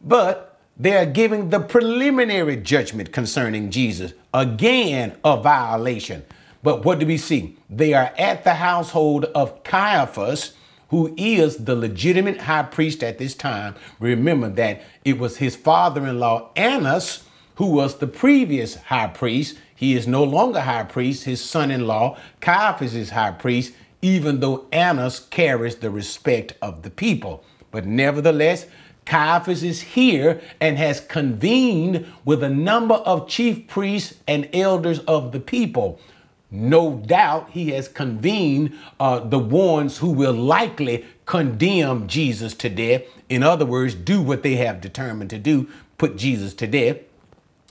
But 0.01 0.59
they 0.77 0.95
are 0.95 1.05
giving 1.05 1.49
the 1.49 1.59
preliminary 1.59 2.55
judgment 2.55 3.11
concerning 3.11 3.69
Jesus 3.69 4.13
again 4.33 5.17
a 5.23 5.41
violation. 5.41 6.23
But 6.63 6.85
what 6.85 6.99
do 6.99 7.05
we 7.05 7.17
see? 7.17 7.57
They 7.69 7.93
are 7.93 8.13
at 8.17 8.43
the 8.43 8.55
household 8.55 9.25
of 9.25 9.63
Caiaphas 9.63 10.53
who 10.89 11.13
is 11.17 11.65
the 11.65 11.75
legitimate 11.75 12.41
high 12.41 12.63
priest 12.63 13.03
at 13.03 13.17
this 13.17 13.35
time. 13.35 13.75
Remember 13.99 14.49
that 14.49 14.81
it 15.05 15.19
was 15.19 15.37
his 15.37 15.55
father 15.55 16.05
in 16.05 16.19
law, 16.19 16.49
Annas, 16.55 17.23
who 17.55 17.67
was 17.67 17.97
the 17.97 18.07
previous 18.07 18.75
high 18.75 19.07
priest. 19.07 19.57
He 19.79 19.95
is 19.95 20.09
no 20.09 20.25
longer 20.25 20.59
high 20.59 20.83
priest. 20.83 21.23
His 21.23 21.41
son 21.41 21.71
in 21.71 21.87
law, 21.87 22.17
Caiaphas, 22.41 22.93
is 22.95 23.11
high 23.11 23.31
priest, 23.31 23.71
even 24.01 24.41
though 24.41 24.65
Annas 24.73 25.21
carries 25.21 25.77
the 25.77 25.89
respect 25.89 26.51
of 26.61 26.81
the 26.81 26.89
people. 26.89 27.45
But 27.71 27.85
nevertheless, 27.85 28.65
Caiaphas 29.05 29.63
is 29.63 29.79
here 29.79 30.41
and 30.59 30.77
has 30.77 30.99
convened 30.99 32.05
with 32.25 32.43
a 32.43 32.49
number 32.49 32.95
of 32.95 33.29
chief 33.29 33.67
priests 33.67 34.15
and 34.27 34.49
elders 34.51 34.99
of 35.07 35.31
the 35.31 35.39
people. 35.39 35.97
No 36.51 36.95
doubt 36.95 37.51
he 37.51 37.69
has 37.69 37.87
convened 37.87 38.77
uh, 38.99 39.21
the 39.21 39.39
ones 39.39 39.99
who 39.99 40.11
will 40.11 40.33
likely 40.33 41.05
condemn 41.25 42.05
Jesus 42.05 42.53
to 42.55 42.67
death. 42.67 43.03
In 43.29 43.43
other 43.43 43.65
words, 43.65 43.95
do 43.95 44.21
what 44.21 44.43
they 44.43 44.57
have 44.57 44.81
determined 44.81 45.29
to 45.29 45.39
do, 45.39 45.69
put 45.97 46.17
Jesus 46.17 46.53
to 46.55 46.67
death. 46.67 46.97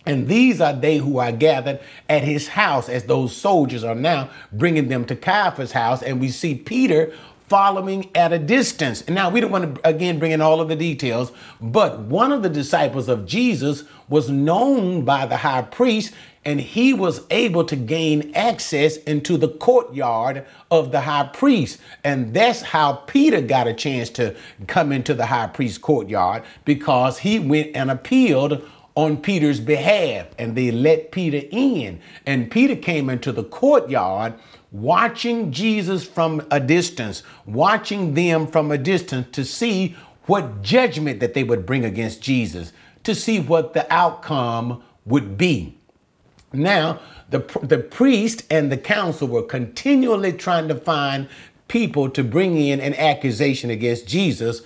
And 0.08 0.26
these 0.26 0.60
are 0.60 0.72
they 0.72 0.96
who 0.96 1.18
are 1.18 1.30
gathered 1.30 1.80
at 2.08 2.24
his 2.24 2.48
house, 2.48 2.88
as 2.88 3.04
those 3.04 3.36
soldiers 3.36 3.84
are 3.84 3.94
now 3.94 4.30
bringing 4.50 4.88
them 4.88 5.04
to 5.04 5.14
Caiaphas' 5.14 5.72
house. 5.72 6.02
And 6.02 6.18
we 6.18 6.30
see 6.30 6.54
Peter 6.54 7.12
following 7.48 8.10
at 8.14 8.32
a 8.32 8.38
distance. 8.38 9.02
And 9.02 9.14
now 9.14 9.28
we 9.28 9.40
don't 9.40 9.50
want 9.50 9.74
to 9.74 9.88
again 9.88 10.18
bring 10.18 10.32
in 10.32 10.40
all 10.40 10.62
of 10.62 10.68
the 10.68 10.76
details, 10.76 11.30
but 11.60 12.00
one 12.00 12.32
of 12.32 12.42
the 12.42 12.48
disciples 12.48 13.08
of 13.08 13.26
Jesus 13.26 13.84
was 14.08 14.30
known 14.30 15.04
by 15.04 15.26
the 15.26 15.36
high 15.36 15.62
priest 15.62 16.14
and 16.44 16.60
he 16.60 16.94
was 16.94 17.26
able 17.30 17.64
to 17.64 17.76
gain 17.76 18.32
access 18.34 18.96
into 18.98 19.36
the 19.36 19.48
courtyard 19.48 20.46
of 20.70 20.92
the 20.92 21.02
high 21.02 21.28
priest. 21.34 21.78
And 22.04 22.32
that's 22.32 22.62
how 22.62 22.94
Peter 22.94 23.42
got 23.42 23.68
a 23.68 23.74
chance 23.74 24.08
to 24.10 24.34
come 24.66 24.90
into 24.90 25.12
the 25.12 25.26
high 25.26 25.48
priest's 25.48 25.76
courtyard 25.76 26.44
because 26.64 27.18
he 27.18 27.38
went 27.38 27.76
and 27.76 27.90
appealed 27.90 28.66
on 28.98 29.16
Peter's 29.16 29.60
behalf 29.60 30.26
and 30.40 30.56
they 30.56 30.72
let 30.72 31.12
Peter 31.12 31.46
in. 31.52 32.00
And 32.26 32.50
Peter 32.50 32.74
came 32.74 33.08
into 33.08 33.30
the 33.30 33.44
courtyard 33.44 34.34
watching 34.72 35.52
Jesus 35.52 36.04
from 36.04 36.44
a 36.50 36.58
distance, 36.58 37.22
watching 37.46 38.14
them 38.14 38.48
from 38.48 38.72
a 38.72 38.76
distance 38.76 39.28
to 39.36 39.44
see 39.44 39.94
what 40.26 40.62
judgment 40.62 41.20
that 41.20 41.32
they 41.32 41.44
would 41.44 41.64
bring 41.64 41.84
against 41.84 42.20
Jesus, 42.20 42.72
to 43.04 43.14
see 43.14 43.38
what 43.38 43.72
the 43.72 43.86
outcome 43.94 44.82
would 45.04 45.38
be. 45.38 45.78
Now, 46.52 46.98
the, 47.30 47.38
the 47.62 47.78
priest 47.78 48.42
and 48.50 48.72
the 48.72 48.76
council 48.76 49.28
were 49.28 49.44
continually 49.44 50.32
trying 50.32 50.66
to 50.66 50.74
find 50.74 51.28
people 51.68 52.10
to 52.10 52.24
bring 52.24 52.58
in 52.58 52.80
an 52.80 52.94
accusation 52.94 53.70
against 53.70 54.08
Jesus. 54.08 54.62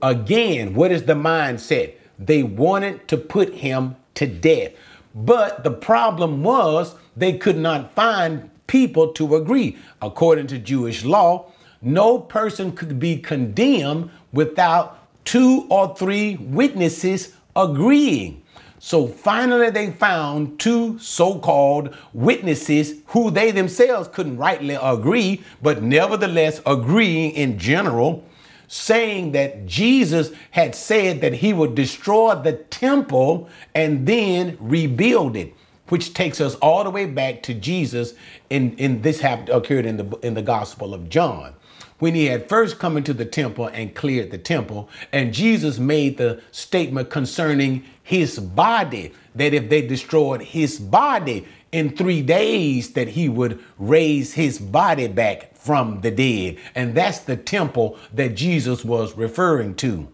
Again, 0.00 0.72
what 0.72 0.90
is 0.90 1.02
the 1.02 1.12
mindset? 1.12 1.96
They 2.18 2.42
wanted 2.42 3.08
to 3.08 3.16
put 3.16 3.54
him 3.54 3.96
to 4.14 4.26
death. 4.26 4.72
But 5.14 5.64
the 5.64 5.70
problem 5.70 6.42
was 6.42 6.96
they 7.16 7.38
could 7.38 7.56
not 7.56 7.94
find 7.94 8.50
people 8.66 9.12
to 9.12 9.36
agree. 9.36 9.76
According 10.02 10.48
to 10.48 10.58
Jewish 10.58 11.04
law, 11.04 11.52
no 11.80 12.18
person 12.18 12.72
could 12.72 12.98
be 12.98 13.18
condemned 13.18 14.10
without 14.32 14.98
two 15.24 15.66
or 15.68 15.94
three 15.94 16.36
witnesses 16.36 17.34
agreeing. 17.54 18.42
So 18.78 19.06
finally, 19.06 19.70
they 19.70 19.92
found 19.92 20.58
two 20.60 20.98
so 20.98 21.38
called 21.38 21.94
witnesses 22.12 23.00
who 23.06 23.30
they 23.30 23.50
themselves 23.50 24.08
couldn't 24.08 24.36
rightly 24.36 24.74
agree, 24.74 25.42
but 25.62 25.82
nevertheless 25.82 26.60
agreeing 26.66 27.30
in 27.30 27.58
general, 27.58 28.24
saying 28.68 29.32
that 29.32 29.66
Jesus 29.66 30.30
had 30.50 30.74
said 30.74 31.20
that 31.20 31.34
he 31.34 31.52
would 31.52 31.74
destroy 31.74 32.34
the 32.34 32.52
temple 32.52 33.48
and 33.74 34.06
then 34.06 34.56
rebuild 34.60 35.36
it 35.36 35.54
which 35.88 36.14
takes 36.14 36.40
us 36.40 36.54
all 36.56 36.84
the 36.84 36.90
way 36.90 37.06
back 37.06 37.42
to 37.42 37.54
Jesus. 37.54 38.14
In, 38.50 38.76
in 38.76 39.02
this 39.02 39.20
happened 39.20 39.50
occurred 39.50 39.86
in 39.86 39.96
the 39.96 40.18
in 40.22 40.34
the 40.34 40.42
Gospel 40.42 40.94
of 40.94 41.08
John, 41.08 41.54
when 41.98 42.14
he 42.14 42.26
had 42.26 42.48
first 42.48 42.78
come 42.78 42.96
into 42.96 43.12
the 43.12 43.24
temple 43.24 43.66
and 43.68 43.94
cleared 43.94 44.30
the 44.30 44.38
temple, 44.38 44.88
and 45.12 45.32
Jesus 45.32 45.78
made 45.78 46.16
the 46.16 46.42
statement 46.50 47.10
concerning 47.10 47.84
his 48.02 48.38
body 48.38 49.12
that 49.34 49.54
if 49.54 49.68
they 49.68 49.82
destroyed 49.86 50.42
his 50.42 50.78
body 50.78 51.46
in 51.72 51.96
three 51.96 52.22
days, 52.22 52.92
that 52.92 53.08
he 53.08 53.28
would 53.28 53.62
raise 53.78 54.34
his 54.34 54.58
body 54.58 55.08
back 55.08 55.53
from 55.64 56.02
the 56.02 56.10
dead, 56.10 56.58
and 56.74 56.94
that's 56.94 57.20
the 57.20 57.36
temple 57.36 57.98
that 58.12 58.34
Jesus 58.34 58.84
was 58.84 59.16
referring 59.16 59.74
to. 59.76 60.06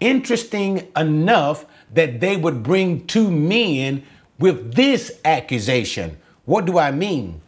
Interesting 0.00 0.88
enough 0.96 1.64
that 1.92 2.18
they 2.18 2.36
would 2.36 2.64
bring 2.64 3.06
two 3.06 3.30
men 3.30 4.02
with 4.40 4.74
this 4.74 5.20
accusation. 5.24 6.18
What 6.44 6.64
do 6.64 6.76
I 6.76 6.90
mean? 6.90 7.40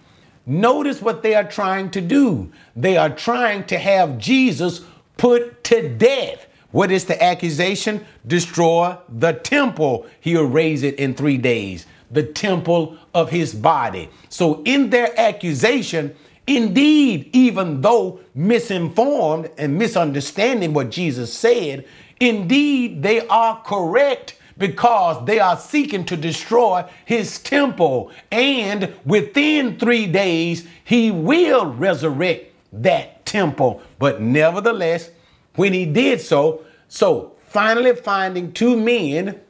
Notice 0.47 1.03
what 1.03 1.25
they 1.25 1.35
are 1.35 1.45
trying 1.45 1.91
to 1.91 2.01
do. 2.01 2.53
They 2.77 2.97
are 2.97 3.11
trying 3.11 3.65
to 3.67 3.79
have 3.79 4.19
Jesus 4.19 4.83
put 5.17 5.65
to 5.65 5.89
death. 5.89 6.47
What 6.71 6.93
is 6.93 7.07
the 7.07 7.21
accusation? 7.21 8.07
Destroy 8.25 8.97
the 9.09 9.33
temple. 9.33 10.07
He'll 10.21 10.47
raise 10.47 10.85
it 10.85 10.95
in 10.97 11.15
three 11.15 11.39
days. 11.39 11.87
The 12.12 12.23
temple 12.23 12.97
of 13.12 13.31
his 13.31 13.53
body. 13.53 14.11
So, 14.29 14.62
in 14.62 14.91
their 14.91 15.19
accusation, 15.19 16.15
indeed, 16.47 17.31
even 17.33 17.81
though 17.81 18.21
misinformed 18.35 19.51
and 19.59 19.79
misunderstanding 19.79 20.73
what 20.73 20.91
Jesus 20.91 21.33
said, 21.33 21.87
indeed, 22.21 23.03
they 23.03 23.27
are 23.29 23.61
correct 23.63 24.37
because 24.59 25.25
they 25.27 25.39
are 25.39 25.57
seeking 25.57 26.05
to 26.07 26.17
destroy 26.17 26.85
his 27.05 27.39
temple. 27.39 28.11
And 28.31 28.95
within 29.05 29.79
three 29.79 30.07
days, 30.07 30.67
he 30.85 31.11
will 31.11 31.67
resurrect 31.67 32.53
that 32.73 33.27
temple. 33.27 33.83
But 33.99 34.21
nevertheless, 34.21 35.11
when 35.57 35.73
he 35.73 35.85
did 35.85 36.21
so, 36.21 36.65
so 36.89 37.33
finally 37.49 37.95
finding 37.95 38.53
two 38.53 38.77
men 38.77 39.41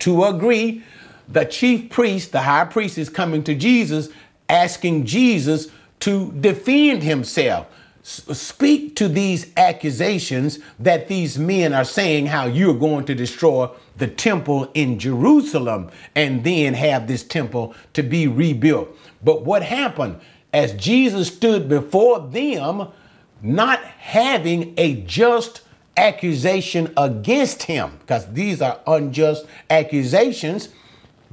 to 0.00 0.24
agree, 0.24 0.82
the 1.28 1.44
chief 1.44 1.90
priest, 1.90 2.32
the 2.32 2.42
high 2.42 2.64
priest, 2.64 2.98
is 2.98 3.08
coming 3.08 3.42
to 3.44 3.54
Jesus, 3.54 4.08
asking 4.48 5.06
Jesus 5.06 5.68
to 6.02 6.32
defend 6.32 7.02
himself 7.02 7.66
speak 8.02 8.96
to 8.96 9.08
these 9.08 9.52
accusations 9.56 10.58
that 10.80 11.06
these 11.06 11.38
men 11.38 11.72
are 11.72 11.84
saying 11.84 12.26
how 12.26 12.46
you're 12.46 12.74
going 12.74 13.04
to 13.04 13.14
destroy 13.14 13.68
the 13.96 14.08
temple 14.08 14.68
in 14.74 14.98
Jerusalem 14.98 15.88
and 16.16 16.42
then 16.42 16.74
have 16.74 17.06
this 17.06 17.22
temple 17.22 17.74
to 17.92 18.02
be 18.02 18.26
rebuilt. 18.26 18.88
But 19.22 19.44
what 19.44 19.62
happened 19.62 20.20
as 20.52 20.72
Jesus 20.72 21.28
stood 21.28 21.68
before 21.68 22.18
them, 22.18 22.88
not 23.40 23.78
having 23.84 24.74
a 24.76 25.02
just 25.02 25.62
accusation 25.96 26.92
against 26.96 27.64
him, 27.64 27.98
because 28.00 28.26
these 28.32 28.60
are 28.60 28.80
unjust 28.86 29.46
accusations, 29.70 30.70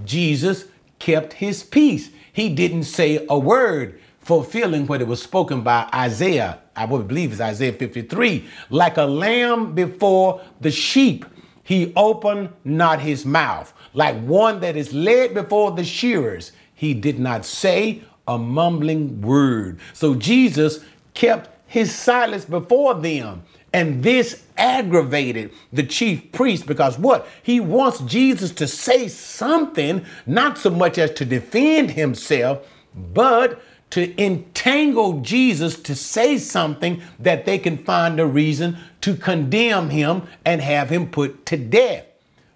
Jesus 0.05 0.65
kept 0.99 1.33
his 1.33 1.63
peace. 1.63 2.11
He 2.31 2.49
didn't 2.49 2.83
say 2.83 3.25
a 3.27 3.39
word, 3.39 3.98
fulfilling 4.29 4.85
what 4.85 5.01
it 5.01 5.07
was 5.07 5.19
spoken 5.19 5.63
by 5.63 5.89
Isaiah. 5.91 6.59
I 6.75 6.85
would 6.85 7.07
believe 7.07 7.31
it's 7.31 7.41
Isaiah 7.41 7.73
53. 7.73 8.45
Like 8.69 8.97
a 8.97 9.03
lamb 9.03 9.73
before 9.73 10.39
the 10.61 10.69
sheep, 10.69 11.25
he 11.63 11.91
opened 11.95 12.49
not 12.63 12.99
his 12.99 13.25
mouth. 13.25 13.73
Like 13.95 14.21
one 14.21 14.59
that 14.59 14.75
is 14.75 14.93
led 14.93 15.33
before 15.33 15.71
the 15.71 15.83
shearers, 15.83 16.51
he 16.75 16.93
did 16.93 17.17
not 17.17 17.43
say 17.43 18.03
a 18.27 18.37
mumbling 18.37 19.19
word. 19.19 19.79
So 19.93 20.13
Jesus 20.13 20.85
kept 21.15 21.49
his 21.65 21.91
silence 21.91 22.45
before 22.45 22.93
them. 22.93 23.41
And 23.73 24.03
this 24.03 24.45
aggravated 24.59 25.53
the 25.73 25.81
chief 25.81 26.31
priest 26.31 26.67
because 26.67 26.99
what? 26.99 27.27
He 27.41 27.59
wants 27.59 27.99
Jesus 28.01 28.51
to 28.51 28.67
say 28.67 29.07
something, 29.07 30.05
not 30.27 30.59
so 30.59 30.69
much 30.69 30.99
as 30.99 31.09
to 31.13 31.25
defend 31.25 31.89
himself, 31.89 32.67
but 32.93 33.59
to 33.91 34.23
entangle 34.23 35.21
Jesus 35.21 35.79
to 35.81 35.95
say 35.95 36.37
something 36.37 37.01
that 37.19 37.45
they 37.45 37.57
can 37.57 37.77
find 37.77 38.19
a 38.19 38.25
reason 38.25 38.77
to 39.01 39.15
condemn 39.15 39.89
him 39.89 40.23
and 40.45 40.61
have 40.61 40.89
him 40.89 41.09
put 41.09 41.45
to 41.47 41.57
death. 41.57 42.05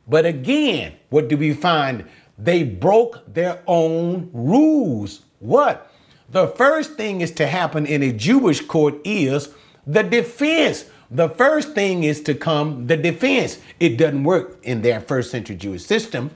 But 0.08 0.26
again, 0.26 0.94
what 1.10 1.28
do 1.28 1.38
we 1.38 1.54
find? 1.54 2.06
They 2.38 2.64
broke 2.64 3.34
their 3.34 3.62
own 3.68 4.30
rules. 4.34 5.22
What? 5.40 5.90
The 6.30 6.48
first 6.48 6.96
thing 6.96 7.22
is 7.22 7.32
to 7.32 7.48
happen 7.48 7.86
in 7.86 8.04
a 8.04 8.12
Jewish 8.12 8.62
court 8.62 8.96
is 9.04 9.50
the 9.86 10.04
defense. 10.04 10.86
The 11.12 11.30
first 11.30 11.74
thing 11.74 12.04
is 12.04 12.22
to 12.24 12.34
come 12.34 12.88
the 12.88 12.98
defense. 12.98 13.60
It 13.80 13.98
doesn't 13.98 14.24
work 14.24 14.58
in 14.64 14.82
their 14.82 15.00
first 15.00 15.32
century 15.32 15.56
Jewish 15.56 15.86
system. 15.86 16.32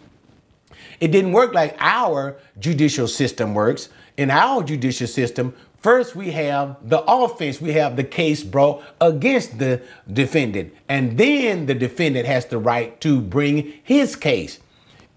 It 0.99 1.11
didn't 1.11 1.31
work 1.31 1.53
like 1.53 1.75
our 1.79 2.37
judicial 2.59 3.07
system 3.07 3.53
works. 3.53 3.89
In 4.17 4.31
our 4.31 4.63
judicial 4.63 5.05
system, 5.05 5.53
first 5.79 6.15
we 6.15 6.31
have 6.31 6.77
the 6.83 7.03
offense, 7.03 7.61
we 7.61 7.73
have 7.73 7.95
the 7.95 8.03
case 8.03 8.43
brought 8.43 8.83
against 8.99 9.59
the 9.59 9.81
defendant, 10.11 10.73
and 10.89 11.19
then 11.19 11.67
the 11.67 11.75
defendant 11.75 12.25
has 12.25 12.45
the 12.47 12.57
right 12.57 12.99
to 13.01 13.21
bring 13.21 13.73
his 13.83 14.15
case. 14.15 14.59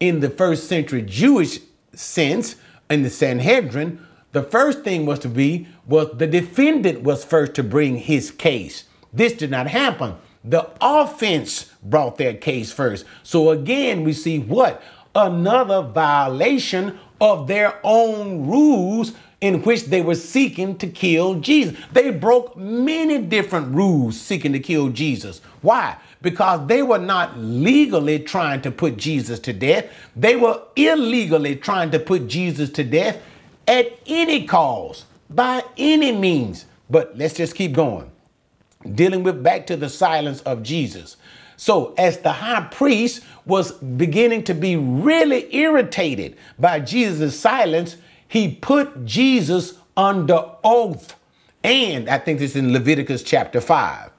In 0.01 0.21
the 0.21 0.29
first 0.29 0.69
century 0.69 1.01
Jewish 1.01 1.61
sense, 1.95 2.57
in 2.91 3.03
the 3.03 3.11
Sanhedrin, 3.11 4.07
the 4.33 4.43
first 4.43 4.85
thing 4.85 5.07
was 5.07 5.19
to 5.21 5.29
be 5.29 5.67
was 5.87 6.11
the 6.17 6.27
defendant 6.27 7.03
was 7.03 7.25
first 7.25 7.55
to 7.55 7.63
bring 7.63 7.97
his 7.97 8.31
case. 8.31 8.85
This 9.13 9.33
did 9.33 9.51
not 9.51 9.67
happen. 9.67 10.17
The 10.45 10.71
offense 10.81 11.73
brought 11.83 12.17
their 12.17 12.35
case 12.35 12.71
first. 12.71 13.05
So 13.23 13.51
again, 13.51 14.05
we 14.05 14.13
see 14.13 14.39
what? 14.39 14.83
Another 15.15 15.83
violation 15.83 16.99
of 17.20 17.46
their 17.46 17.78
own 17.85 18.46
rules 18.46 19.12
in 19.40 19.62
which 19.62 19.87
they 19.87 20.02
were 20.02 20.14
seeking 20.14 20.76
to 20.78 20.87
kill 20.87 21.40
Jesus. 21.40 21.76
They 21.92 22.11
broke 22.11 22.56
many 22.56 23.18
different 23.18 23.74
rules 23.74 24.20
seeking 24.20 24.52
to 24.52 24.61
kill 24.61 24.90
Jesus. 24.90 25.40
Why? 25.62 25.96
Because 26.22 26.66
they 26.66 26.83
were 26.83 26.98
not 26.98 27.38
legally 27.38 28.18
trying 28.18 28.61
to 28.62 28.70
put 28.70 28.96
Jesus 28.96 29.38
to 29.40 29.52
death. 29.52 29.87
They 30.14 30.37
were 30.37 30.61
illegally 30.76 31.56
trying 31.56 31.90
to 31.92 31.98
put 31.98 32.26
Jesus 32.28 32.68
to 32.70 32.85
death 32.85 33.18
at 33.66 33.98
any 34.06 34.46
cause, 34.46 35.06
by 35.30 35.62
any 35.78 36.12
means. 36.12 36.66
But 36.90 37.16
let's 37.16 37.35
just 37.35 37.54
keep 37.54 37.72
going 37.72 38.11
dealing 38.94 39.22
with 39.22 39.42
back 39.42 39.66
to 39.66 39.76
the 39.76 39.88
silence 39.88 40.40
of 40.42 40.62
Jesus. 40.62 41.16
So, 41.61 41.92
as 41.99 42.20
the 42.20 42.33
high 42.33 42.68
priest 42.70 43.23
was 43.44 43.73
beginning 43.73 44.44
to 44.44 44.55
be 44.55 44.77
really 44.77 45.55
irritated 45.55 46.38
by 46.59 46.81
Jesus' 46.81 47.38
silence, 47.38 47.99
he 48.27 48.55
put 48.55 49.05
Jesus 49.05 49.75
under 49.94 50.53
oath. 50.64 51.16
And 51.62 52.09
I 52.09 52.16
think 52.16 52.38
this 52.38 52.53
is 52.53 52.57
in 52.57 52.73
Leviticus 52.73 53.23
chapter 53.23 53.61
5, 53.61 54.11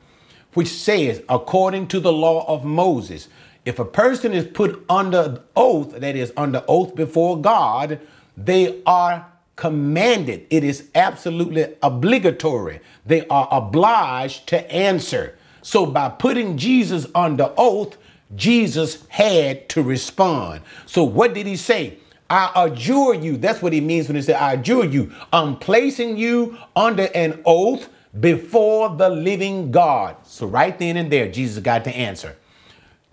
which 0.54 0.68
says, 0.68 1.24
according 1.28 1.88
to 1.88 2.00
the 2.00 2.14
law 2.14 2.46
of 2.48 2.64
Moses, 2.64 3.28
if 3.66 3.80
a 3.80 3.86
person 3.86 4.34
is 4.34 4.46
put 4.46 4.86
under 4.88 5.42
oath, 5.56 6.00
that 6.00 6.16
is, 6.16 6.32
under 6.38 6.64
oath 6.68 6.94
before 6.94 7.42
God, 7.42 8.00
they 8.38 8.84
are 8.86 9.26
commanded. 9.56 10.46
It 10.52 10.64
is 10.64 10.90
absolutely 10.94 11.74
obligatory. 11.82 12.82
They 13.04 13.26
are 13.30 13.48
obliged 13.50 14.46
to 14.50 14.72
answer. 14.72 15.40
So 15.62 15.86
by 15.86 16.10
putting 16.10 16.58
Jesus 16.58 17.06
under 17.14 17.54
oath, 17.58 17.98
Jesus 18.36 19.06
had 19.10 19.68
to 19.70 19.84
respond. 19.84 20.62
So 20.86 21.04
what 21.04 21.34
did 21.34 21.48
he 21.48 21.56
say? 21.56 21.98
I 22.30 22.52
adjure 22.56 23.14
you. 23.14 23.36
That's 23.38 23.62
what 23.62 23.74
he 23.74 23.82
means 23.82 24.08
when 24.08 24.16
he 24.16 24.22
said, 24.22 24.36
I 24.38 24.54
adjure 24.54 24.86
you. 24.86 25.12
I'm 25.34 25.58
placing 25.58 26.18
you 26.18 26.58
under 26.76 27.10
an 27.14 27.42
oath 27.46 27.90
before 28.20 28.96
the 28.96 29.10
living 29.10 29.72
God. 29.72 30.16
So 30.24 30.48
right 30.48 30.78
then 30.78 30.98
and 30.98 31.12
there, 31.12 31.30
Jesus 31.30 31.62
got 31.62 31.84
to 31.84 31.96
answer. 31.96 32.38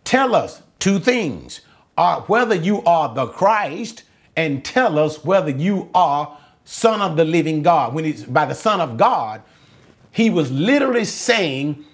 Tell 0.04 0.34
us 0.34 0.62
two 0.78 0.98
things. 1.00 1.62
Uh, 1.96 2.20
whether 2.22 2.54
you 2.54 2.82
are 2.84 3.12
the 3.12 3.26
Christ 3.26 4.04
and 4.36 4.64
tell 4.64 5.00
us 5.00 5.24
whether 5.24 5.50
you 5.50 5.90
are 5.94 6.38
son 6.64 7.00
of 7.00 7.16
the 7.16 7.24
living 7.24 7.62
God. 7.62 7.92
When 7.94 8.04
he's 8.04 8.24
by 8.24 8.44
the 8.44 8.54
son 8.54 8.80
of 8.80 8.96
God, 8.96 9.42
he 10.12 10.30
was 10.30 10.52
literally 10.52 11.04
saying, 11.04 11.84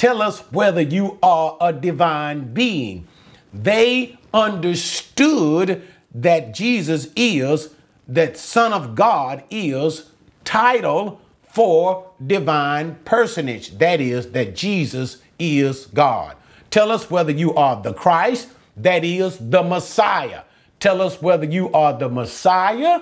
tell 0.00 0.22
us 0.22 0.38
whether 0.50 0.80
you 0.80 1.18
are 1.22 1.58
a 1.60 1.74
divine 1.74 2.54
being. 2.54 3.06
They 3.52 4.18
understood 4.32 5.86
that 6.14 6.54
Jesus 6.54 7.08
is, 7.14 7.68
that 8.08 8.38
son 8.38 8.72
of 8.72 8.94
God 8.94 9.44
is 9.50 10.10
title 10.42 11.20
for 11.42 12.10
divine 12.26 12.94
personage. 13.04 13.76
That 13.76 14.00
is, 14.00 14.30
that 14.30 14.56
Jesus 14.56 15.18
is 15.38 15.84
God. 15.84 16.34
Tell 16.70 16.90
us 16.90 17.10
whether 17.10 17.32
you 17.32 17.54
are 17.54 17.82
the 17.82 17.92
Christ, 17.92 18.48
that 18.78 19.04
is, 19.04 19.36
the 19.36 19.62
Messiah. 19.62 20.44
Tell 20.78 21.02
us 21.02 21.20
whether 21.20 21.44
you 21.44 21.70
are 21.72 21.92
the 21.92 22.08
Messiah. 22.08 23.00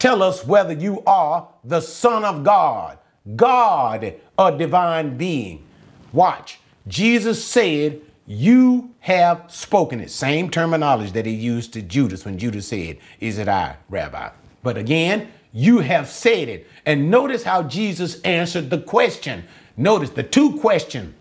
Tell 0.00 0.24
us 0.24 0.44
whether 0.44 0.72
you 0.72 1.04
are 1.06 1.46
the 1.62 1.80
Son 1.80 2.24
of 2.24 2.42
God, 2.42 2.98
God, 3.36 4.14
a 4.36 4.58
divine 4.58 5.16
being. 5.16 5.68
Watch. 6.12 6.60
Jesus 6.86 7.44
said, 7.44 8.00
You 8.26 8.94
have 9.00 9.44
spoken 9.48 10.00
it. 10.00 10.10
Same 10.10 10.50
terminology 10.50 11.10
that 11.12 11.26
he 11.26 11.32
used 11.32 11.72
to 11.74 11.82
Judas 11.82 12.24
when 12.24 12.38
Judas 12.38 12.68
said, 12.68 12.98
Is 13.20 13.38
it 13.38 13.48
I, 13.48 13.76
Rabbi? 13.88 14.30
But 14.62 14.76
again, 14.76 15.28
you 15.52 15.78
have 15.78 16.08
said 16.08 16.48
it. 16.48 16.66
And 16.86 17.10
notice 17.10 17.42
how 17.42 17.62
Jesus 17.62 18.20
answered 18.22 18.70
the 18.70 18.80
question. 18.80 19.44
Notice 19.76 20.10
the 20.10 20.22
two 20.22 20.58
questions. 20.58 21.14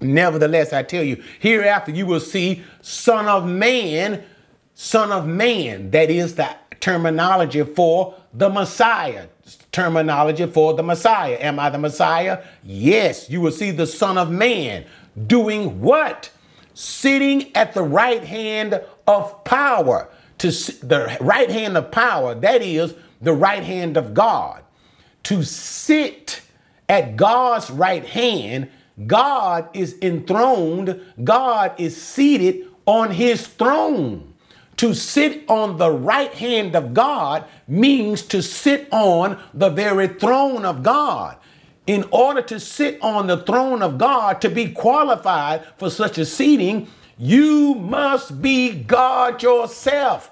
Nevertheless, 0.00 0.72
I 0.72 0.82
tell 0.82 1.02
you, 1.02 1.22
hereafter 1.40 1.90
you 1.90 2.06
will 2.06 2.20
see 2.20 2.62
Son 2.82 3.26
of 3.26 3.46
Man 3.46 4.22
Son 4.76 5.10
of 5.10 5.26
Man. 5.26 5.90
That 5.90 6.10
is 6.10 6.34
the 6.34 6.54
terminology 6.80 7.64
for 7.64 8.14
the 8.34 8.50
Messiah. 8.50 9.28
Terminology 9.76 10.46
for 10.46 10.72
the 10.72 10.82
Messiah. 10.82 11.36
Am 11.38 11.58
I 11.58 11.68
the 11.68 11.76
Messiah? 11.76 12.42
Yes. 12.64 13.28
You 13.28 13.42
will 13.42 13.50
see 13.50 13.72
the 13.72 13.86
Son 13.86 14.16
of 14.16 14.30
Man 14.30 14.86
doing 15.26 15.82
what? 15.82 16.30
Sitting 16.72 17.54
at 17.54 17.74
the 17.74 17.82
right 17.82 18.24
hand 18.24 18.80
of 19.06 19.44
power. 19.44 20.08
To 20.38 20.50
the 20.50 21.18
right 21.20 21.50
hand 21.50 21.76
of 21.76 21.90
power, 21.90 22.34
that 22.34 22.62
is 22.62 22.94
the 23.20 23.34
right 23.34 23.62
hand 23.62 23.98
of 23.98 24.14
God. 24.14 24.64
To 25.24 25.42
sit 25.42 26.40
at 26.88 27.18
God's 27.18 27.70
right 27.70 28.06
hand, 28.06 28.70
God 29.06 29.68
is 29.74 29.98
enthroned, 30.00 31.02
God 31.22 31.74
is 31.78 32.00
seated 32.00 32.66
on 32.86 33.10
his 33.10 33.46
throne. 33.46 34.32
To 34.78 34.94
sit 34.94 35.48
on 35.48 35.78
the 35.78 35.90
right 35.90 36.32
hand 36.32 36.74
of 36.76 36.92
God 36.92 37.44
means 37.66 38.22
to 38.22 38.42
sit 38.42 38.88
on 38.92 39.42
the 39.54 39.70
very 39.70 40.08
throne 40.08 40.64
of 40.64 40.82
God. 40.82 41.36
In 41.86 42.04
order 42.10 42.42
to 42.42 42.60
sit 42.60 43.00
on 43.00 43.26
the 43.26 43.38
throne 43.38 43.80
of 43.80 43.96
God, 43.96 44.40
to 44.42 44.50
be 44.50 44.72
qualified 44.72 45.64
for 45.78 45.88
such 45.88 46.18
a 46.18 46.26
seating, 46.26 46.88
you 47.16 47.74
must 47.76 48.42
be 48.42 48.70
God 48.72 49.42
yourself. 49.42 50.30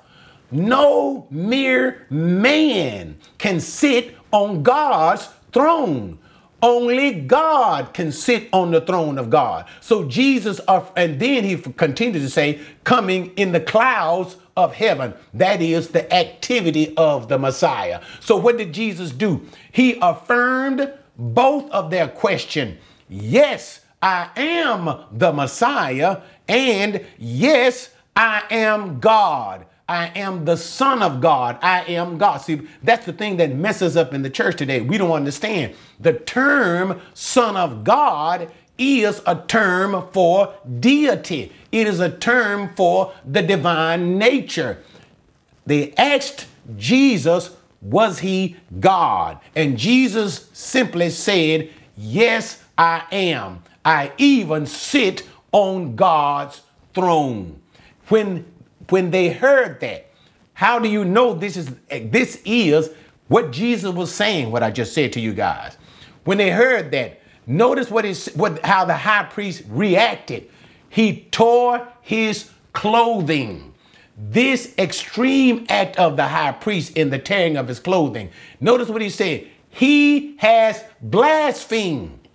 No 0.50 1.26
mere 1.30 2.06
man 2.10 3.18
can 3.38 3.60
sit 3.60 4.14
on 4.30 4.62
God's 4.62 5.28
throne. 5.52 6.18
Only 6.64 7.12
God 7.12 7.92
can 7.92 8.10
sit 8.10 8.48
on 8.50 8.70
the 8.70 8.80
throne 8.80 9.18
of 9.18 9.28
God. 9.28 9.66
So 9.82 10.04
Jesus, 10.04 10.62
uh, 10.66 10.82
and 10.96 11.20
then 11.20 11.44
he 11.44 11.58
continued 11.58 12.20
to 12.20 12.30
say, 12.30 12.58
coming 12.84 13.32
in 13.36 13.52
the 13.52 13.60
clouds 13.60 14.38
of 14.56 14.72
heaven. 14.72 15.12
That 15.34 15.60
is 15.60 15.88
the 15.88 16.10
activity 16.10 16.96
of 16.96 17.28
the 17.28 17.38
Messiah. 17.38 18.00
So 18.20 18.36
what 18.36 18.56
did 18.56 18.72
Jesus 18.72 19.10
do? 19.10 19.46
He 19.72 19.98
affirmed 20.00 20.90
both 21.18 21.70
of 21.70 21.90
their 21.90 22.08
question. 22.08 22.78
Yes, 23.10 23.80
I 24.00 24.30
am 24.34 25.04
the 25.12 25.34
Messiah, 25.34 26.22
and 26.48 27.04
yes, 27.18 27.90
I 28.16 28.42
am 28.50 29.00
God. 29.00 29.66
I 29.88 30.06
am 30.14 30.44
the 30.44 30.56
Son 30.56 31.02
of 31.02 31.20
God. 31.20 31.58
I 31.60 31.82
am 31.84 32.16
God. 32.16 32.38
See, 32.38 32.62
that's 32.82 33.04
the 33.04 33.12
thing 33.12 33.36
that 33.36 33.54
messes 33.54 33.96
up 33.96 34.14
in 34.14 34.22
the 34.22 34.30
church 34.30 34.56
today. 34.56 34.80
We 34.80 34.96
don't 34.96 35.10
understand. 35.10 35.74
The 36.00 36.14
term 36.14 37.00
Son 37.12 37.56
of 37.56 37.84
God 37.84 38.50
is 38.78 39.20
a 39.26 39.36
term 39.46 40.08
for 40.12 40.54
deity, 40.80 41.52
it 41.70 41.86
is 41.86 42.00
a 42.00 42.10
term 42.10 42.74
for 42.74 43.12
the 43.24 43.42
divine 43.42 44.18
nature. 44.18 44.82
They 45.66 45.92
asked 45.94 46.46
Jesus, 46.76 47.56
Was 47.80 48.18
he 48.18 48.56
God? 48.80 49.38
And 49.54 49.78
Jesus 49.78 50.48
simply 50.52 51.10
said, 51.10 51.70
Yes, 51.96 52.62
I 52.76 53.04
am. 53.12 53.62
I 53.84 54.12
even 54.18 54.66
sit 54.66 55.28
on 55.52 55.94
God's 55.94 56.62
throne. 56.94 57.60
When 58.08 58.44
when 58.88 59.10
they 59.10 59.30
heard 59.30 59.80
that, 59.80 60.10
how 60.54 60.78
do 60.78 60.88
you 60.88 61.04
know 61.04 61.34
this 61.34 61.56
is 61.56 61.74
this 61.90 62.40
is 62.44 62.90
what 63.28 63.50
Jesus 63.50 63.92
was 63.92 64.14
saying? 64.14 64.50
What 64.50 64.62
I 64.62 64.70
just 64.70 64.94
said 64.94 65.12
to 65.14 65.20
you 65.20 65.32
guys. 65.32 65.76
When 66.24 66.38
they 66.38 66.50
heard 66.50 66.90
that, 66.92 67.20
notice 67.46 67.90
what 67.90 68.04
is 68.04 68.30
what 68.34 68.64
how 68.64 68.84
the 68.84 68.96
high 68.96 69.24
priest 69.24 69.62
reacted. 69.68 70.48
He 70.88 71.28
tore 71.30 71.88
his 72.02 72.50
clothing. 72.72 73.74
This 74.16 74.72
extreme 74.78 75.66
act 75.68 75.96
of 75.96 76.16
the 76.16 76.28
high 76.28 76.52
priest 76.52 76.96
in 76.96 77.10
the 77.10 77.18
tearing 77.18 77.56
of 77.56 77.66
his 77.66 77.80
clothing. 77.80 78.30
Notice 78.60 78.88
what 78.88 79.02
he 79.02 79.10
said. 79.10 79.48
He 79.70 80.36
has 80.36 80.84
blasphemed. 81.02 82.28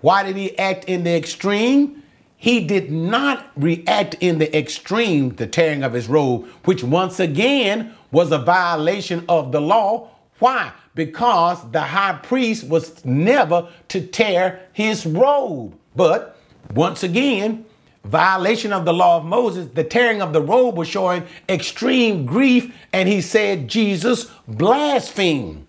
Why 0.00 0.24
did 0.24 0.34
he 0.34 0.58
act 0.58 0.86
in 0.86 1.04
the 1.04 1.14
extreme? 1.14 2.01
He 2.42 2.58
did 2.58 2.90
not 2.90 3.52
react 3.54 4.16
in 4.18 4.38
the 4.38 4.58
extreme, 4.58 5.28
the 5.36 5.46
tearing 5.46 5.84
of 5.84 5.92
his 5.92 6.08
robe, 6.08 6.44
which 6.64 6.82
once 6.82 7.20
again 7.20 7.94
was 8.10 8.32
a 8.32 8.38
violation 8.38 9.24
of 9.28 9.52
the 9.52 9.60
law. 9.60 10.10
Why? 10.40 10.72
Because 10.96 11.70
the 11.70 11.82
high 11.82 12.18
priest 12.20 12.66
was 12.66 13.04
never 13.04 13.68
to 13.90 14.04
tear 14.04 14.66
his 14.72 15.06
robe. 15.06 15.78
But 15.94 16.36
once 16.74 17.04
again, 17.04 17.64
violation 18.04 18.72
of 18.72 18.86
the 18.86 18.92
law 18.92 19.18
of 19.18 19.24
Moses, 19.24 19.68
the 19.72 19.84
tearing 19.84 20.20
of 20.20 20.32
the 20.32 20.42
robe 20.42 20.76
was 20.76 20.88
showing 20.88 21.22
extreme 21.48 22.26
grief, 22.26 22.74
and 22.92 23.08
he 23.08 23.20
said 23.20 23.68
Jesus 23.68 24.24
blasphemed. 24.48 25.64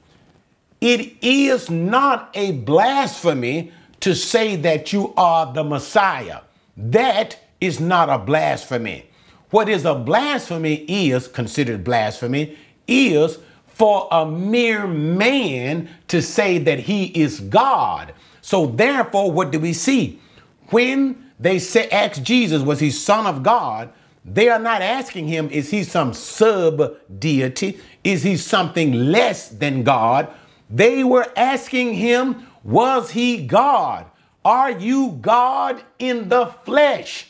It 0.82 1.18
is 1.22 1.70
not 1.70 2.32
a 2.34 2.54
blasphemy 2.54 3.72
to 4.00 4.16
say 4.16 4.56
that 4.56 4.92
you 4.92 5.14
are 5.16 5.54
the 5.54 5.64
Messiah. 5.64 6.40
That 6.76 7.38
is 7.62 7.80
not 7.80 8.10
a 8.10 8.18
blasphemy. 8.18 9.10
What 9.50 9.70
is 9.70 9.86
a 9.86 9.96
blasphemy 9.96 10.86
is 10.88 11.28
considered 11.28 11.84
blasphemy 11.84 12.58
is 12.88 13.38
for 13.68 14.08
a 14.12 14.26
mere 14.26 14.88
man 14.88 15.90
to 16.08 16.22
say 16.22 16.58
that 16.60 16.80
he 16.80 17.06
is 17.06 17.40
God. 17.40 18.14
So 18.42 18.66
therefore, 18.66 19.32
what 19.32 19.52
do 19.52 19.60
we 19.60 19.74
see? 19.74 20.20
When 20.70 21.32
they 21.40 21.60
say, 21.60 21.90
ask 21.90 22.22
Jesus, 22.22 22.62
was 22.62 22.80
he 22.80 22.92
son 22.92 23.26
of 23.26 23.44
God? 23.44 23.92
They 24.26 24.50
are 24.50 24.60
not 24.60 24.82
asking 24.82 25.28
him, 25.28 25.50
is 25.50 25.70
he 25.72 25.84
some 25.84 26.14
sub 26.14 26.98
deity? 27.20 27.80
Is 28.04 28.24
he 28.24 28.38
something 28.38 28.94
less 28.94 29.50
than 29.50 29.84
God? 29.84 30.34
They 30.70 31.04
were 31.04 31.32
asking 31.36 31.96
him, 31.96 32.48
was 32.64 33.12
he 33.12 33.46
God? 33.46 34.06
Are 34.46 34.72
you 34.72 35.18
God 35.22 35.84
in 36.00 36.30
the 36.30 36.48
flesh? 36.66 37.28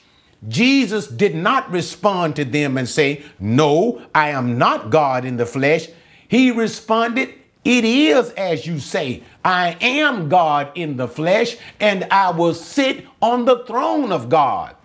Jesus 0.47 1.07
did 1.07 1.35
not 1.35 1.71
respond 1.71 2.35
to 2.35 2.45
them 2.45 2.77
and 2.77 2.87
say, 2.87 3.23
No, 3.39 4.01
I 4.13 4.29
am 4.29 4.57
not 4.57 4.89
God 4.89 5.25
in 5.25 5.37
the 5.37 5.45
flesh. 5.45 5.87
He 6.27 6.51
responded, 6.51 7.33
It 7.63 7.85
is 7.85 8.31
as 8.31 8.65
you 8.65 8.79
say. 8.79 9.23
I 9.45 9.77
am 9.79 10.29
God 10.29 10.71
in 10.75 10.97
the 10.97 11.07
flesh, 11.07 11.57
and 11.79 12.05
I 12.05 12.31
will 12.31 12.53
sit 12.53 13.05
on 13.21 13.45
the 13.45 13.63
throne 13.65 14.11
of 14.11 14.29
God. 14.29 14.75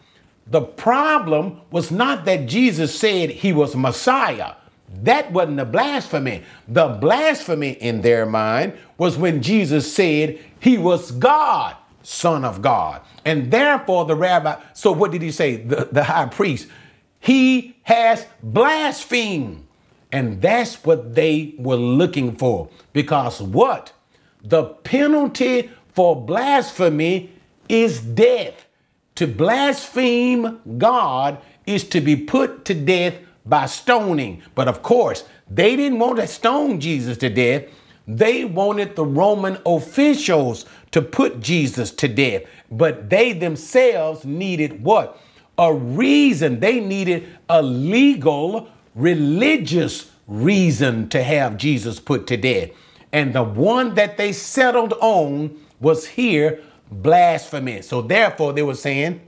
The 0.46 0.62
problem 0.62 1.60
was 1.70 1.90
not 1.90 2.24
that 2.24 2.46
Jesus 2.46 2.98
said 2.98 3.30
he 3.30 3.52
was 3.52 3.76
Messiah. 3.76 4.54
That 5.02 5.30
wasn't 5.32 5.60
a 5.60 5.66
blasphemy. 5.66 6.44
The 6.66 6.88
blasphemy 6.88 7.72
in 7.72 8.00
their 8.00 8.24
mind 8.24 8.78
was 8.96 9.18
when 9.18 9.42
Jesus 9.42 9.92
said 9.92 10.38
he 10.60 10.78
was 10.78 11.10
God. 11.10 11.76
Son 12.08 12.42
of 12.42 12.62
God. 12.62 13.02
And 13.26 13.50
therefore, 13.50 14.06
the 14.06 14.16
rabbi, 14.16 14.58
so 14.72 14.92
what 14.92 15.12
did 15.12 15.20
he 15.20 15.30
say? 15.30 15.56
The, 15.56 15.90
the 15.92 16.04
high 16.04 16.24
priest, 16.24 16.66
he 17.20 17.76
has 17.82 18.24
blasphemed. 18.42 19.66
And 20.10 20.40
that's 20.40 20.82
what 20.84 21.14
they 21.14 21.54
were 21.58 21.76
looking 21.76 22.34
for. 22.34 22.70
Because 22.94 23.42
what? 23.42 23.92
The 24.42 24.64
penalty 24.64 25.70
for 25.92 26.16
blasphemy 26.16 27.30
is 27.68 28.00
death. 28.00 28.64
To 29.16 29.26
blaspheme 29.26 30.60
God 30.78 31.36
is 31.66 31.84
to 31.90 32.00
be 32.00 32.16
put 32.16 32.64
to 32.64 32.74
death 32.74 33.16
by 33.44 33.66
stoning. 33.66 34.42
But 34.54 34.66
of 34.66 34.82
course, 34.82 35.24
they 35.50 35.76
didn't 35.76 35.98
want 35.98 36.16
to 36.16 36.26
stone 36.26 36.80
Jesus 36.80 37.18
to 37.18 37.28
death. 37.28 37.64
They 38.08 38.46
wanted 38.46 38.96
the 38.96 39.04
Roman 39.04 39.58
officials 39.66 40.64
to 40.92 41.02
put 41.02 41.40
Jesus 41.40 41.90
to 41.92 42.08
death, 42.08 42.44
but 42.70 43.10
they 43.10 43.34
themselves 43.34 44.24
needed 44.24 44.82
what? 44.82 45.20
A 45.58 45.74
reason. 45.74 46.60
They 46.60 46.80
needed 46.80 47.28
a 47.50 47.62
legal, 47.62 48.70
religious 48.94 50.10
reason 50.26 51.10
to 51.10 51.22
have 51.22 51.58
Jesus 51.58 52.00
put 52.00 52.26
to 52.28 52.38
death. 52.38 52.70
And 53.12 53.34
the 53.34 53.42
one 53.42 53.94
that 53.94 54.16
they 54.16 54.32
settled 54.32 54.94
on 55.00 55.60
was 55.78 56.06
here 56.06 56.62
blasphemy. 56.90 57.82
So 57.82 58.00
therefore, 58.00 58.54
they 58.54 58.62
were 58.62 58.74
saying, 58.74 59.20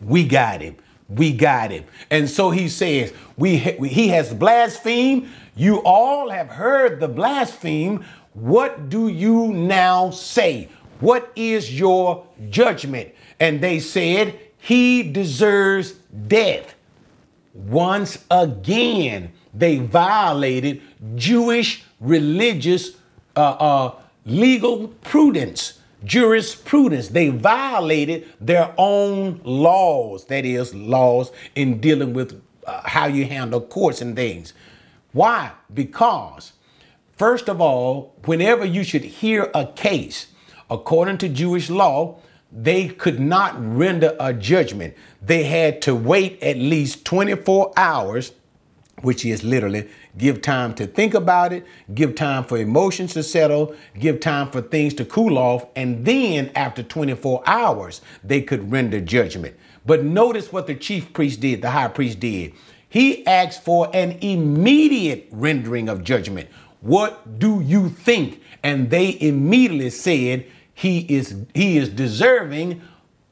We 0.00 0.26
got 0.26 0.60
him. 0.60 0.76
We 1.10 1.32
got 1.32 1.70
him. 1.70 1.84
And 2.10 2.30
so 2.30 2.50
he 2.50 2.68
says, 2.68 3.12
we, 3.36 3.56
He 3.56 4.08
has 4.08 4.32
blasphemed. 4.32 5.28
You 5.56 5.82
all 5.82 6.30
have 6.30 6.48
heard 6.48 7.00
the 7.00 7.08
blaspheme. 7.08 8.04
What 8.32 8.88
do 8.88 9.08
you 9.08 9.52
now 9.52 10.10
say? 10.10 10.68
What 11.00 11.32
is 11.34 11.78
your 11.78 12.26
judgment? 12.48 13.12
And 13.40 13.60
they 13.60 13.80
said, 13.80 14.38
He 14.58 15.02
deserves 15.02 15.92
death. 16.28 16.74
Once 17.54 18.24
again, 18.30 19.32
they 19.52 19.78
violated 19.78 20.80
Jewish 21.16 21.84
religious 21.98 22.92
uh, 23.36 23.40
uh, 23.40 23.94
legal 24.24 24.88
prudence, 24.88 25.79
jurisprudence. 26.04 27.08
They 27.08 27.28
violated 27.28 28.28
their 28.40 28.74
own 28.76 29.40
laws, 29.44 30.26
that 30.26 30.44
is, 30.44 30.74
laws 30.74 31.32
in 31.54 31.80
dealing 31.80 32.12
with 32.12 32.42
uh, 32.66 32.82
how 32.84 33.06
you 33.06 33.26
handle 33.26 33.60
courts 33.60 34.00
and 34.00 34.14
things. 34.16 34.52
Why? 35.12 35.52
Because, 35.72 36.52
first 37.16 37.48
of 37.48 37.60
all, 37.60 38.14
whenever 38.24 38.64
you 38.64 38.84
should 38.84 39.04
hear 39.04 39.50
a 39.54 39.66
case, 39.66 40.28
according 40.70 41.18
to 41.18 41.28
Jewish 41.28 41.68
law, 41.68 42.20
they 42.52 42.88
could 42.88 43.20
not 43.20 43.54
render 43.58 44.16
a 44.18 44.32
judgment. 44.32 44.94
They 45.22 45.44
had 45.44 45.82
to 45.82 45.94
wait 45.94 46.42
at 46.42 46.56
least 46.56 47.04
24 47.04 47.72
hours, 47.76 48.32
which 49.02 49.24
is 49.24 49.42
literally 49.42 49.88
give 50.18 50.42
time 50.42 50.74
to 50.74 50.86
think 50.86 51.14
about 51.14 51.52
it, 51.52 51.66
give 51.94 52.14
time 52.14 52.44
for 52.44 52.58
emotions 52.58 53.14
to 53.14 53.22
settle, 53.22 53.74
give 53.98 54.20
time 54.20 54.50
for 54.50 54.60
things 54.60 54.94
to 54.94 55.04
cool 55.04 55.38
off, 55.38 55.66
and 55.76 56.04
then 56.04 56.50
after 56.54 56.82
24 56.82 57.42
hours, 57.46 58.00
they 58.22 58.42
could 58.42 58.70
render 58.70 59.00
judgment. 59.00 59.56
But 59.86 60.04
notice 60.04 60.52
what 60.52 60.66
the 60.66 60.74
chief 60.74 61.12
priest 61.12 61.40
did, 61.40 61.62
the 61.62 61.70
high 61.70 61.88
priest 61.88 62.20
did. 62.20 62.52
He 62.88 63.26
asked 63.26 63.64
for 63.64 63.88
an 63.94 64.18
immediate 64.20 65.28
rendering 65.30 65.88
of 65.88 66.04
judgment. 66.04 66.48
What 66.80 67.38
do 67.38 67.60
you 67.60 67.88
think? 67.88 68.42
And 68.62 68.90
they 68.90 69.16
immediately 69.20 69.90
said, 69.90 70.46
he 70.74 71.00
is 71.00 71.36
he 71.54 71.76
is 71.76 71.90
deserving 71.90 72.80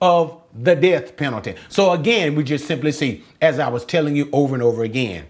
of 0.03 0.41
the 0.55 0.77
death 0.77 1.16
penalty. 1.16 1.55
So 1.69 1.93
again, 1.93 2.35
we 2.35 2.45
just 2.45 2.66
simply 2.66 2.93
see, 2.93 3.25
as 3.41 3.59
I 3.59 3.69
was 3.69 3.85
telling 3.85 4.16
you 4.16 4.29
over 4.33 4.55
and 4.55 4.62
over 4.62 4.83
again, 4.83 5.27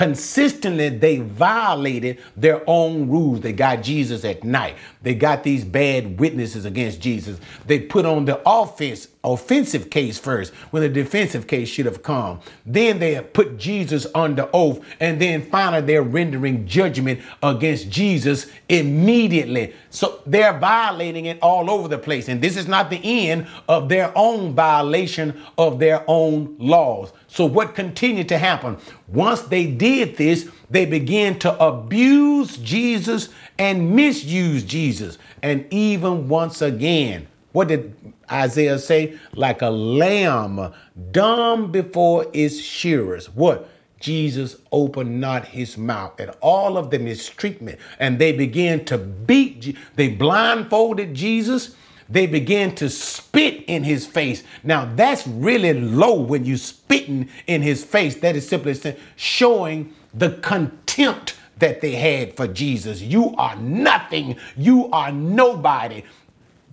consistently 0.00 0.88
they 0.88 1.18
violated 1.18 2.18
their 2.34 2.62
own 2.66 3.06
rules. 3.10 3.42
They 3.42 3.52
got 3.52 3.82
Jesus 3.82 4.24
at 4.24 4.42
night. 4.42 4.76
They 5.02 5.14
got 5.14 5.42
these 5.44 5.62
bad 5.62 6.18
witnesses 6.18 6.64
against 6.64 7.02
Jesus. 7.02 7.38
They 7.66 7.80
put 7.80 8.06
on 8.06 8.24
the 8.24 8.40
offense 8.46 9.08
offensive 9.22 9.90
case 9.90 10.18
first 10.18 10.52
when 10.70 10.82
the 10.82 10.88
defensive 10.88 11.46
case 11.46 11.68
should 11.68 11.84
have 11.84 12.02
come. 12.02 12.40
Then 12.64 12.98
they 12.98 13.14
have 13.14 13.32
put 13.32 13.58
Jesus 13.58 14.06
under 14.14 14.48
oath. 14.54 14.80
And 14.98 15.20
then 15.20 15.42
finally, 15.42 15.82
they're 15.82 16.02
rendering 16.02 16.66
judgment 16.66 17.20
against 17.42 17.90
Jesus 17.90 18.50
immediately. 18.68 19.74
So 19.90 20.20
they're 20.26 20.58
violating 20.58 21.26
it 21.26 21.38
all 21.42 21.70
over 21.70 21.88
the 21.88 21.98
place. 21.98 22.28
And 22.28 22.40
this 22.40 22.56
is 22.56 22.66
not 22.66 22.88
the 22.88 23.28
end 23.28 23.46
of 23.68 23.88
their 23.88 24.12
own 24.16 24.54
violation 24.54 25.40
of 25.58 25.78
their 25.78 26.02
own 26.06 26.56
laws. 26.58 27.12
So, 27.26 27.44
what 27.46 27.74
continued 27.76 28.28
to 28.30 28.38
happen? 28.38 28.76
Once 29.06 29.42
they 29.42 29.66
did 29.66 30.16
this, 30.16 30.48
they 30.68 30.84
began 30.84 31.38
to 31.40 31.64
abuse 31.64 32.56
Jesus 32.56 33.28
and 33.58 33.94
misuse 33.94 34.64
Jesus. 34.64 35.18
And 35.42 35.66
even 35.72 36.28
once 36.28 36.60
again, 36.60 37.28
what 37.52 37.68
did 37.68 37.94
Isaiah 38.30 38.78
say? 38.78 39.18
Like 39.34 39.62
a 39.62 39.70
lamb 39.70 40.72
dumb 41.10 41.72
before 41.72 42.26
its 42.32 42.58
shearers. 42.58 43.26
What? 43.34 43.68
Jesus 44.00 44.56
opened 44.72 45.20
not 45.20 45.44
his 45.48 45.76
mouth, 45.76 46.18
and 46.18 46.30
all 46.40 46.78
of 46.78 46.90
them 46.90 47.04
mistreatment. 47.04 47.78
And 47.98 48.18
they 48.18 48.32
began 48.32 48.84
to 48.86 48.96
beat, 48.96 49.76
they 49.94 50.08
blindfolded 50.08 51.14
Jesus. 51.14 51.76
They 52.08 52.26
began 52.26 52.74
to 52.76 52.90
spit 52.90 53.62
in 53.68 53.84
his 53.84 54.04
face. 54.04 54.42
Now, 54.64 54.90
that's 54.96 55.26
really 55.28 55.74
low 55.74 56.14
when 56.20 56.44
you 56.44 56.56
spitting 56.56 57.28
in 57.46 57.62
his 57.62 57.84
face. 57.84 58.16
That 58.16 58.34
is 58.34 58.48
simply 58.48 58.74
showing 59.14 59.94
the 60.12 60.30
contempt 60.38 61.36
that 61.58 61.80
they 61.80 61.92
had 61.92 62.36
for 62.36 62.48
Jesus. 62.48 63.00
You 63.00 63.36
are 63.36 63.54
nothing. 63.56 64.36
You 64.56 64.90
are 64.90 65.12
nobody. 65.12 66.02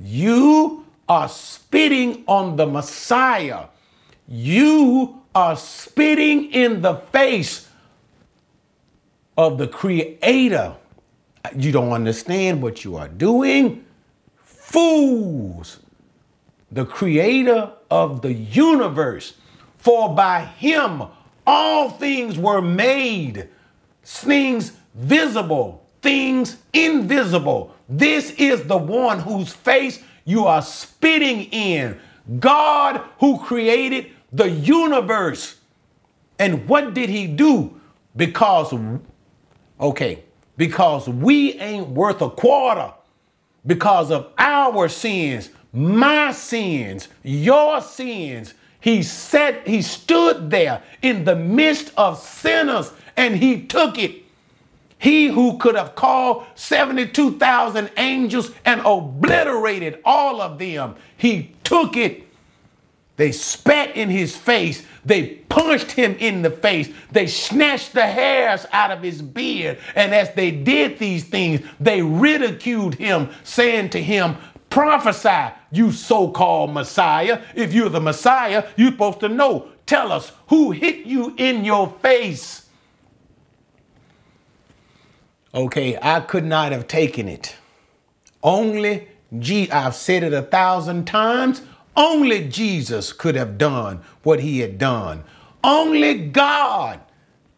You 0.01 0.86
are 1.07 1.29
spitting 1.29 2.23
on 2.27 2.55
the 2.55 2.65
Messiah. 2.65 3.65
You 4.27 5.21
are 5.33 5.55
spitting 5.55 6.51
in 6.51 6.81
the 6.81 6.95
face 6.95 7.67
of 9.37 9.57
the 9.57 9.67
Creator. 9.67 10.75
You 11.55 11.71
don't 11.71 11.91
understand 11.91 12.61
what 12.61 12.83
you 12.83 12.97
are 12.97 13.07
doing. 13.07 13.85
Fools, 14.35 15.79
the 16.71 16.85
Creator 16.85 17.71
of 17.89 18.21
the 18.21 18.33
universe. 18.33 19.35
For 19.77 20.13
by 20.13 20.41
Him 20.41 21.03
all 21.45 21.89
things 21.89 22.37
were 22.37 22.61
made, 22.61 23.47
things 24.03 24.73
visible, 24.95 25.85
things 26.01 26.57
invisible. 26.73 27.73
This 27.87 28.31
is 28.31 28.63
the 28.63 28.77
one 28.77 29.19
whose 29.19 29.53
face 29.53 30.03
you 30.27 30.45
are 30.45 30.61
spitting 30.61 31.43
in. 31.45 31.97
God 32.39 33.01
who 33.19 33.39
created 33.39 34.11
the 34.33 34.49
universe. 34.49 35.55
And 36.37 36.67
what 36.67 36.93
did 36.93 37.09
he 37.09 37.27
do? 37.27 37.79
Because, 38.15 38.73
okay, 39.79 40.23
because 40.57 41.07
we 41.07 41.53
ain't 41.53 41.87
worth 41.87 42.21
a 42.21 42.29
quarter 42.29 42.91
because 43.65 44.11
of 44.11 44.33
our 44.37 44.89
sins, 44.89 45.49
my 45.71 46.33
sins, 46.33 47.07
your 47.23 47.81
sins. 47.81 48.53
He 48.81 49.03
said 49.03 49.65
he 49.65 49.81
stood 49.81 50.51
there 50.51 50.83
in 51.01 51.23
the 51.23 51.35
midst 51.35 51.93
of 51.95 52.19
sinners 52.19 52.91
and 53.15 53.35
he 53.35 53.65
took 53.65 53.97
it. 53.97 54.23
He 54.99 55.27
who 55.27 55.57
could 55.57 55.75
have 55.75 55.95
called 55.95 56.45
72,000 56.55 57.91
angels 57.97 58.51
and 58.65 58.81
obliterated 58.83 59.99
all 60.03 60.41
of 60.41 60.57
them, 60.57 60.95
he 61.17 61.55
took 61.63 61.95
it. 61.95 62.23
They 63.17 63.31
spat 63.31 63.95
in 63.95 64.09
his 64.09 64.35
face. 64.35 64.85
They 65.03 65.27
punched 65.49 65.91
him 65.91 66.15
in 66.19 66.43
the 66.43 66.51
face. 66.51 66.89
They 67.11 67.25
snatched 67.27 67.93
the 67.93 68.05
hairs 68.05 68.65
out 68.71 68.91
of 68.91 69.01
his 69.01 69.21
beard. 69.21 69.79
And 69.95 70.13
as 70.13 70.33
they 70.35 70.51
did 70.51 70.99
these 70.99 71.23
things, 71.23 71.61
they 71.79 72.01
ridiculed 72.01 72.95
him, 72.95 73.29
saying 73.43 73.89
to 73.91 74.01
him, 74.01 74.37
Prophesy, 74.69 75.55
you 75.71 75.91
so 75.91 76.29
called 76.29 76.73
Messiah. 76.73 77.41
If 77.55 77.73
you're 77.73 77.89
the 77.89 78.01
Messiah, 78.01 78.67
you're 78.75 78.91
supposed 78.91 79.21
to 79.21 79.29
know. 79.29 79.69
Tell 79.87 80.11
us 80.11 80.31
who 80.47 80.71
hit 80.71 81.05
you 81.05 81.33
in 81.37 81.65
your 81.65 81.89
face. 82.01 82.66
Okay, 85.53 85.97
I 86.01 86.19
could 86.19 86.45
not 86.45 86.71
have 86.71 86.87
taken 86.87 87.27
it. 87.27 87.55
Only 88.43 89.07
G 89.39 89.69
I've 89.71 89.95
said 89.95 90.23
it 90.23 90.33
a 90.33 90.41
thousand 90.41 91.05
times. 91.05 91.61
Only 91.95 92.47
Jesus 92.47 93.11
could 93.11 93.35
have 93.35 93.57
done 93.57 94.01
what 94.23 94.39
he 94.39 94.59
had 94.59 94.77
done. 94.77 95.23
Only 95.63 96.27
God 96.27 96.99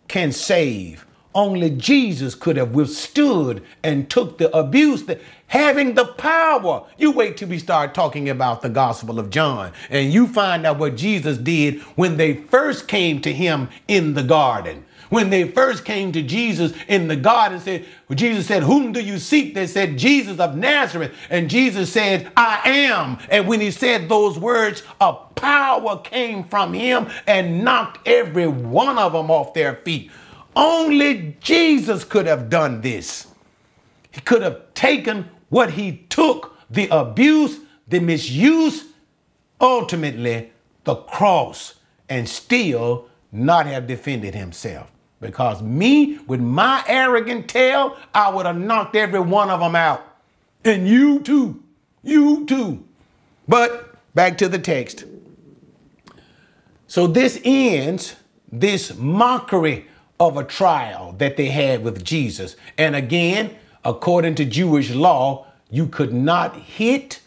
can 0.07 0.31
save. 0.31 1.05
Only 1.35 1.69
Jesus 1.69 2.33
could 2.33 2.57
have 2.57 2.71
withstood 2.71 3.63
and 3.83 4.09
took 4.09 4.37
the 4.37 4.55
abuse 4.55 5.03
that 5.05 5.21
having 5.47 5.93
the 5.93 6.05
power. 6.05 6.85
You 6.97 7.11
wait 7.11 7.37
till 7.37 7.49
we 7.49 7.59
start 7.59 7.93
talking 7.93 8.29
about 8.29 8.61
the 8.61 8.69
Gospel 8.69 9.19
of 9.19 9.29
John 9.29 9.71
and 9.89 10.11
you 10.11 10.27
find 10.27 10.65
out 10.65 10.79
what 10.79 10.95
Jesus 10.95 11.37
did 11.37 11.81
when 11.95 12.17
they 12.17 12.33
first 12.33 12.87
came 12.87 13.21
to 13.21 13.31
him 13.31 13.69
in 13.87 14.15
the 14.15 14.23
garden. 14.23 14.85
When 15.09 15.31
they 15.31 15.47
first 15.47 15.85
came 15.85 16.11
to 16.11 16.21
Jesus 16.21 16.73
in 16.87 17.07
the 17.07 17.15
garden, 17.15 17.59
said, 17.59 17.85
well, 18.07 18.15
Jesus 18.15 18.45
said, 18.45 18.63
Whom 18.63 18.91
do 18.91 19.01
you 19.01 19.17
seek? 19.17 19.55
They 19.55 19.65
said, 19.65 19.97
Jesus 19.97 20.39
of 20.39 20.55
Nazareth. 20.55 21.13
And 21.29 21.49
Jesus 21.49 21.91
said, 21.91 22.31
I 22.37 22.61
am. 22.65 23.17
And 23.29 23.47
when 23.47 23.59
he 23.59 23.71
said 23.71 24.07
those 24.07 24.37
words, 24.37 24.83
a 25.01 25.13
power 25.13 25.97
came 25.97 26.43
from 26.43 26.73
him 26.73 27.07
and 27.25 27.63
knocked 27.63 28.07
every 28.07 28.47
one 28.47 28.99
of 28.99 29.13
them 29.13 29.31
off 29.31 29.53
their 29.55 29.77
feet. 29.77 30.11
Only 30.55 31.35
Jesus 31.39 32.03
could 32.03 32.27
have 32.27 32.49
done 32.49 32.81
this. 32.81 33.27
He 34.11 34.21
could 34.21 34.43
have 34.43 34.73
taken 34.75 35.29
what 35.49 35.71
he 35.71 36.05
took, 36.09 36.55
the 36.69 36.87
abuse, 36.89 37.59
the 37.87 37.99
misuse, 37.99 38.85
ultimately 39.59 40.51
the 40.83 40.95
cross, 40.95 41.75
and 42.07 42.27
still 42.27 43.07
not 43.31 43.65
have 43.65 43.87
defended 43.87 44.35
himself. 44.35 44.91
Because 45.21 45.61
me, 45.61 46.17
with 46.27 46.39
my 46.39 46.83
arrogant 46.87 47.49
tail, 47.49 47.97
I 48.13 48.29
would 48.29 48.45
have 48.45 48.57
knocked 48.57 48.95
every 48.95 49.19
one 49.19 49.49
of 49.49 49.59
them 49.59 49.75
out. 49.75 50.05
And 50.63 50.87
you 50.87 51.19
too. 51.19 51.61
You 52.03 52.45
too. 52.45 52.83
But 53.47 53.95
back 54.15 54.37
to 54.37 54.47
the 54.47 54.59
text. 54.59 55.03
So 56.87 57.05
this 57.05 57.39
ends 57.43 58.15
this 58.51 58.95
mockery 58.95 59.87
of 60.19 60.37
a 60.37 60.43
trial 60.43 61.13
that 61.17 61.37
they 61.37 61.47
had 61.47 61.83
with 61.83 62.03
Jesus. 62.03 62.55
And 62.77 62.95
again, 62.95 63.55
according 63.83 64.35
to 64.35 64.45
Jewish 64.45 64.89
law, 64.89 65.47
you 65.69 65.87
could 65.87 66.13
not 66.13 66.55
hit 66.55 67.21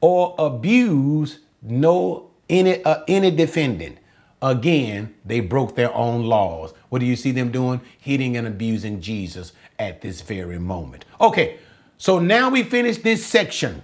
or 0.00 0.34
abuse 0.38 1.40
no 1.62 2.30
any 2.48 2.82
uh, 2.84 3.02
any 3.08 3.30
defendant. 3.30 3.98
Again, 4.40 5.14
they 5.24 5.40
broke 5.40 5.74
their 5.74 5.92
own 5.94 6.24
laws. 6.24 6.72
What 6.88 7.00
do 7.00 7.06
you 7.06 7.16
see 7.16 7.32
them 7.32 7.50
doing? 7.50 7.80
Hitting 7.98 8.36
and 8.36 8.46
abusing 8.46 9.00
Jesus 9.00 9.52
at 9.78 10.00
this 10.00 10.20
very 10.20 10.58
moment. 10.58 11.04
Okay, 11.20 11.58
so 11.96 12.18
now 12.18 12.48
we 12.48 12.62
finish 12.62 12.98
this 12.98 13.26
section 13.26 13.82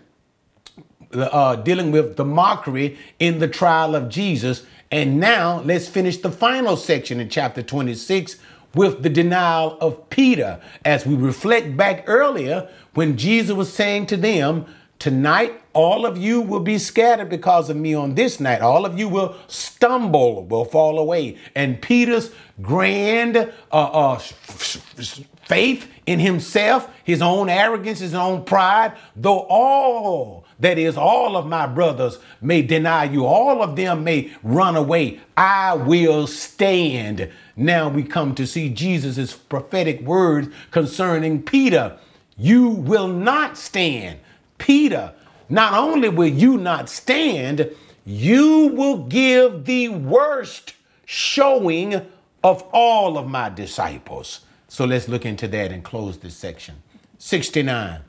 uh, 1.13 1.57
dealing 1.57 1.93
with 1.93 2.17
the 2.17 2.25
mockery 2.25 2.99
in 3.19 3.39
the 3.39 3.49
trial 3.49 3.95
of 3.95 4.09
Jesus. 4.09 4.65
And 4.91 5.19
now 5.19 5.61
let's 5.65 5.89
finish 5.89 6.19
the 6.19 6.31
final 6.31 6.77
section 6.77 7.21
in 7.21 7.29
chapter 7.29 7.63
26 7.63 8.37
with 8.75 9.03
the 9.03 9.09
denial 9.09 9.79
of 9.81 10.09
Peter 10.11 10.61
as 10.85 11.07
we 11.07 11.15
reflect 11.15 11.77
back 11.77 12.05
earlier 12.07 12.69
when 12.95 13.17
Jesus 13.17 13.55
was 13.55 13.73
saying 13.73 14.07
to 14.07 14.17
them, 14.17 14.67
Tonight, 14.99 15.61
all 15.75 16.07
of 16.07 16.17
you 16.17 16.41
will 16.41 16.61
be 16.61 16.79
scattered 16.79 17.29
because 17.29 17.69
of 17.69 17.77
me 17.77 17.95
on 17.95 18.15
this 18.15 18.41
night. 18.41 18.63
All 18.63 18.87
of 18.87 18.99
you 18.99 19.09
will 19.09 19.37
stumble, 19.49 20.45
will 20.45 20.65
fall 20.65 20.99
away. 20.99 21.37
And 21.55 21.83
Peter's 21.83 22.31
grand 22.63 23.37
uh, 23.37 23.51
uh, 23.73 24.19
faith 25.47 25.89
in 26.07 26.21
himself, 26.21 26.89
his 27.03 27.21
own 27.21 27.49
arrogance, 27.49 27.99
his 27.99 28.15
own 28.15 28.45
pride, 28.45 28.97
though 29.17 29.41
all, 29.41 30.45
that 30.61 30.79
is, 30.79 30.97
all 30.97 31.37
of 31.37 31.47
my 31.47 31.67
brothers 31.67 32.19
may 32.41 32.63
deny 32.63 33.05
you, 33.05 33.27
all 33.27 33.63
of 33.63 33.77
them 33.77 34.05
may 34.05 34.33
run 34.43 34.77
away, 34.77 35.21
I 35.37 35.75
will 35.75 36.27
stand. 36.27 37.31
Now 37.57 37.89
we 37.89 38.05
come 38.05 38.35
to 38.37 38.47
see 38.47 38.69
Jesus' 38.71 39.35
prophetic 39.35 40.01
words 40.03 40.49
concerning 40.71 41.43
Peter. 41.43 41.99
You 42.37 42.69
will 42.69 43.09
not 43.09 43.59
stand. 43.59 44.21
Peter, 44.59 45.13
not 45.49 45.75
only 45.75 46.09
will 46.09 46.29
you 46.29 46.57
not 46.57 46.89
stand, 46.89 47.71
you 48.05 48.69
will 48.69 48.99
give 49.05 49.65
the 49.65 49.89
worst 49.89 50.75
showing 51.05 52.07
of 52.43 52.63
all 52.73 53.17
of 53.17 53.27
my 53.27 53.49
disciples. 53.49 54.41
So 54.69 54.85
let's 54.85 55.09
look 55.09 55.25
into 55.25 55.49
that 55.49 55.73
and 55.73 55.83
close 55.83 56.19
this 56.19 56.37
section. 56.37 56.83
69. 57.19 58.01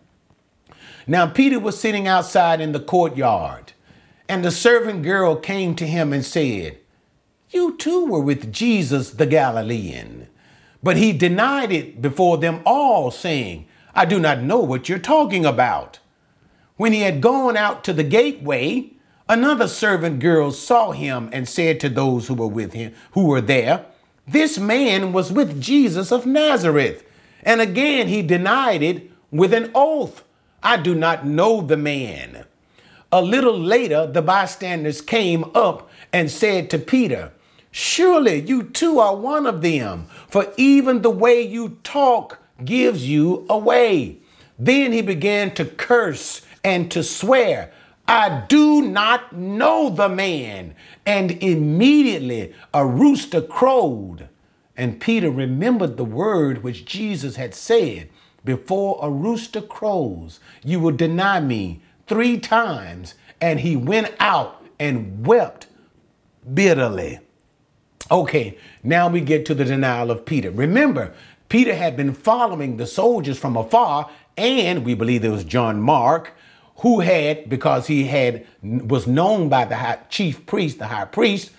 Now 1.08 1.28
Peter 1.28 1.60
was 1.60 1.80
sitting 1.80 2.08
outside 2.08 2.60
in 2.60 2.72
the 2.72 2.80
courtyard, 2.80 3.74
And 4.28 4.44
the 4.44 4.52
servant 4.52 5.04
girl 5.04 5.36
came 5.36 5.76
to 5.76 5.86
him 5.86 6.12
and 6.12 6.26
said, 6.26 6.80
You 7.52 7.78
too 7.78 8.06
were 8.08 8.20
with 8.20 8.52
Jesus 8.52 9.12
the 9.12 9.28
Galilean. 9.28 10.28
But 10.82 10.98
he 10.98 11.14
denied 11.14 11.72
it 11.72 12.02
before 12.02 12.38
them 12.38 12.62
all, 12.66 13.12
saying, 13.12 13.68
I 13.94 14.06
do 14.06 14.20
not 14.20 14.42
know 14.42 14.60
what 14.60 14.90
you're 14.90 15.00
talking 15.00 15.46
about. 15.46 16.00
When 16.78 16.92
he 16.92 17.02
had 17.02 17.22
gone 17.22 17.56
out 17.56 17.84
to 17.86 17.94
the 17.94 18.04
gateway, 18.04 18.92
another 19.30 19.68
servant 19.68 20.20
girl 20.20 20.52
saw 20.52 20.92
him 20.92 21.30
and 21.32 21.48
said 21.48 21.80
to 21.80 21.90
those 21.90 22.28
who 22.28 22.34
were 22.34 22.48
with 22.48 22.74
him, 22.74 22.94
who 23.12 23.28
were 23.28 23.42
there, 23.42 23.86
This 24.28 24.58
man 24.58 25.14
was 25.14 25.32
with 25.32 25.62
Jesus 25.62 26.12
of 26.12 26.26
Nazareth. 26.26 27.04
And 27.44 27.62
again 27.62 28.08
he 28.08 28.22
denied 28.22 28.84
it 28.84 29.10
with 29.32 29.54
an 29.54 29.72
oath, 29.74 30.24
I 30.62 30.78
do 30.78 30.96
not 30.96 31.26
know 31.26 31.62
the 31.62 31.78
man. 31.78 32.46
A 33.12 33.22
little 33.22 33.58
later, 33.58 34.08
the 34.08 34.22
bystanders 34.22 35.00
came 35.00 35.46
up 35.56 35.90
and 36.12 36.30
said 36.30 36.70
to 36.72 36.80
Peter, 36.80 37.32
Surely 37.72 38.42
you 38.42 38.64
too 38.64 39.00
are 39.00 39.16
one 39.16 39.46
of 39.46 39.62
them, 39.62 40.08
for 40.28 40.52
even 40.58 41.02
the 41.02 41.10
way 41.10 41.42
you 41.42 41.78
talk 41.84 42.40
gives 42.64 43.08
you 43.08 43.46
away. 43.50 44.18
Then 44.58 44.92
he 44.92 45.02
began 45.02 45.54
to 45.56 45.66
curse 45.66 46.42
and 46.66 46.90
to 46.90 47.04
swear, 47.04 47.72
I 48.08 48.44
do 48.50 48.82
not 48.82 49.34
know 49.34 49.90
the 49.92 50.10
man. 50.10 50.76
And 51.06 51.32
immediately 51.32 52.56
a 52.74 52.86
rooster 52.86 53.42
crowed. 53.42 54.28
And 54.76 55.00
Peter 55.00 55.30
remembered 55.30 55.96
the 55.96 56.04
word 56.04 56.64
which 56.64 56.86
Jesus 56.86 57.36
had 57.36 57.54
said 57.54 58.10
Before 58.44 59.00
a 59.02 59.10
rooster 59.12 59.62
crows, 59.62 60.40
you 60.64 60.80
will 60.80 60.92
deny 60.92 61.40
me 61.40 61.82
three 62.08 62.40
times. 62.40 63.14
And 63.40 63.60
he 63.60 63.76
went 63.76 64.16
out 64.20 64.66
and 64.80 65.26
wept 65.26 65.68
bitterly. 66.52 67.20
Okay, 68.10 68.58
now 68.84 69.08
we 69.08 69.22
get 69.22 69.46
to 69.46 69.54
the 69.54 69.66
denial 69.66 70.10
of 70.10 70.26
Peter. 70.26 70.50
Remember, 70.50 71.14
Peter 71.48 71.76
had 71.76 71.96
been 71.96 72.14
following 72.14 72.78
the 72.78 72.88
soldiers 72.88 73.38
from 73.38 73.56
afar, 73.56 74.10
and 74.36 74.84
we 74.84 74.96
believe 74.96 75.24
it 75.24 75.30
was 75.30 75.44
John 75.44 75.80
Mark, 75.82 76.34
who 76.78 77.00
had, 77.00 77.50
because 77.50 77.88
he 77.88 78.06
had 78.06 78.46
was 78.62 79.08
known 79.08 79.50
by 79.50 79.66
the 79.66 79.76
high, 79.76 80.00
chief 80.10 80.46
priest, 80.46 80.80
the 80.80 80.88
high 80.88 81.06
priest, 81.06 81.52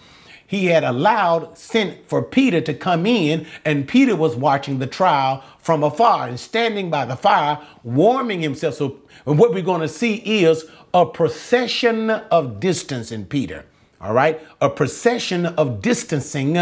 he 0.47 0.67
had 0.67 0.85
allowed, 0.85 1.59
sent 1.59 2.07
for 2.09 2.23
Peter 2.23 2.61
to 2.61 2.73
come 2.73 3.05
in, 3.05 3.47
and 3.65 3.89
Peter 3.89 4.15
was 4.15 4.37
watching 4.37 4.79
the 4.79 4.87
trial 4.87 5.43
from 5.59 5.83
afar 5.83 6.29
and 6.29 6.39
standing 6.39 6.89
by 6.89 7.05
the 7.05 7.17
fire, 7.17 7.59
warming 7.83 8.41
himself. 8.41 8.75
So, 8.75 8.99
what 9.25 9.53
we're 9.53 9.63
going 9.63 9.81
to 9.81 9.89
see 9.89 10.17
is 10.17 10.67
a 10.95 11.05
procession 11.05 12.11
of 12.11 12.61
distance 12.61 13.11
in 13.11 13.27
Peter. 13.27 13.65
All 14.01 14.13
right, 14.13 14.41
a 14.61 14.71
procession 14.71 15.47
of 15.47 15.83
distancing 15.83 16.59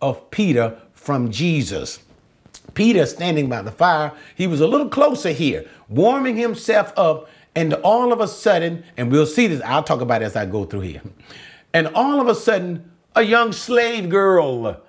of 0.00 0.30
Peter 0.30 0.78
from 0.92 1.30
Jesus. 1.30 2.00
Peter 2.74 3.06
standing 3.06 3.48
by 3.48 3.62
the 3.62 3.70
fire, 3.70 4.12
he 4.36 4.46
was 4.46 4.60
a 4.60 4.66
little 4.66 4.88
closer 4.88 5.30
here, 5.30 5.64
warming 5.88 6.36
himself 6.36 6.92
up, 6.96 7.28
and 7.54 7.74
all 7.74 8.12
of 8.12 8.20
a 8.20 8.28
sudden, 8.28 8.84
and 8.96 9.10
we'll 9.10 9.26
see 9.26 9.46
this, 9.46 9.60
I'll 9.62 9.82
talk 9.82 10.00
about 10.00 10.22
it 10.22 10.26
as 10.26 10.36
I 10.36 10.46
go 10.46 10.64
through 10.64 10.80
here. 10.80 11.02
And 11.72 11.88
all 11.88 12.20
of 12.20 12.28
a 12.28 12.34
sudden, 12.34 12.90
a 13.14 13.22
young 13.22 13.52
slave 13.52 14.08
girl, 14.08 14.80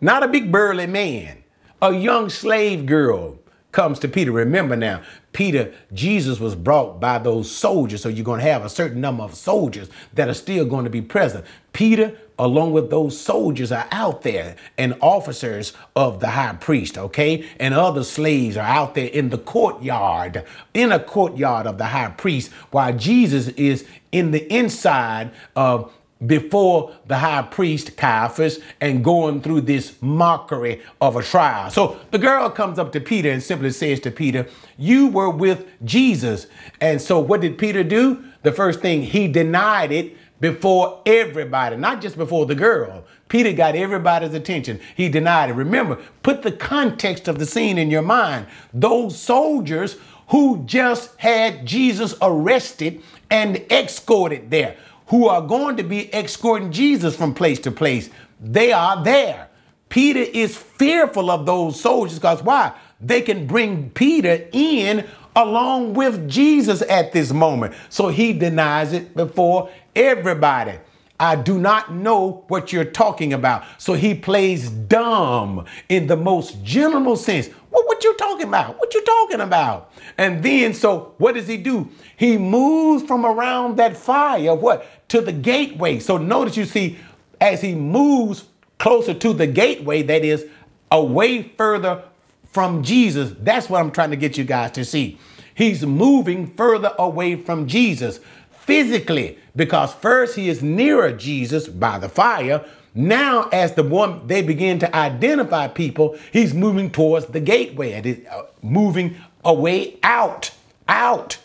not 0.00 0.22
a 0.22 0.28
big 0.28 0.50
burly 0.50 0.86
man, 0.86 1.42
a 1.80 1.92
young 1.92 2.28
slave 2.28 2.86
girl 2.86 3.38
comes 3.72 3.98
to 3.98 4.08
Peter. 4.08 4.32
Remember 4.32 4.76
now, 4.76 5.02
Peter, 5.32 5.74
Jesus 5.92 6.38
was 6.38 6.54
brought 6.54 7.00
by 7.00 7.18
those 7.18 7.50
soldiers, 7.50 8.02
so 8.02 8.08
you're 8.08 8.24
going 8.24 8.40
to 8.40 8.46
have 8.46 8.64
a 8.64 8.68
certain 8.68 9.00
number 9.00 9.24
of 9.24 9.34
soldiers 9.34 9.90
that 10.14 10.28
are 10.28 10.34
still 10.34 10.64
going 10.64 10.84
to 10.84 10.90
be 10.90 11.02
present. 11.02 11.44
Peter, 11.72 12.16
along 12.38 12.72
with 12.72 12.90
those 12.90 13.20
soldiers, 13.20 13.70
are 13.70 13.86
out 13.90 14.22
there 14.22 14.56
and 14.76 14.96
officers 15.00 15.72
of 15.94 16.20
the 16.20 16.28
high 16.28 16.54
priest, 16.54 16.98
okay? 16.98 17.48
And 17.60 17.74
other 17.74 18.04
slaves 18.04 18.56
are 18.56 18.66
out 18.66 18.94
there 18.94 19.08
in 19.08 19.30
the 19.30 19.38
courtyard, 19.38 20.44
in 20.72 20.92
a 20.92 20.98
courtyard 20.98 21.66
of 21.66 21.78
the 21.78 21.86
high 21.86 22.10
priest, 22.10 22.52
while 22.70 22.92
Jesus 22.92 23.48
is 23.48 23.86
in 24.12 24.30
the 24.30 24.52
inside 24.52 25.30
of 25.54 25.92
before 26.26 26.94
the 27.06 27.18
high 27.18 27.42
priest 27.42 27.96
Caiaphas 27.96 28.60
and 28.80 29.04
going 29.04 29.40
through 29.42 29.62
this 29.62 30.00
mockery 30.00 30.80
of 31.00 31.16
a 31.16 31.22
trial. 31.22 31.70
So 31.70 32.00
the 32.10 32.18
girl 32.18 32.48
comes 32.50 32.78
up 32.78 32.92
to 32.92 33.00
Peter 33.00 33.30
and 33.30 33.42
simply 33.42 33.70
says 33.70 34.00
to 34.00 34.10
Peter, 34.10 34.46
You 34.78 35.08
were 35.08 35.30
with 35.30 35.66
Jesus. 35.84 36.46
And 36.80 37.00
so 37.00 37.18
what 37.18 37.40
did 37.40 37.58
Peter 37.58 37.82
do? 37.82 38.24
The 38.42 38.52
first 38.52 38.80
thing, 38.80 39.02
he 39.02 39.28
denied 39.28 39.92
it 39.92 40.16
before 40.40 41.00
everybody, 41.06 41.76
not 41.76 42.00
just 42.00 42.16
before 42.16 42.46
the 42.46 42.54
girl. 42.54 43.04
Peter 43.28 43.52
got 43.52 43.74
everybody's 43.74 44.34
attention. 44.34 44.80
He 44.96 45.08
denied 45.08 45.50
it. 45.50 45.54
Remember, 45.54 45.96
put 46.22 46.42
the 46.42 46.52
context 46.52 47.28
of 47.28 47.38
the 47.38 47.46
scene 47.46 47.78
in 47.78 47.90
your 47.90 48.02
mind. 48.02 48.46
Those 48.72 49.18
soldiers 49.18 49.96
who 50.28 50.64
just 50.66 51.16
had 51.16 51.66
Jesus 51.66 52.14
arrested 52.20 53.02
and 53.30 53.64
escorted 53.70 54.50
there 54.50 54.76
who 55.08 55.28
are 55.28 55.42
going 55.42 55.76
to 55.76 55.82
be 55.82 56.12
escorting 56.14 56.72
Jesus 56.72 57.16
from 57.16 57.34
place 57.34 57.58
to 57.60 57.70
place. 57.70 58.10
They 58.40 58.72
are 58.72 59.02
there. 59.04 59.48
Peter 59.88 60.20
is 60.20 60.56
fearful 60.56 61.30
of 61.30 61.46
those 61.46 61.80
soldiers 61.80 62.18
because 62.18 62.42
why? 62.42 62.72
They 63.00 63.20
can 63.20 63.46
bring 63.46 63.90
Peter 63.90 64.48
in 64.52 65.06
along 65.36 65.94
with 65.94 66.28
Jesus 66.28 66.82
at 66.82 67.12
this 67.12 67.32
moment. 67.32 67.74
So 67.90 68.08
he 68.08 68.32
denies 68.32 68.92
it 68.92 69.14
before 69.14 69.70
everybody. 69.94 70.78
I 71.18 71.36
do 71.36 71.58
not 71.58 71.92
know 71.92 72.44
what 72.48 72.72
you're 72.72 72.84
talking 72.84 73.32
about. 73.32 73.64
So 73.78 73.92
he 73.94 74.14
plays 74.14 74.68
dumb 74.68 75.64
in 75.88 76.08
the 76.08 76.16
most 76.16 76.62
general 76.64 77.16
sense. 77.16 77.48
What, 77.70 77.86
what 77.86 78.02
you 78.02 78.16
talking 78.16 78.48
about? 78.48 78.78
What 78.78 78.92
you 78.94 79.04
talking 79.04 79.40
about? 79.40 79.92
And 80.18 80.42
then, 80.42 80.74
so 80.74 81.14
what 81.18 81.34
does 81.34 81.46
he 81.46 81.56
do? 81.56 81.88
He 82.16 82.36
moves 82.36 83.04
from 83.04 83.24
around 83.24 83.76
that 83.76 83.96
fire, 83.96 84.54
what? 84.54 84.86
To 85.08 85.20
the 85.20 85.32
gateway. 85.32 86.00
So 86.00 86.16
notice 86.16 86.56
you 86.56 86.64
see, 86.64 86.98
as 87.40 87.62
he 87.62 87.74
moves 87.74 88.46
closer 88.78 89.14
to 89.14 89.32
the 89.32 89.46
gateway, 89.46 90.02
that 90.02 90.24
is 90.24 90.46
away 90.90 91.42
further 91.42 92.02
from 92.44 92.82
Jesus. 92.82 93.34
That's 93.38 93.70
what 93.70 93.80
I'm 93.80 93.92
trying 93.92 94.10
to 94.10 94.16
get 94.16 94.36
you 94.36 94.44
guys 94.44 94.72
to 94.72 94.84
see. 94.84 95.18
He's 95.54 95.86
moving 95.86 96.48
further 96.54 96.92
away 96.98 97.36
from 97.36 97.68
Jesus 97.68 98.18
physically 98.50 99.38
because 99.56 99.94
first 99.94 100.36
he 100.36 100.48
is 100.48 100.62
nearer 100.62 101.12
Jesus 101.12 101.68
by 101.68 101.98
the 101.98 102.08
fire. 102.08 102.64
Now, 102.94 103.48
as 103.52 103.74
the 103.74 103.82
one 103.82 104.26
they 104.26 104.42
begin 104.42 104.78
to 104.80 104.96
identify 104.96 105.68
people, 105.68 106.16
he's 106.32 106.54
moving 106.54 106.90
towards 106.90 107.26
the 107.26 107.40
gateway 107.40 107.92
and 107.92 108.06
is 108.06 108.26
uh, 108.26 108.44
moving 108.62 109.16
away 109.44 109.98
out, 110.02 110.52
out, 110.88 111.38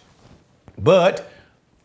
but 0.78 1.32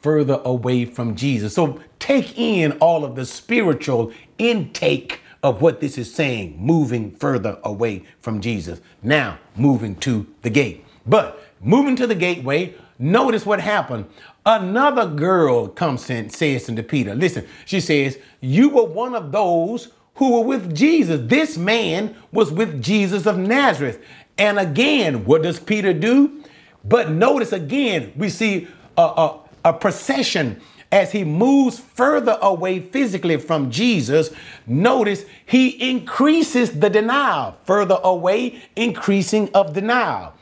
further 0.01 0.41
away 0.45 0.85
from 0.85 1.17
Jesus. 1.17 1.55
So 1.55 1.81
take 1.99 2.39
in 2.39 2.73
all 2.73 3.05
of 3.05 3.17
the 3.17 3.25
spiritual 3.25 4.13
intake 4.37 5.21
of 5.43 5.61
what 5.61 5.81
this 5.81 5.99
is 5.99 6.13
saying, 6.13 6.57
moving 6.59 7.11
further 7.11 7.59
away 7.65 8.05
from 8.21 8.41
Jesus. 8.41 8.81
Now, 9.03 9.39
moving 9.57 9.97
to 9.97 10.27
the 10.43 10.51
gate. 10.51 10.85
But 11.07 11.43
moving 11.61 11.97
to 11.97 12.07
the 12.07 12.15
gateway, 12.15 12.75
notice 12.99 13.45
what 13.45 13.61
happened. 13.61 14.07
Another 14.47 15.07
girl 15.07 15.69
comes 15.69 16.11
and 16.11 16.31
says 16.31 16.67
to 16.67 16.83
Peter, 16.83 17.15
listen, 17.15 17.47
she 17.65 17.81
says, 17.81 18.19
You 18.41 18.69
were 18.69 18.85
one 18.85 19.15
of 19.15 19.33
those 19.33 19.91
who 20.17 20.33
were 20.33 20.45
with 20.45 20.75
Jesus. 20.75 21.21
This 21.25 21.57
man 21.57 22.15
was 22.31 22.53
with 22.53 22.83
Jesus 22.83 23.27
of 23.27 23.39
Nazareth. 23.39 24.05
And 24.37 24.59
again, 24.59 25.25
what 25.25 25.43
does 25.43 25.59
Peter 25.59 25.93
do? 25.93 26.43
But 26.85 27.11
notice 27.11 27.53
again, 27.53 28.13
we 28.17 28.29
see 28.29 28.69
a, 28.99 29.03
a, 29.03 29.41
a 29.65 29.73
procession 29.73 30.61
as 30.93 31.11
he 31.11 31.25
moves 31.25 31.79
further 31.79 32.39
away 32.41 32.81
physically 32.81 33.37
from 33.39 33.71
Jesus. 33.71 34.31
Notice 34.67 35.25
he 35.47 35.91
increases 35.91 36.79
the 36.79 36.91
denial, 36.91 37.57
further 37.65 37.99
away, 38.05 38.63
increasing 38.77 39.51
of 39.55 39.73
denial. 39.73 40.35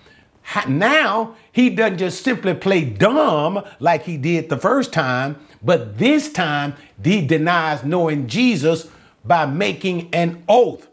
Now 0.69 1.37
he 1.53 1.71
doesn't 1.71 1.99
just 1.99 2.25
simply 2.25 2.55
play 2.55 2.85
dumb 2.85 3.63
like 3.79 4.05
he 4.05 4.17
did 4.17 4.49
the 4.49 4.57
first 4.57 4.93
time, 4.93 5.37
but 5.63 5.99
this 5.99 6.33
time 6.33 6.75
he 7.03 7.25
denies 7.25 7.85
knowing 7.85 8.27
Jesus 8.27 8.89
by 9.25 9.47
making 9.47 10.09
an 10.15 10.43
oath. 10.49 10.89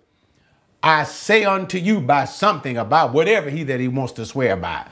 I 0.83 1.03
say 1.05 1.45
unto 1.45 1.77
you 1.77 2.01
by 2.01 2.25
something 2.25 2.77
about 2.77 3.13
whatever 3.13 3.49
he 3.49 3.63
that 3.63 3.79
he 3.79 3.87
wants 3.87 4.13
to 4.13 4.25
swear 4.25 4.55
by. 4.55 4.85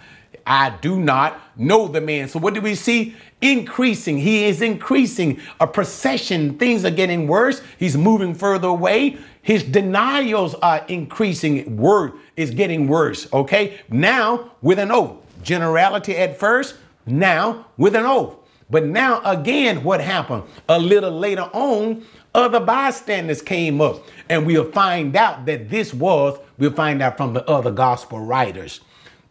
I 0.46 0.70
do 0.82 1.00
not 1.00 1.40
know 1.58 1.88
the 1.88 2.00
man. 2.00 2.30
So 2.30 2.40
what 2.40 2.54
do 2.54 2.62
we 2.62 2.74
see? 2.76 3.16
Increasing. 3.42 4.18
He 4.18 4.46
is 4.46 4.62
increasing 4.62 5.42
a 5.60 5.68
procession. 5.68 6.58
Things 6.58 6.86
are 6.86 6.92
getting 6.92 7.28
worse. 7.28 7.62
He's 7.78 7.98
moving 7.98 8.34
further 8.34 8.70
away. 8.70 9.18
His 9.42 9.64
denials 9.64 10.56
are 10.56 10.86
increasing. 10.88 11.76
Word 11.76 12.14
is 12.38 12.52
getting 12.52 12.88
worse. 12.88 13.32
Okay. 13.34 13.80
Now 13.90 14.52
with 14.62 14.80
an 14.80 14.92
oath. 14.92 15.27
Generality 15.42 16.18
at 16.18 16.40
first. 16.40 16.76
Now 17.06 17.68
with 17.78 17.96
an 17.96 18.06
oath. 18.06 18.36
But 18.70 18.86
now, 18.86 19.22
again, 19.24 19.84
what 19.84 20.02
happened? 20.02 20.44
A 20.68 20.78
little 20.78 21.12
later 21.12 21.50
on, 21.54 22.06
other 22.36 22.60
bystanders 22.60 23.42
came 23.42 23.80
up, 23.80 24.04
and 24.30 24.46
we'll 24.46 24.72
find 24.72 25.16
out 25.16 25.46
that 25.46 25.70
this 25.70 25.94
was, 25.94 26.38
we'll 26.58 26.74
find 26.74 27.02
out 27.02 27.16
from 27.16 27.34
the 27.34 27.48
other 27.50 27.72
gospel 27.72 28.20
writers. 28.20 28.82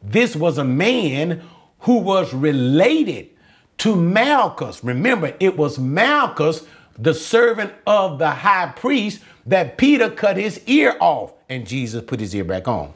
This 0.02 0.34
was 0.34 0.56
a 0.56 0.64
man 0.64 1.42
who 1.80 1.98
was 1.98 2.32
related 2.32 3.28
to 3.78 3.94
Malchus. 3.94 4.82
Remember, 4.82 5.34
it 5.38 5.56
was 5.56 5.78
Malchus, 5.78 6.66
the 6.98 7.12
servant 7.12 7.72
of 7.86 8.18
the 8.18 8.30
high 8.30 8.72
priest, 8.74 9.20
that 9.44 9.76
Peter 9.76 10.10
cut 10.10 10.38
his 10.38 10.60
ear 10.66 10.96
off 10.98 11.34
and 11.48 11.66
Jesus 11.66 12.02
put 12.02 12.20
his 12.20 12.34
ear 12.34 12.44
back 12.44 12.66
on. 12.66 12.92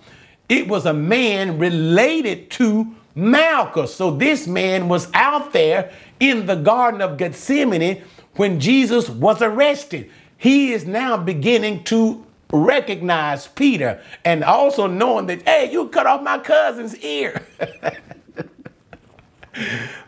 It 0.48 0.66
was 0.66 0.86
a 0.86 0.94
man 0.94 1.58
related 1.58 2.50
to 2.52 2.96
Malchus. 3.14 3.94
So 3.94 4.10
this 4.10 4.46
man 4.46 4.88
was 4.88 5.08
out 5.14 5.52
there 5.52 5.92
in 6.18 6.46
the 6.46 6.56
Garden 6.56 7.00
of 7.00 7.16
Gethsemane 7.16 8.02
when 8.36 8.60
Jesus 8.60 9.08
was 9.08 9.42
arrested. 9.42 10.10
He 10.36 10.72
is 10.72 10.86
now 10.86 11.16
beginning 11.16 11.84
to 11.84 12.24
recognize 12.52 13.46
Peter 13.48 14.02
and 14.24 14.42
also 14.42 14.86
knowing 14.86 15.26
that, 15.26 15.42
hey, 15.42 15.70
you 15.70 15.88
cut 15.88 16.06
off 16.06 16.22
my 16.22 16.38
cousin's 16.38 16.96
ear. 16.98 17.46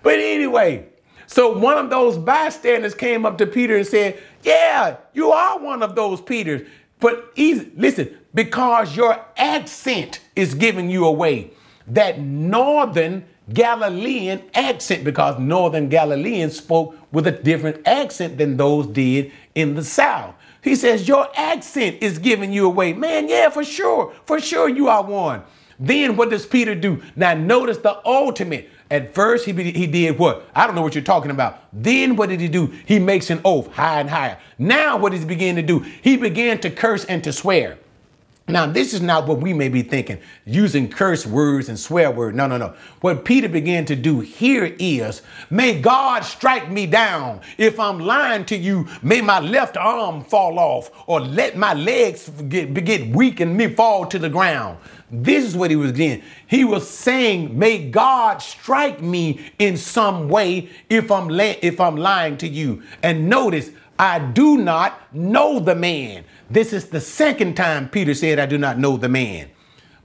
but 0.03 0.19
anyway, 0.19 0.87
so 1.27 1.57
one 1.57 1.79
of 1.79 1.91
those 1.91 2.19
bystanders 2.19 2.95
came 2.95 3.25
up 3.25 3.39
to 3.39 3.47
Peter 3.47 3.77
and 3.77 3.87
said, 3.87 4.19
Yeah, 4.43 4.97
you 5.15 5.31
are 5.33 5.59
one 5.59 5.83
of 5.83 5.95
those 5.95 6.21
Peters. 6.21 6.69
But 7.01 7.33
easy, 7.35 7.73
listen, 7.77 8.17
because 8.35 8.97
your 8.97 9.25
accent 9.37 10.21
is 10.37 10.55
giving 10.55 10.91
you 10.91 11.05
away. 11.05 11.53
That 11.87 12.20
northern 12.20 13.24
Galilean 13.53 14.43
accent, 14.55 15.05
because 15.05 15.39
northern 15.39 15.89
Galileans 15.89 16.57
spoke 16.57 16.97
with 17.11 17.26
a 17.26 17.33
different 17.33 17.87
accent 17.87 18.39
than 18.39 18.57
those 18.57 18.87
did 18.87 19.33
in 19.55 19.74
the 19.74 19.85
south. 19.85 20.35
He 20.62 20.76
says, 20.76 21.09
Your 21.09 21.28
accent 21.37 21.99
is 22.01 22.18
giving 22.18 22.53
you 22.53 22.66
away. 22.66 22.93
Man, 22.93 23.28
yeah, 23.28 23.49
for 23.51 23.64
sure. 23.64 24.14
For 24.24 24.41
sure, 24.41 24.68
you 24.68 24.89
are 24.89 25.03
one. 25.03 25.43
Then 25.78 26.16
what 26.16 26.30
does 26.30 26.47
Peter 26.47 26.74
do? 26.76 27.03
Now, 27.16 27.35
notice 27.35 27.78
the 27.78 28.01
ultimate. 28.07 28.70
At 28.89 29.14
first, 29.14 29.47
he, 29.47 29.53
he 29.53 29.87
did 29.87 30.18
what? 30.18 30.47
I 30.55 30.66
don't 30.66 30.76
know 30.76 30.83
what 30.83 30.95
you're 30.95 31.03
talking 31.03 31.30
about. 31.30 31.59
Then 31.72 32.14
what 32.14 32.28
did 32.28 32.41
he 32.41 32.49
do? 32.49 32.66
He 32.87 32.99
makes 32.99 33.30
an 33.30 33.41
oath 33.45 33.72
higher 33.72 34.01
and 34.01 34.11
higher. 34.11 34.39
Now, 34.59 34.99
what 34.99 35.12
does 35.12 35.22
he 35.22 35.26
begin 35.26 35.57
to 35.57 35.62
do? 35.62 35.80
He 35.80 36.16
began 36.16 36.61
to 36.61 36.70
curse 36.70 37.05
and 37.07 37.24
to 37.24 37.33
swear. 37.33 37.78
Now, 38.53 38.67
this 38.67 38.93
is 38.93 39.01
not 39.01 39.27
what 39.27 39.41
we 39.41 39.55
may 39.55 39.71
be 39.71 39.83
thinking, 39.83 40.19
using 40.45 40.87
curse 40.87 41.27
words 41.27 41.71
and 41.71 41.79
swear 41.79 42.11
words. 42.11 42.37
No, 42.37 42.47
no, 42.47 42.59
no. 42.59 42.75
What 43.01 43.25
Peter 43.25 43.49
began 43.49 43.87
to 43.87 43.97
do 43.97 44.21
here 44.21 44.77
is, 44.79 45.23
may 45.49 45.81
God 45.81 46.23
strike 46.23 46.71
me 46.71 46.87
down. 46.87 47.41
If 47.57 47.81
I'm 47.81 47.99
lying 47.99 48.45
to 48.47 48.57
you, 48.57 48.87
may 49.03 49.23
my 49.23 49.41
left 49.41 49.79
arm 49.79 50.23
fall 50.23 50.59
off, 50.59 50.91
or 51.07 51.19
let 51.19 51.57
my 51.57 51.73
legs 51.73 52.29
get, 52.51 52.75
get 52.85 53.09
weak 53.09 53.41
and 53.41 53.57
me 53.57 53.69
fall 53.69 54.05
to 54.07 54.19
the 54.19 54.29
ground. 54.29 54.77
This 55.11 55.47
is 55.47 55.57
what 55.57 55.71
he 55.71 55.77
was 55.77 55.93
doing. 55.93 56.23
He 56.47 56.65
was 56.65 56.89
saying, 56.89 57.59
"May 57.59 57.89
God 57.91 58.43
strike 58.43 59.01
me 59.01 59.41
in 59.59 59.79
some 59.79 60.29
way 60.29 60.69
if 60.91 61.11
I'm 61.11 61.29
la- 61.29 61.55
if 61.63 61.81
I'm 61.81 61.97
lying 61.97 62.37
to 62.39 62.49
you." 62.49 62.83
And 63.03 63.29
notice, 63.31 63.71
I 64.03 64.19
do 64.19 64.59
not 64.59 65.15
know 65.15 65.61
the 65.61 65.77
man. 65.77 66.25
This 66.51 66.73
is 66.73 66.87
the 66.87 67.01
second 67.01 67.55
time 67.55 67.89
Peter 67.89 68.15
said, 68.15 68.41
"I 68.41 68.47
do 68.47 68.59
not 68.59 68.77
know 68.77 68.97
the 68.97 69.09
man." 69.09 69.47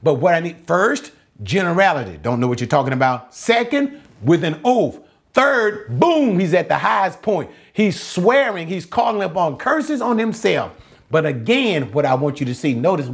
But 0.04 0.16
what 0.16 0.36
I 0.36 0.40
need 0.40 0.58
first, 0.68 1.14
generality. 1.42 2.20
Don't 2.22 2.40
know 2.40 2.48
what 2.48 2.60
you're 2.60 2.68
talking 2.68 2.94
about. 2.94 3.34
Second, 3.34 4.00
with 4.22 4.44
an 4.44 4.60
oath. 4.64 5.00
Third, 5.34 6.00
boom, 6.00 6.38
he's 6.38 6.54
at 6.54 6.70
the 6.70 6.78
highest 6.78 7.24
point. 7.24 7.50
He's 7.74 8.00
swearing, 8.00 8.68
he's 8.68 8.86
calling 8.86 9.24
upon 9.24 9.58
curses 9.58 10.00
on 10.00 10.20
himself. 10.20 10.74
But 11.10 11.26
again, 11.26 11.92
what 11.92 12.06
I 12.06 12.14
want 12.14 12.40
you 12.40 12.46
to 12.46 12.54
see, 12.54 12.76
notice 12.76 13.10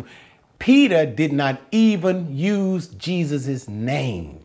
Peter 0.60 1.06
did 1.06 1.32
not 1.32 1.62
even 1.72 2.36
use 2.36 2.88
Jesus' 2.88 3.70
name. 3.70 4.40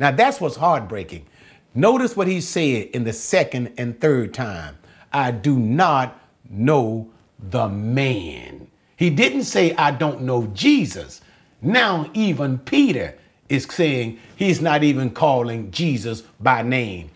Now 0.00 0.10
that's 0.10 0.40
what's 0.40 0.56
heartbreaking. 0.56 1.26
Notice 1.72 2.16
what 2.16 2.26
he 2.26 2.40
said 2.40 2.88
in 2.92 3.04
the 3.04 3.12
second 3.12 3.74
and 3.78 4.00
third 4.00 4.34
time 4.34 4.77
I 5.12 5.30
do 5.30 5.58
not 5.58 6.20
know 6.48 7.10
the 7.38 7.68
man. 7.68 8.68
He 8.96 9.10
didn't 9.10 9.44
say, 9.44 9.74
I 9.76 9.92
don't 9.92 10.22
know 10.22 10.46
Jesus. 10.48 11.20
Now, 11.62 12.10
even 12.14 12.58
Peter 12.58 13.16
is 13.48 13.64
saying 13.64 14.18
he's 14.36 14.60
not 14.60 14.82
even 14.82 15.10
calling 15.10 15.70
Jesus 15.70 16.22
by 16.40 16.62
name. 16.62 17.10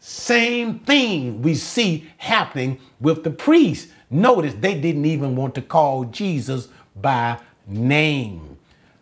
Same 0.00 0.78
thing 0.80 1.42
we 1.42 1.54
see 1.54 2.08
happening 2.18 2.78
with 3.00 3.24
the 3.24 3.30
priests. 3.30 3.92
Notice 4.08 4.54
they 4.54 4.80
didn't 4.80 5.04
even 5.04 5.36
want 5.36 5.54
to 5.56 5.62
call 5.62 6.04
Jesus 6.04 6.68
by 6.94 7.38
name. 7.66 8.56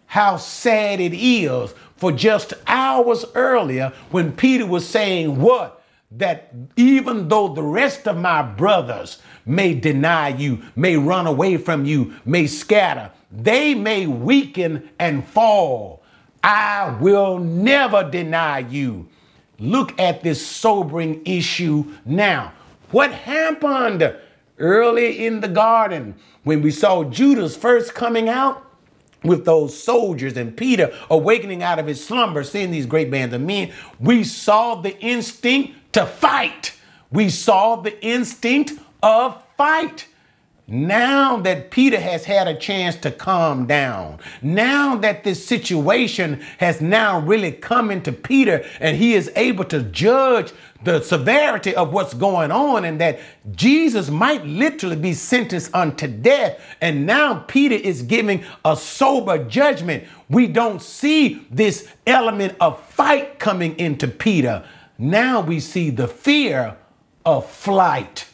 How 0.06 0.36
sad 0.36 1.00
it 1.00 1.14
is 1.14 1.74
for 1.96 2.12
just 2.12 2.54
hours 2.66 3.24
earlier 3.34 3.92
when 4.10 4.32
Peter 4.32 4.66
was 4.66 4.88
saying, 4.88 5.40
What? 5.40 5.83
That 6.10 6.52
even 6.76 7.28
though 7.28 7.48
the 7.48 7.62
rest 7.62 8.06
of 8.06 8.16
my 8.16 8.42
brothers 8.42 9.20
may 9.44 9.74
deny 9.74 10.28
you, 10.28 10.62
may 10.76 10.96
run 10.96 11.26
away 11.26 11.56
from 11.56 11.84
you, 11.84 12.14
may 12.24 12.46
scatter, 12.46 13.10
they 13.32 13.74
may 13.74 14.06
weaken 14.06 14.90
and 14.98 15.26
fall. 15.26 16.02
I 16.42 16.96
will 17.00 17.38
never 17.38 18.08
deny 18.08 18.60
you. 18.60 19.08
Look 19.58 19.98
at 19.98 20.22
this 20.22 20.46
sobering 20.46 21.22
issue 21.24 21.92
now. 22.04 22.52
What 22.90 23.12
happened 23.12 24.14
early 24.58 25.26
in 25.26 25.40
the 25.40 25.48
garden 25.48 26.14
when 26.44 26.62
we 26.62 26.70
saw 26.70 27.04
Judas 27.04 27.56
first 27.56 27.94
coming 27.94 28.28
out? 28.28 28.60
with 29.24 29.46
those 29.46 29.82
soldiers 29.82 30.36
and 30.36 30.54
Peter 30.54 30.92
awakening 31.10 31.62
out 31.62 31.78
of 31.78 31.86
his 31.86 32.04
slumber, 32.04 32.44
seeing 32.44 32.70
these 32.70 32.86
great 32.86 33.10
bands 33.10 33.34
of 33.34 33.40
men, 33.40 33.72
we 33.98 34.22
saw 34.22 34.74
the 34.74 34.96
instinct 35.00 35.74
to 35.94 36.06
fight. 36.06 36.76
We 37.10 37.30
saw 37.30 37.76
the 37.76 38.04
instinct 38.04 38.72
of 39.02 39.42
fight. 39.56 40.08
Now 40.66 41.36
that 41.42 41.70
Peter 41.70 42.00
has 42.00 42.24
had 42.24 42.48
a 42.48 42.58
chance 42.58 42.96
to 42.96 43.10
calm 43.10 43.66
down, 43.66 44.18
now 44.40 44.96
that 44.96 45.22
this 45.22 45.46
situation 45.46 46.40
has 46.56 46.80
now 46.80 47.20
really 47.20 47.52
come 47.52 47.90
into 47.90 48.12
Peter 48.12 48.64
and 48.80 48.96
he 48.96 49.12
is 49.12 49.30
able 49.36 49.64
to 49.64 49.82
judge 49.82 50.52
the 50.82 51.02
severity 51.02 51.76
of 51.76 51.92
what's 51.92 52.14
going 52.14 52.50
on 52.50 52.86
and 52.86 52.98
that 53.00 53.20
Jesus 53.52 54.08
might 54.08 54.46
literally 54.46 54.96
be 54.96 55.12
sentenced 55.12 55.74
unto 55.74 56.06
death. 56.06 56.58
And 56.80 57.06
now 57.06 57.44
Peter 57.46 57.74
is 57.74 58.00
giving 58.00 58.42
a 58.64 58.74
sober 58.74 59.44
judgment. 59.44 60.04
We 60.30 60.46
don't 60.46 60.80
see 60.80 61.46
this 61.50 61.88
element 62.06 62.56
of 62.58 62.82
fight 62.86 63.38
coming 63.38 63.78
into 63.78 64.08
Peter. 64.08 64.64
Now 64.98 65.40
we 65.40 65.60
see 65.60 65.90
the 65.90 66.08
fear 66.08 66.76
of 67.24 67.50
flight. 67.50 68.26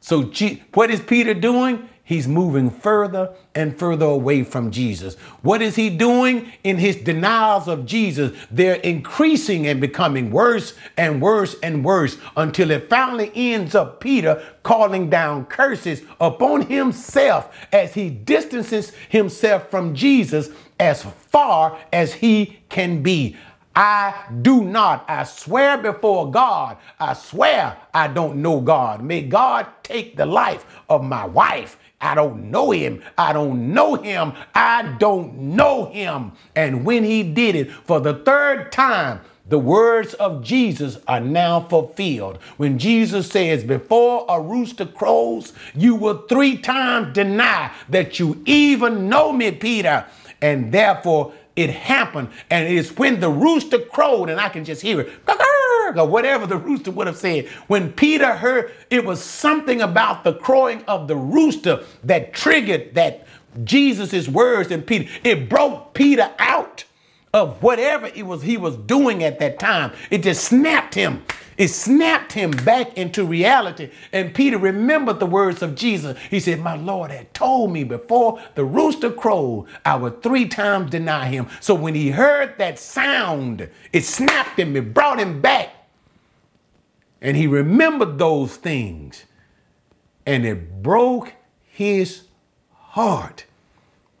So, 0.00 0.30
what 0.72 0.90
is 0.90 1.00
Peter 1.00 1.34
doing? 1.34 1.88
He's 2.06 2.28
moving 2.28 2.70
further 2.70 3.34
and 3.52 3.76
further 3.76 4.06
away 4.06 4.44
from 4.44 4.70
Jesus. 4.70 5.16
What 5.42 5.60
is 5.60 5.74
he 5.74 5.90
doing 5.90 6.52
in 6.62 6.78
his 6.78 6.94
denials 6.94 7.66
of 7.66 7.84
Jesus? 7.84 8.30
They're 8.48 8.76
increasing 8.76 9.66
and 9.66 9.80
becoming 9.80 10.30
worse 10.30 10.74
and 10.96 11.20
worse 11.20 11.56
and 11.64 11.84
worse 11.84 12.16
until 12.36 12.70
it 12.70 12.88
finally 12.88 13.32
ends 13.34 13.74
up 13.74 13.98
Peter 13.98 14.40
calling 14.62 15.10
down 15.10 15.46
curses 15.46 16.02
upon 16.20 16.62
himself 16.62 17.52
as 17.72 17.94
he 17.94 18.08
distances 18.08 18.92
himself 19.08 19.68
from 19.68 19.92
Jesus 19.92 20.50
as 20.78 21.02
far 21.02 21.76
as 21.92 22.14
he 22.14 22.60
can 22.68 23.02
be. 23.02 23.36
I 23.76 24.26
do 24.42 24.64
not. 24.64 25.04
I 25.08 25.24
swear 25.24 25.78
before 25.78 26.30
God. 26.30 26.78
I 26.98 27.12
swear 27.12 27.76
I 27.94 28.08
don't 28.08 28.42
know 28.42 28.60
God. 28.60 29.02
May 29.02 29.22
God 29.22 29.66
take 29.82 30.16
the 30.16 30.26
life 30.26 30.64
of 30.88 31.04
my 31.04 31.26
wife. 31.26 31.78
I 32.00 32.14
don't 32.14 32.50
know 32.50 32.70
him. 32.72 33.02
I 33.18 33.32
don't 33.32 33.74
know 33.74 33.94
him. 33.96 34.32
I 34.54 34.96
don't 34.98 35.36
know 35.38 35.86
him. 35.86 36.32
And 36.56 36.84
when 36.86 37.04
he 37.04 37.22
did 37.22 37.54
it 37.54 37.70
for 37.70 38.00
the 38.00 38.14
third 38.14 38.72
time, 38.72 39.20
the 39.48 39.58
words 39.58 40.14
of 40.14 40.42
Jesus 40.42 40.98
are 41.06 41.20
now 41.20 41.60
fulfilled. 41.60 42.38
When 42.56 42.78
Jesus 42.78 43.30
says, 43.30 43.62
Before 43.62 44.26
a 44.28 44.40
rooster 44.40 44.86
crows, 44.86 45.52
you 45.74 45.94
will 45.94 46.26
three 46.28 46.58
times 46.58 47.14
deny 47.14 47.72
that 47.90 48.18
you 48.18 48.42
even 48.46 49.08
know 49.08 49.32
me, 49.32 49.52
Peter. 49.52 50.06
And 50.42 50.72
therefore, 50.72 51.32
it 51.56 51.70
happened. 51.70 52.28
And 52.50 52.68
it 52.68 52.74
is 52.74 52.96
when 52.96 53.20
the 53.20 53.30
rooster 53.30 53.78
crowed, 53.78 54.28
and 54.30 54.40
I 54.40 54.50
can 54.50 54.64
just 54.64 54.82
hear 54.82 55.00
it, 55.00 55.12
or 55.96 56.06
whatever 56.06 56.46
the 56.46 56.58
rooster 56.58 56.90
would 56.90 57.06
have 57.06 57.16
said. 57.16 57.48
When 57.66 57.92
Peter 57.92 58.34
heard, 58.36 58.72
it 58.90 59.04
was 59.04 59.22
something 59.22 59.80
about 59.80 60.24
the 60.24 60.34
crowing 60.34 60.84
of 60.84 61.08
the 61.08 61.16
rooster 61.16 61.84
that 62.04 62.34
triggered 62.34 62.94
that 62.94 63.26
Jesus' 63.64 64.28
words 64.28 64.70
in 64.70 64.82
Peter. 64.82 65.10
It 65.24 65.48
broke 65.48 65.94
Peter 65.94 66.30
out 66.38 66.84
of 67.32 67.62
whatever 67.62 68.06
it 68.06 68.26
was 68.26 68.42
he 68.42 68.56
was 68.56 68.76
doing 68.76 69.22
at 69.22 69.38
that 69.38 69.58
time. 69.58 69.92
It 70.10 70.22
just 70.22 70.44
snapped 70.44 70.94
him. 70.94 71.24
It 71.56 71.68
snapped 71.68 72.32
him 72.32 72.50
back 72.50 72.96
into 72.98 73.24
reality. 73.24 73.90
And 74.12 74.34
Peter 74.34 74.58
remembered 74.58 75.20
the 75.20 75.26
words 75.26 75.62
of 75.62 75.74
Jesus. 75.74 76.18
He 76.30 76.40
said, 76.40 76.60
My 76.60 76.76
Lord 76.76 77.10
had 77.10 77.32
told 77.32 77.72
me 77.72 77.84
before 77.84 78.40
the 78.54 78.64
rooster 78.64 79.10
crowed, 79.10 79.66
I 79.84 79.96
would 79.96 80.22
three 80.22 80.46
times 80.46 80.90
deny 80.90 81.26
him. 81.26 81.48
So 81.60 81.74
when 81.74 81.94
he 81.94 82.10
heard 82.10 82.58
that 82.58 82.78
sound, 82.78 83.68
it 83.92 84.04
snapped 84.04 84.58
him, 84.58 84.76
it 84.76 84.92
brought 84.92 85.18
him 85.18 85.40
back. 85.40 85.70
And 87.20 87.36
he 87.36 87.46
remembered 87.46 88.18
those 88.18 88.56
things. 88.56 89.24
And 90.26 90.44
it 90.44 90.82
broke 90.82 91.32
his 91.62 92.24
heart. 92.72 93.46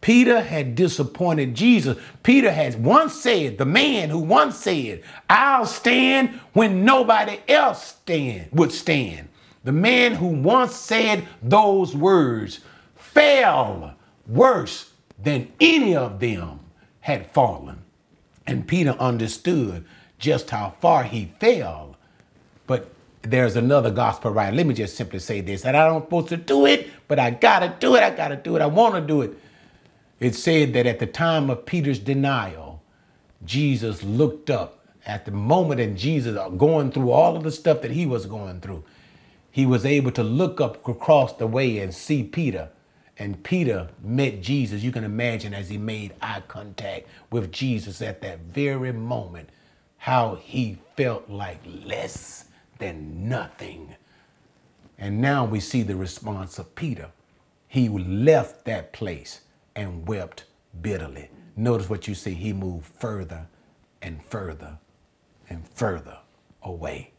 Peter 0.00 0.40
had 0.40 0.74
disappointed 0.74 1.54
Jesus. 1.54 1.98
Peter 2.22 2.52
has 2.52 2.76
once 2.76 3.14
said, 3.14 3.58
the 3.58 3.64
man 3.64 4.10
who 4.10 4.18
once 4.18 4.56
said, 4.56 5.02
I'll 5.28 5.66
stand 5.66 6.40
when 6.52 6.84
nobody 6.84 7.40
else 7.48 7.84
stand, 7.84 8.48
would 8.52 8.72
stand. 8.72 9.28
The 9.64 9.72
man 9.72 10.14
who 10.14 10.28
once 10.28 10.76
said 10.76 11.26
those 11.42 11.96
words 11.96 12.60
fell 12.94 13.94
worse 14.28 14.92
than 15.22 15.50
any 15.60 15.96
of 15.96 16.20
them 16.20 16.60
had 17.00 17.30
fallen. 17.32 17.82
And 18.46 18.68
Peter 18.68 18.92
understood 18.92 19.84
just 20.18 20.50
how 20.50 20.74
far 20.80 21.02
he 21.02 21.32
fell. 21.40 21.96
But 22.66 22.92
there's 23.22 23.56
another 23.56 23.90
gospel 23.90 24.30
writer. 24.30 24.56
Let 24.56 24.66
me 24.66 24.74
just 24.74 24.96
simply 24.96 25.18
say 25.18 25.40
this 25.40 25.64
and 25.64 25.76
I 25.76 25.86
don't 25.86 26.04
supposed 26.04 26.28
to 26.28 26.36
do 26.36 26.66
it, 26.66 26.90
but 27.08 27.18
I 27.18 27.30
gotta 27.30 27.74
do 27.80 27.96
it. 27.96 28.02
I 28.02 28.10
gotta 28.10 28.36
do 28.36 28.56
it. 28.56 28.62
I 28.62 28.66
want 28.66 28.94
to 28.94 29.00
do 29.00 29.22
it. 29.22 29.36
It 30.18 30.34
said 30.34 30.72
that 30.72 30.86
at 30.86 30.98
the 30.98 31.06
time 31.06 31.50
of 31.50 31.66
Peter's 31.66 31.98
denial, 31.98 32.82
Jesus 33.44 34.02
looked 34.02 34.48
up 34.48 34.86
at 35.04 35.24
the 35.24 35.30
moment 35.30 35.80
and 35.80 35.96
Jesus 35.96 36.38
going 36.56 36.90
through 36.90 37.10
all 37.10 37.36
of 37.36 37.42
the 37.42 37.50
stuff 37.50 37.82
that 37.82 37.90
he 37.90 38.06
was 38.06 38.26
going 38.26 38.60
through. 38.60 38.82
He 39.50 39.66
was 39.66 39.86
able 39.86 40.10
to 40.12 40.22
look 40.22 40.60
up 40.60 40.86
across 40.88 41.34
the 41.34 41.46
way 41.46 41.78
and 41.78 41.94
see 41.94 42.22
Peter. 42.22 42.70
And 43.18 43.42
Peter 43.42 43.88
met 44.02 44.42
Jesus. 44.42 44.82
You 44.82 44.92
can 44.92 45.04
imagine 45.04 45.54
as 45.54 45.70
he 45.70 45.78
made 45.78 46.14
eye 46.20 46.42
contact 46.48 47.06
with 47.30 47.52
Jesus 47.52 48.02
at 48.02 48.20
that 48.22 48.40
very 48.40 48.92
moment, 48.92 49.48
how 49.98 50.34
he 50.34 50.78
felt 50.96 51.28
like 51.30 51.60
less 51.84 52.46
than 52.78 53.28
nothing. 53.28 53.94
And 54.98 55.20
now 55.20 55.44
we 55.44 55.60
see 55.60 55.82
the 55.82 55.96
response 55.96 56.58
of 56.58 56.74
Peter. 56.74 57.10
He 57.68 57.88
left 57.88 58.64
that 58.66 58.92
place 58.92 59.40
and 59.76 60.08
wept 60.08 60.44
bitterly. 60.82 61.30
Notice 61.54 61.88
what 61.88 62.08
you 62.08 62.14
see. 62.14 62.34
He 62.34 62.52
moved 62.52 62.86
further 62.98 63.46
and 64.02 64.22
further 64.24 64.78
and 65.48 65.66
further 65.74 66.18
away. 66.62 67.12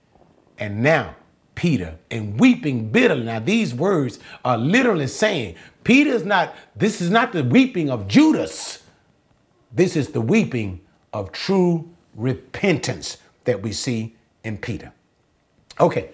And 0.59 0.83
now, 0.83 1.15
Peter, 1.55 1.97
and 2.11 2.39
weeping 2.39 2.89
bitterly. 2.89 3.23
Now, 3.23 3.39
these 3.39 3.73
words 3.73 4.19
are 4.43 4.57
literally 4.57 5.07
saying, 5.07 5.55
Peter 5.83 6.11
is 6.11 6.25
not, 6.25 6.55
this 6.75 7.01
is 7.01 7.09
not 7.09 7.31
the 7.31 7.43
weeping 7.43 7.89
of 7.89 8.07
Judas. 8.07 8.83
This 9.71 9.95
is 9.95 10.09
the 10.09 10.21
weeping 10.21 10.81
of 11.13 11.31
true 11.31 11.89
repentance 12.15 13.17
that 13.45 13.61
we 13.61 13.71
see 13.71 14.15
in 14.43 14.57
Peter. 14.57 14.91
Okay, 15.79 16.09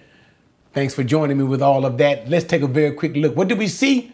thanks 0.74 0.94
for 0.94 1.04
joining 1.04 1.38
me 1.38 1.44
with 1.44 1.62
all 1.62 1.86
of 1.86 1.98
that. 1.98 2.30
Let's 2.30 2.46
take 2.46 2.62
a 2.62 2.68
very 2.68 2.92
quick 2.92 3.16
look. 3.16 3.36
What 3.36 3.48
do 3.48 3.56
we 3.56 3.68
see? 3.68 4.14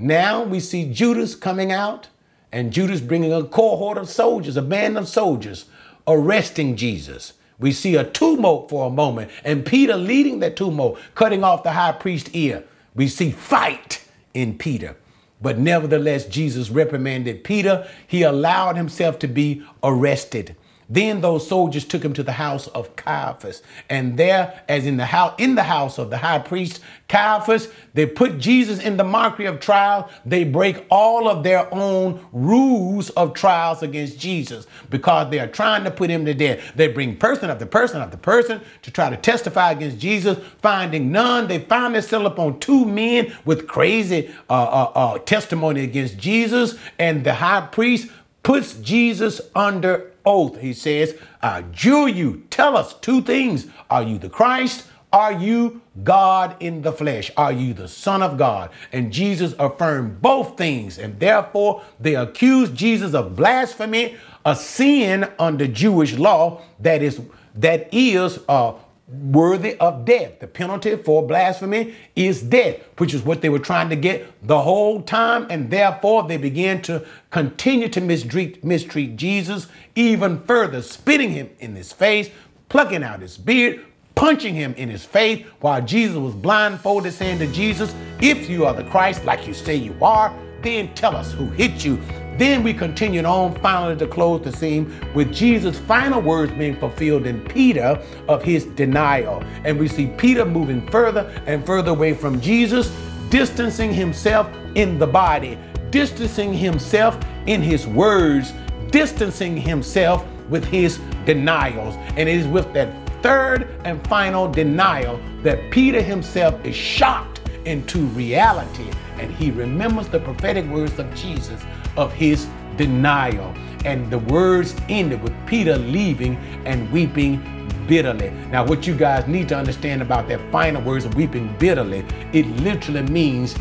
Now 0.00 0.42
we 0.42 0.60
see 0.60 0.90
Judas 0.90 1.34
coming 1.34 1.70
out 1.70 2.08
and 2.50 2.72
Judas 2.72 3.02
bringing 3.02 3.34
a 3.34 3.44
cohort 3.44 3.98
of 3.98 4.08
soldiers, 4.08 4.56
a 4.56 4.62
band 4.62 4.96
of 4.96 5.06
soldiers, 5.06 5.66
arresting 6.08 6.74
Jesus. 6.74 7.34
We 7.58 7.72
see 7.72 7.96
a 7.96 8.04
tumult 8.04 8.70
for 8.70 8.86
a 8.86 8.90
moment 8.90 9.30
and 9.44 9.66
Peter 9.66 9.98
leading 9.98 10.38
that 10.38 10.56
tumult, 10.56 10.98
cutting 11.14 11.44
off 11.44 11.64
the 11.64 11.72
high 11.72 11.92
priest's 11.92 12.30
ear. 12.30 12.64
We 12.94 13.08
see 13.08 13.30
fight 13.30 14.02
in 14.32 14.56
Peter. 14.56 14.96
But 15.42 15.58
nevertheless, 15.58 16.24
Jesus 16.24 16.70
reprimanded 16.70 17.44
Peter. 17.44 17.86
He 18.06 18.22
allowed 18.22 18.76
himself 18.76 19.18
to 19.18 19.28
be 19.28 19.62
arrested. 19.82 20.56
Then 20.90 21.20
those 21.20 21.46
soldiers 21.46 21.84
took 21.84 22.04
him 22.04 22.12
to 22.14 22.24
the 22.24 22.32
house 22.32 22.66
of 22.66 22.96
Caiaphas. 22.96 23.62
And 23.88 24.18
there, 24.18 24.60
as 24.68 24.84
in 24.86 24.96
the 24.96 25.06
house, 25.06 25.34
in 25.38 25.54
the 25.54 25.62
house 25.62 25.98
of 25.98 26.10
the 26.10 26.18
high 26.18 26.40
priest 26.40 26.80
Caiaphas, 27.08 27.68
they 27.94 28.06
put 28.06 28.38
Jesus 28.38 28.80
in 28.80 28.96
the 28.96 29.04
mockery 29.04 29.46
of 29.46 29.60
trial. 29.60 30.10
They 30.26 30.42
break 30.42 30.84
all 30.90 31.28
of 31.28 31.44
their 31.44 31.72
own 31.72 32.26
rules 32.32 33.10
of 33.10 33.34
trials 33.34 33.84
against 33.84 34.18
Jesus 34.18 34.66
because 34.90 35.30
they 35.30 35.38
are 35.38 35.46
trying 35.46 35.84
to 35.84 35.92
put 35.92 36.10
him 36.10 36.24
to 36.24 36.34
death. 36.34 36.72
They 36.74 36.88
bring 36.88 37.16
person 37.16 37.50
after 37.50 37.66
person 37.66 38.00
after 38.00 38.16
person 38.16 38.60
to 38.82 38.90
try 38.90 39.10
to 39.10 39.16
testify 39.16 39.70
against 39.70 39.98
Jesus, 39.98 40.38
finding 40.60 41.12
none. 41.12 41.46
They 41.46 41.60
find 41.60 41.94
themselves 41.94 42.26
upon 42.26 42.58
two 42.58 42.84
men 42.84 43.32
with 43.44 43.68
crazy 43.68 44.30
uh, 44.48 44.52
uh, 44.52 44.92
uh, 44.94 45.18
testimony 45.18 45.84
against 45.84 46.18
Jesus, 46.18 46.76
and 46.98 47.22
the 47.22 47.34
high 47.34 47.60
priest 47.60 48.08
puts 48.42 48.74
Jesus 48.74 49.40
under 49.54 50.09
oath. 50.24 50.60
He 50.60 50.72
says, 50.72 51.16
I 51.42 51.58
adjure 51.60 52.08
you, 52.08 52.44
tell 52.50 52.76
us 52.76 52.94
two 52.94 53.22
things. 53.22 53.66
Are 53.88 54.02
you 54.02 54.18
the 54.18 54.30
Christ? 54.30 54.86
Are 55.12 55.32
you 55.32 55.80
God 56.04 56.56
in 56.60 56.82
the 56.82 56.92
flesh? 56.92 57.32
Are 57.36 57.50
you 57.50 57.74
the 57.74 57.88
Son 57.88 58.22
of 58.22 58.38
God? 58.38 58.70
And 58.92 59.12
Jesus 59.12 59.54
affirmed 59.58 60.22
both 60.22 60.56
things. 60.56 60.98
And 60.98 61.18
therefore, 61.18 61.82
they 61.98 62.14
accused 62.14 62.76
Jesus 62.76 63.12
of 63.14 63.34
blasphemy, 63.34 64.16
a 64.44 64.54
sin 64.54 65.28
under 65.38 65.66
Jewish 65.66 66.16
law 66.16 66.62
that 66.78 67.02
is 67.02 67.20
that 67.56 67.92
is 67.92 68.38
uh, 68.48 68.74
worthy 69.10 69.76
of 69.78 70.04
death. 70.04 70.38
The 70.38 70.46
penalty 70.46 70.96
for 70.96 71.26
blasphemy 71.26 71.94
is 72.14 72.42
death, 72.42 72.76
which 72.98 73.12
is 73.12 73.22
what 73.22 73.40
they 73.40 73.48
were 73.48 73.58
trying 73.58 73.88
to 73.90 73.96
get 73.96 74.26
the 74.46 74.60
whole 74.60 75.02
time. 75.02 75.46
And 75.50 75.70
therefore, 75.70 76.24
they 76.24 76.36
began 76.36 76.80
to 76.82 77.04
continue 77.30 77.88
to 77.88 78.00
mistreat, 78.00 78.64
mistreat 78.64 79.16
Jesus 79.16 79.66
even 79.94 80.40
further, 80.42 80.82
spitting 80.82 81.30
him 81.30 81.50
in 81.58 81.74
his 81.74 81.92
face, 81.92 82.30
plucking 82.68 83.02
out 83.02 83.20
his 83.20 83.36
beard, 83.36 83.84
punching 84.14 84.54
him 84.54 84.74
in 84.74 84.88
his 84.88 85.04
face 85.04 85.44
while 85.60 85.82
Jesus 85.82 86.16
was 86.16 86.34
blindfolded, 86.34 87.12
saying 87.12 87.38
to 87.38 87.46
Jesus, 87.48 87.94
If 88.20 88.48
you 88.48 88.64
are 88.66 88.74
the 88.74 88.84
Christ, 88.84 89.24
like 89.24 89.46
you 89.46 89.54
say 89.54 89.74
you 89.74 89.96
are, 90.02 90.34
then 90.62 90.94
tell 90.94 91.16
us 91.16 91.32
who 91.32 91.46
hit 91.46 91.84
you. 91.84 91.98
Then 92.40 92.62
we 92.62 92.72
continued 92.72 93.26
on 93.26 93.54
finally 93.56 93.96
to 93.96 94.06
close 94.06 94.40
the 94.40 94.50
scene 94.50 94.90
with 95.12 95.30
Jesus' 95.30 95.78
final 95.78 96.22
words 96.22 96.50
being 96.52 96.74
fulfilled 96.74 97.26
in 97.26 97.44
Peter 97.44 98.02
of 98.28 98.42
his 98.42 98.64
denial. 98.64 99.42
And 99.62 99.78
we 99.78 99.88
see 99.88 100.06
Peter 100.16 100.46
moving 100.46 100.88
further 100.88 101.30
and 101.44 101.66
further 101.66 101.90
away 101.90 102.14
from 102.14 102.40
Jesus, 102.40 102.90
distancing 103.28 103.92
himself 103.92 104.48
in 104.74 104.98
the 104.98 105.06
body, 105.06 105.58
distancing 105.90 106.54
himself 106.54 107.18
in 107.44 107.60
his 107.60 107.86
words, 107.86 108.54
distancing 108.90 109.54
himself 109.54 110.24
with 110.48 110.64
his 110.64 110.98
denials. 111.26 111.94
And 112.16 112.26
it 112.26 112.38
is 112.38 112.46
with 112.46 112.72
that 112.72 112.88
third 113.22 113.68
and 113.84 114.02
final 114.06 114.50
denial 114.50 115.20
that 115.42 115.70
Peter 115.70 116.00
himself 116.00 116.64
is 116.64 116.74
shocked 116.74 117.42
into 117.66 118.06
reality 118.06 118.90
and 119.18 119.30
he 119.30 119.50
remembers 119.50 120.08
the 120.08 120.18
prophetic 120.20 120.64
words 120.70 120.98
of 120.98 121.14
Jesus 121.14 121.62
of 121.96 122.12
his 122.12 122.48
denial. 122.76 123.54
And 123.84 124.10
the 124.10 124.18
words 124.18 124.76
ended 124.88 125.22
with 125.22 125.34
Peter 125.46 125.76
leaving 125.76 126.36
and 126.66 126.90
weeping 126.92 127.42
bitterly. 127.86 128.30
Now, 128.50 128.64
what 128.64 128.86
you 128.86 128.94
guys 128.94 129.26
need 129.26 129.48
to 129.48 129.56
understand 129.56 130.02
about 130.02 130.28
that 130.28 130.40
final 130.52 130.82
words 130.82 131.04
of 131.04 131.14
weeping 131.14 131.54
bitterly, 131.58 132.04
it 132.32 132.46
literally 132.60 133.02
means 133.02 133.56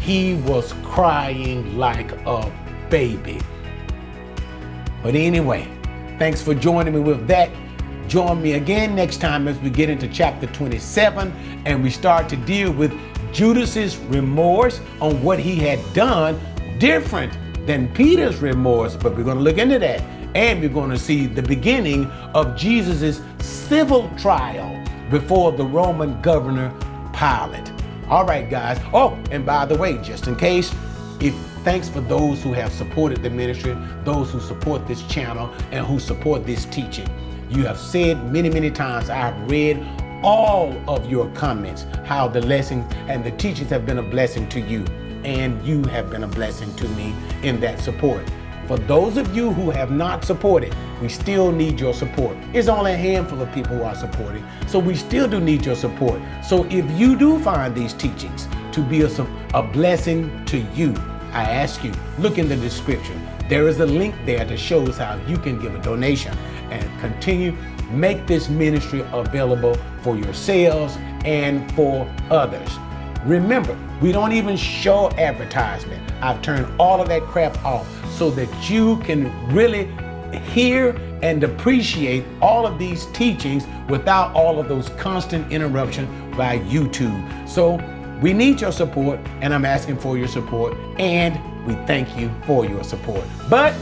he 0.00 0.34
was 0.34 0.72
crying 0.82 1.76
like 1.76 2.12
a 2.26 2.52
baby. 2.88 3.40
But 5.02 5.14
anyway, 5.14 5.68
thanks 6.18 6.40
for 6.40 6.54
joining 6.54 6.94
me 6.94 7.00
with 7.00 7.26
that. 7.26 7.50
Join 8.08 8.40
me 8.40 8.52
again 8.54 8.94
next 8.94 9.18
time 9.18 9.48
as 9.48 9.58
we 9.58 9.70
get 9.70 9.90
into 9.90 10.08
chapter 10.08 10.46
27 10.46 11.32
and 11.66 11.82
we 11.82 11.90
start 11.90 12.28
to 12.28 12.36
deal 12.36 12.70
with 12.70 12.92
Judas's 13.32 13.96
remorse 13.96 14.80
on 15.00 15.22
what 15.22 15.38
he 15.38 15.56
had 15.56 15.80
done 15.94 16.38
different 16.78 17.36
than 17.66 17.92
Peter's 17.94 18.38
remorse, 18.40 18.96
but 18.96 19.16
we're 19.16 19.24
going 19.24 19.38
to 19.38 19.42
look 19.42 19.58
into 19.58 19.78
that. 19.78 20.00
And 20.34 20.60
we're 20.60 20.68
going 20.68 20.90
to 20.90 20.98
see 20.98 21.26
the 21.26 21.42
beginning 21.42 22.06
of 22.34 22.56
Jesus' 22.56 23.20
civil 23.38 24.10
trial 24.18 24.84
before 25.10 25.52
the 25.52 25.64
Roman 25.64 26.20
governor 26.22 26.72
Pilate. 27.12 27.72
All 28.08 28.26
right, 28.26 28.50
guys. 28.50 28.80
Oh, 28.92 29.18
and 29.30 29.46
by 29.46 29.64
the 29.64 29.76
way, 29.76 29.98
just 29.98 30.26
in 30.26 30.36
case, 30.36 30.74
if 31.20 31.34
thanks 31.62 31.88
for 31.88 32.00
those 32.00 32.42
who 32.42 32.52
have 32.52 32.72
supported 32.72 33.22
the 33.22 33.30
ministry, 33.30 33.76
those 34.02 34.30
who 34.30 34.40
support 34.40 34.86
this 34.86 35.02
channel, 35.06 35.50
and 35.70 35.86
who 35.86 35.98
support 35.98 36.44
this 36.44 36.64
teaching. 36.66 37.08
You 37.48 37.64
have 37.64 37.78
said 37.78 38.30
many, 38.32 38.50
many 38.50 38.70
times, 38.70 39.08
I 39.08 39.16
have 39.16 39.50
read 39.50 39.78
all 40.22 40.76
of 40.88 41.08
your 41.08 41.30
comments, 41.30 41.86
how 42.04 42.26
the 42.28 42.40
lessons 42.40 42.92
and 43.08 43.22
the 43.22 43.30
teachings 43.32 43.70
have 43.70 43.86
been 43.86 43.98
a 43.98 44.02
blessing 44.02 44.48
to 44.48 44.60
you 44.60 44.84
and 45.24 45.64
you 45.64 45.82
have 45.84 46.10
been 46.10 46.24
a 46.24 46.28
blessing 46.28 46.74
to 46.76 46.88
me 46.90 47.14
in 47.42 47.60
that 47.60 47.80
support. 47.80 48.24
For 48.66 48.78
those 48.78 49.16
of 49.16 49.36
you 49.36 49.52
who 49.52 49.70
have 49.70 49.90
not 49.90 50.24
supported, 50.24 50.74
we 51.02 51.08
still 51.08 51.52
need 51.52 51.78
your 51.78 51.92
support. 51.92 52.36
It's 52.54 52.68
only 52.68 52.92
a 52.92 52.96
handful 52.96 53.42
of 53.42 53.52
people 53.52 53.76
who 53.76 53.82
are 53.82 53.94
supporting, 53.94 54.46
so 54.66 54.78
we 54.78 54.94
still 54.94 55.28
do 55.28 55.40
need 55.40 55.66
your 55.66 55.74
support. 55.74 56.20
So 56.42 56.64
if 56.70 56.90
you 56.98 57.16
do 57.16 57.38
find 57.40 57.74
these 57.74 57.92
teachings 57.92 58.48
to 58.72 58.80
be 58.82 59.02
a, 59.02 59.26
a 59.52 59.62
blessing 59.62 60.44
to 60.46 60.58
you, 60.74 60.94
I 61.32 61.42
ask 61.42 61.84
you, 61.84 61.92
look 62.18 62.38
in 62.38 62.48
the 62.48 62.56
description. 62.56 63.20
There 63.48 63.68
is 63.68 63.80
a 63.80 63.86
link 63.86 64.14
there 64.24 64.44
that 64.44 64.58
shows 64.58 64.96
how 64.96 65.16
you 65.26 65.36
can 65.36 65.60
give 65.60 65.74
a 65.74 65.82
donation 65.82 66.36
and 66.70 67.00
continue 67.00 67.54
make 67.90 68.26
this 68.26 68.48
ministry 68.48 69.04
available 69.12 69.74
for 70.02 70.16
yourselves 70.16 70.96
and 71.24 71.70
for 71.74 72.10
others. 72.30 72.68
Remember, 73.24 73.74
we 74.02 74.12
don't 74.12 74.32
even 74.32 74.54
show 74.54 75.10
advertisement. 75.12 76.02
I've 76.20 76.42
turned 76.42 76.66
all 76.78 77.00
of 77.00 77.08
that 77.08 77.22
crap 77.22 77.56
off 77.64 77.88
so 78.10 78.30
that 78.32 78.68
you 78.68 78.98
can 78.98 79.32
really 79.50 79.90
hear 80.52 80.90
and 81.22 81.42
appreciate 81.42 82.22
all 82.42 82.66
of 82.66 82.78
these 82.78 83.06
teachings 83.06 83.66
without 83.88 84.34
all 84.34 84.60
of 84.60 84.68
those 84.68 84.90
constant 84.90 85.50
interruption 85.50 86.06
by 86.36 86.58
YouTube. 86.58 87.48
So 87.48 87.76
we 88.20 88.34
need 88.34 88.60
your 88.60 88.72
support, 88.72 89.18
and 89.40 89.54
I'm 89.54 89.64
asking 89.64 89.98
for 89.98 90.18
your 90.18 90.28
support, 90.28 90.76
and 90.98 91.34
we 91.66 91.74
thank 91.86 92.18
you 92.18 92.30
for 92.46 92.66
your 92.66 92.84
support. 92.84 93.24
But 93.48 93.74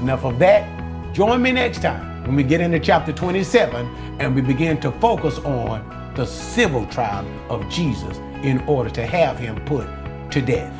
enough 0.00 0.26
of 0.26 0.38
that. 0.40 0.68
Join 1.14 1.40
me 1.40 1.50
next 1.52 1.80
time 1.80 2.24
when 2.26 2.36
we 2.36 2.42
get 2.42 2.60
into 2.60 2.78
chapter 2.78 3.12
27 3.12 3.86
and 4.18 4.34
we 4.34 4.42
begin 4.42 4.78
to 4.80 4.92
focus 4.92 5.38
on 5.38 6.12
the 6.14 6.26
civil 6.26 6.84
trial 6.86 7.26
of 7.48 7.66
Jesus 7.70 8.18
in 8.42 8.60
order 8.68 8.90
to 8.90 9.06
have 9.06 9.38
him 9.38 9.56
put 9.64 9.86
to 10.30 10.40
death. 10.40 10.72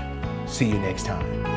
See 0.48 0.68
you 0.68 0.78
next 0.78 1.06
time. 1.06 1.51